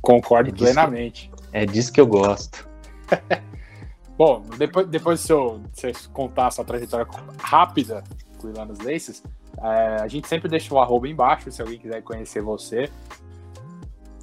concordo 0.09 0.49
é 0.49 0.53
plenamente. 0.55 1.31
é 1.53 1.67
disso 1.67 1.93
que 1.93 2.01
eu 2.01 2.07
gosto. 2.07 2.67
Bom, 4.17 4.43
depois, 4.57 4.89
depois 4.89 5.21
de 5.21 5.29
você 5.29 5.93
contar 6.13 6.47
a 6.47 6.51
sua 6.51 6.65
trajetória 6.65 7.07
rápida 7.39 8.03
com 8.39 8.47
o 8.47 8.51
Ilanos 8.51 8.79
Laces, 8.81 9.23
é, 9.63 10.01
a 10.01 10.09
gente 10.09 10.27
sempre 10.27 10.49
deixa 10.49 10.75
o 10.75 10.79
arroba 10.79 11.07
embaixo, 11.07 11.51
se 11.53 11.61
alguém 11.61 11.79
quiser 11.79 12.03
conhecer 12.03 12.41
você. 12.41 12.91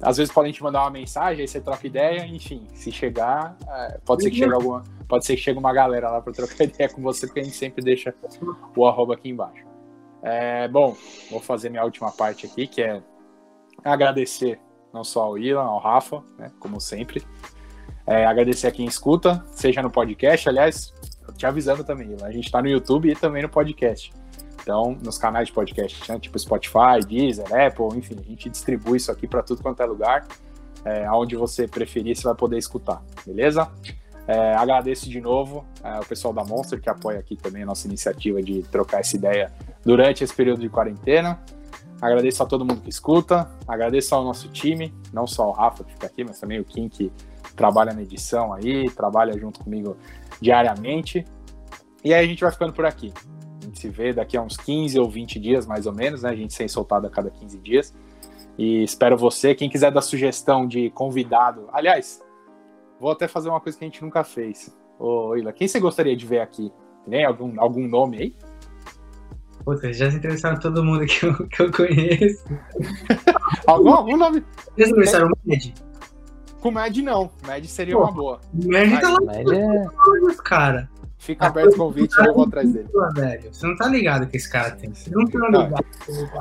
Às 0.02 0.18
vezes 0.18 0.32
podem 0.32 0.52
te 0.52 0.62
mandar 0.62 0.82
uma 0.82 0.90
mensagem, 0.90 1.42
aí 1.42 1.48
você 1.48 1.60
troca 1.60 1.86
ideia, 1.86 2.26
enfim, 2.26 2.66
se 2.74 2.90
chegar, 2.90 3.56
é, 3.66 3.98
pode 4.04 4.24
ser 4.24 4.30
que 4.30 4.36
chegue 4.36 4.52
alguma, 4.52 4.82
pode 5.08 5.24
ser 5.24 5.36
que 5.36 5.40
chegue 5.40 5.58
uma 5.58 5.72
galera 5.72 6.10
lá 6.10 6.20
para 6.20 6.32
trocar 6.32 6.64
ideia 6.64 6.90
com 6.90 7.00
você, 7.00 7.26
porque 7.26 7.40
a 7.40 7.44
gente 7.44 7.56
sempre 7.56 7.82
deixa 7.82 8.14
o 8.76 8.86
arroba 8.86 9.14
aqui 9.14 9.30
embaixo. 9.30 9.64
É, 10.22 10.68
bom, 10.68 10.96
vou 11.30 11.40
fazer 11.40 11.70
minha 11.70 11.84
última 11.84 12.10
parte 12.10 12.44
aqui, 12.44 12.66
que 12.66 12.82
é 12.82 13.00
agradecer 13.84 14.60
não 14.96 15.04
só 15.04 15.24
ao 15.24 15.38
Ilan, 15.38 15.62
ao 15.62 15.78
Rafa, 15.78 16.22
né, 16.38 16.50
como 16.58 16.80
sempre. 16.80 17.22
É, 18.06 18.24
agradecer 18.24 18.66
a 18.66 18.70
quem 18.70 18.86
escuta, 18.86 19.44
seja 19.52 19.82
no 19.82 19.90
podcast, 19.90 20.48
aliás, 20.48 20.94
te 21.36 21.44
avisando 21.44 21.84
também, 21.84 22.12
Ilan, 22.12 22.26
a 22.26 22.32
gente 22.32 22.46
está 22.46 22.62
no 22.62 22.68
YouTube 22.68 23.10
e 23.10 23.14
também 23.14 23.42
no 23.42 23.48
podcast. 23.48 24.12
Então, 24.62 24.98
nos 25.00 25.16
canais 25.16 25.48
de 25.48 25.52
podcast, 25.52 26.10
né? 26.10 26.18
tipo 26.18 26.36
Spotify, 26.38 26.98
Deezer, 27.06 27.46
Apple, 27.54 27.96
enfim, 27.96 28.16
a 28.18 28.22
gente 28.22 28.48
distribui 28.50 28.96
isso 28.96 29.12
aqui 29.12 29.26
para 29.26 29.42
tudo 29.42 29.62
quanto 29.62 29.80
é 29.80 29.86
lugar. 29.86 30.26
É, 30.84 31.08
onde 31.10 31.36
você 31.36 31.68
preferir, 31.68 32.16
você 32.16 32.24
vai 32.24 32.34
poder 32.34 32.58
escutar, 32.58 33.02
beleza? 33.24 33.70
É, 34.26 34.54
agradeço 34.54 35.08
de 35.08 35.20
novo 35.20 35.64
é, 35.84 36.00
o 36.00 36.04
pessoal 36.04 36.34
da 36.34 36.44
Monster 36.44 36.80
que 36.80 36.90
apoia 36.90 37.18
aqui 37.20 37.36
também 37.36 37.62
a 37.62 37.66
nossa 37.66 37.86
iniciativa 37.86 38.42
de 38.42 38.62
trocar 38.62 39.00
essa 39.00 39.14
ideia 39.14 39.52
durante 39.84 40.24
esse 40.24 40.34
período 40.34 40.60
de 40.60 40.68
quarentena. 40.68 41.40
Agradeço 42.00 42.42
a 42.42 42.46
todo 42.46 42.64
mundo 42.64 42.82
que 42.82 42.90
escuta, 42.90 43.50
agradeço 43.66 44.14
ao 44.14 44.22
nosso 44.22 44.48
time, 44.48 44.92
não 45.12 45.26
só 45.26 45.48
o 45.48 45.52
Rafa 45.52 45.82
que 45.82 45.92
fica 45.92 46.06
aqui, 46.06 46.24
mas 46.24 46.38
também 46.38 46.60
o 46.60 46.64
Kim 46.64 46.88
que 46.88 47.10
trabalha 47.56 47.94
na 47.94 48.02
edição 48.02 48.52
aí, 48.52 48.90
trabalha 48.90 49.36
junto 49.38 49.64
comigo 49.64 49.96
diariamente. 50.40 51.24
E 52.04 52.12
aí 52.12 52.24
a 52.24 52.28
gente 52.28 52.42
vai 52.42 52.52
ficando 52.52 52.72
por 52.72 52.84
aqui. 52.84 53.12
A 53.60 53.64
gente 53.64 53.80
se 53.80 53.88
vê 53.88 54.12
daqui 54.12 54.36
a 54.36 54.42
uns 54.42 54.56
15 54.56 54.98
ou 54.98 55.08
20 55.08 55.40
dias, 55.40 55.66
mais 55.66 55.86
ou 55.86 55.92
menos, 55.92 56.22
né? 56.22 56.30
A 56.30 56.36
gente 56.36 56.52
sem 56.52 56.68
soltado 56.68 57.06
a 57.06 57.10
cada 57.10 57.30
15 57.30 57.58
dias. 57.58 57.94
E 58.58 58.82
espero 58.82 59.16
você, 59.16 59.54
quem 59.54 59.68
quiser 59.68 59.90
dar 59.90 60.02
sugestão 60.02 60.66
de 60.66 60.90
convidado. 60.90 61.68
Aliás, 61.72 62.22
vou 63.00 63.10
até 63.10 63.26
fazer 63.26 63.48
uma 63.48 63.60
coisa 63.60 63.76
que 63.78 63.84
a 63.84 63.88
gente 63.88 64.02
nunca 64.02 64.22
fez. 64.22 64.74
Ô, 64.98 65.34
Ila, 65.36 65.52
quem 65.52 65.66
você 65.66 65.80
gostaria 65.80 66.16
de 66.16 66.26
ver 66.26 66.40
aqui? 66.40 66.72
Tem 67.08 67.24
algum, 67.24 67.60
algum 67.60 67.86
nome 67.86 68.18
aí? 68.18 68.34
Puta, 69.66 69.92
já 69.92 70.08
se 70.08 70.18
entrevistaram 70.18 70.60
todo 70.60 70.84
mundo 70.84 71.04
que 71.06 71.26
eu, 71.26 71.34
que 71.48 71.60
eu 71.60 71.72
conheço. 71.72 72.44
algum, 73.66 73.94
algum 73.94 74.16
nome? 74.16 74.44
Eles 74.76 74.90
entrevistaram 74.90 75.26
o 75.26 75.30
Med? 75.44 75.74
Com 76.60 76.68
o 76.68 76.72
Med 76.72 77.02
não. 77.02 77.32
Med 77.44 77.66
seria 77.66 77.96
Pô, 77.96 78.04
uma 78.04 78.12
boa. 78.12 78.40
O 78.54 78.68
Med 78.68 79.00
tá 79.00 79.10
lá 79.10 79.20
Med 79.20 79.52
é... 79.52 80.34
cara. 80.44 80.88
Fica 81.18 81.48
aberto 81.48 81.74
o 81.74 81.78
convite 81.78 82.14
e 82.16 82.28
eu 82.28 82.34
vou 82.34 82.44
atrás 82.44 82.72
dele. 82.72 82.88
Velho, 83.16 83.52
você 83.52 83.66
não 83.66 83.74
tá 83.74 83.88
ligado 83.88 84.28
que 84.28 84.36
esse 84.36 84.48
cara 84.48 84.70
tem. 84.70 84.94
Você 84.94 85.10
não 85.10 85.26
tá 85.26 85.48
ligado. 85.48 85.84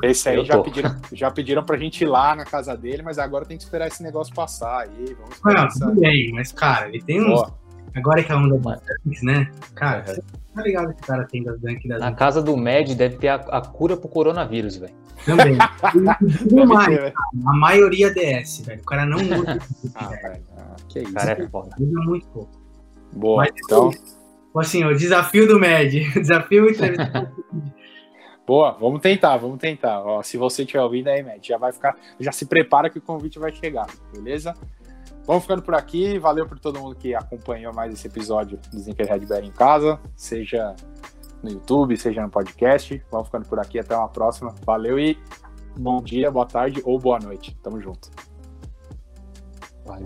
Esse 0.04 0.30
aí 0.30 0.46
já 0.46 0.62
pediram, 0.62 0.96
já 1.12 1.32
pediram 1.32 1.64
pra 1.64 1.78
gente 1.78 2.02
ir 2.04 2.06
lá 2.06 2.36
na 2.36 2.46
casa 2.46 2.78
dele, 2.78 3.02
mas 3.02 3.18
agora 3.18 3.44
tem 3.44 3.58
que 3.58 3.64
esperar 3.64 3.88
esse 3.88 4.04
negócio 4.04 4.36
passar 4.36 4.82
aí. 4.82 5.18
Vamos 5.20 5.74
tudo 5.74 6.00
bem, 6.00 6.32
mas 6.32 6.52
cara, 6.52 6.90
ele 6.90 7.02
tem 7.02 7.26
uns. 7.26 7.42
Agora 7.96 8.24
que 8.24 8.32
é 8.32 8.36
a 8.36 8.38
onda 8.38 8.56
dunks, 9.04 9.24
né? 9.24 9.50
Cara, 9.74 10.06
uhum. 10.10 10.45
Tá 10.56 10.64
ligado 10.64 10.94
que 10.94 11.04
o 11.04 11.06
cara 11.06 11.26
tem 11.26 11.44
das 11.44 11.60
Na 12.00 12.14
casa 12.14 12.42
do 12.42 12.56
Med 12.56 12.96
deve 12.96 13.18
ter 13.18 13.28
a, 13.28 13.36
a 13.36 13.62
cura 13.62 13.98
pro 13.98 14.08
coronavírus, 14.08 14.78
velho. 14.78 14.94
Também. 15.26 15.58
mais, 16.68 16.88
ter, 16.88 17.14
a 17.46 17.54
maioria 17.54 18.14
DS, 18.14 18.62
velho. 18.62 18.82
O 18.82 18.86
cara 18.86 19.06
não 19.06 19.20
muda. 19.24 19.60
ah, 19.96 20.08
velho. 20.08 20.44
Ah, 20.58 20.76
que 20.88 21.00
isso. 21.00 21.12
O 21.12 21.14
cara 21.14 21.32
é 21.32 21.48
foda. 21.48 21.76
Muda 21.78 22.02
muito 22.02 22.28
pouco. 22.28 22.52
Boa, 23.14 23.44
Mas, 23.44 23.54
então. 23.64 23.92
Assim, 24.58 24.86
o 24.86 24.96
desafio 24.96 25.48
do 25.48 25.60
Med. 25.60 26.12
Desafio 26.18 26.70
entrevista. 26.70 27.32
Boa, 28.48 28.72
vamos 28.72 29.02
tentar, 29.02 29.36
vamos 29.38 29.60
tentar. 29.60 30.02
Ó, 30.02 30.24
se 30.24 30.38
você 30.38 30.62
estiver 30.62 30.82
ouvindo 30.82 31.10
aí, 31.10 31.22
Med, 31.22 31.46
já 31.46 31.58
vai 31.58 31.74
ficar. 31.74 31.98
Já 32.20 32.32
se 32.32 32.46
prepara 32.46 32.90
que 32.90 33.00
o 33.00 33.02
convite 33.02 33.38
vai 33.38 33.52
chegar, 33.54 33.88
beleza? 34.14 34.54
Vamos 35.26 35.44
ficando 35.44 35.62
por 35.64 35.74
aqui. 35.74 36.20
Valeu 36.20 36.48
por 36.48 36.60
todo 36.60 36.80
mundo 36.80 36.96
que 36.96 37.16
acompanhou 37.16 37.74
mais 37.74 37.94
esse 37.94 38.08
episódio 38.08 38.60
do 38.72 38.80
Zinkerhead 38.80 39.26
Bear 39.26 39.44
em 39.44 39.52
casa, 39.52 40.00
seja 40.16 40.76
no 41.42 41.50
YouTube, 41.50 41.98
seja 41.98 42.22
no 42.22 42.30
podcast. 42.30 43.04
Vamos 43.12 43.28
ficando 43.28 43.48
por 43.48 43.60
aqui. 43.60 43.80
Até 43.80 43.96
uma 43.96 44.10
próxima. 44.10 44.54
Valeu 44.66 45.00
e 45.00 45.18
bom 45.78 46.02
dia, 46.02 46.30
boa 46.30 46.46
tarde 46.46 46.82
ou 46.86 47.00
boa 47.00 47.20
noite. 47.20 47.58
Tamo 47.62 47.82
junto. 47.82 48.10
Valeu. 49.86 50.06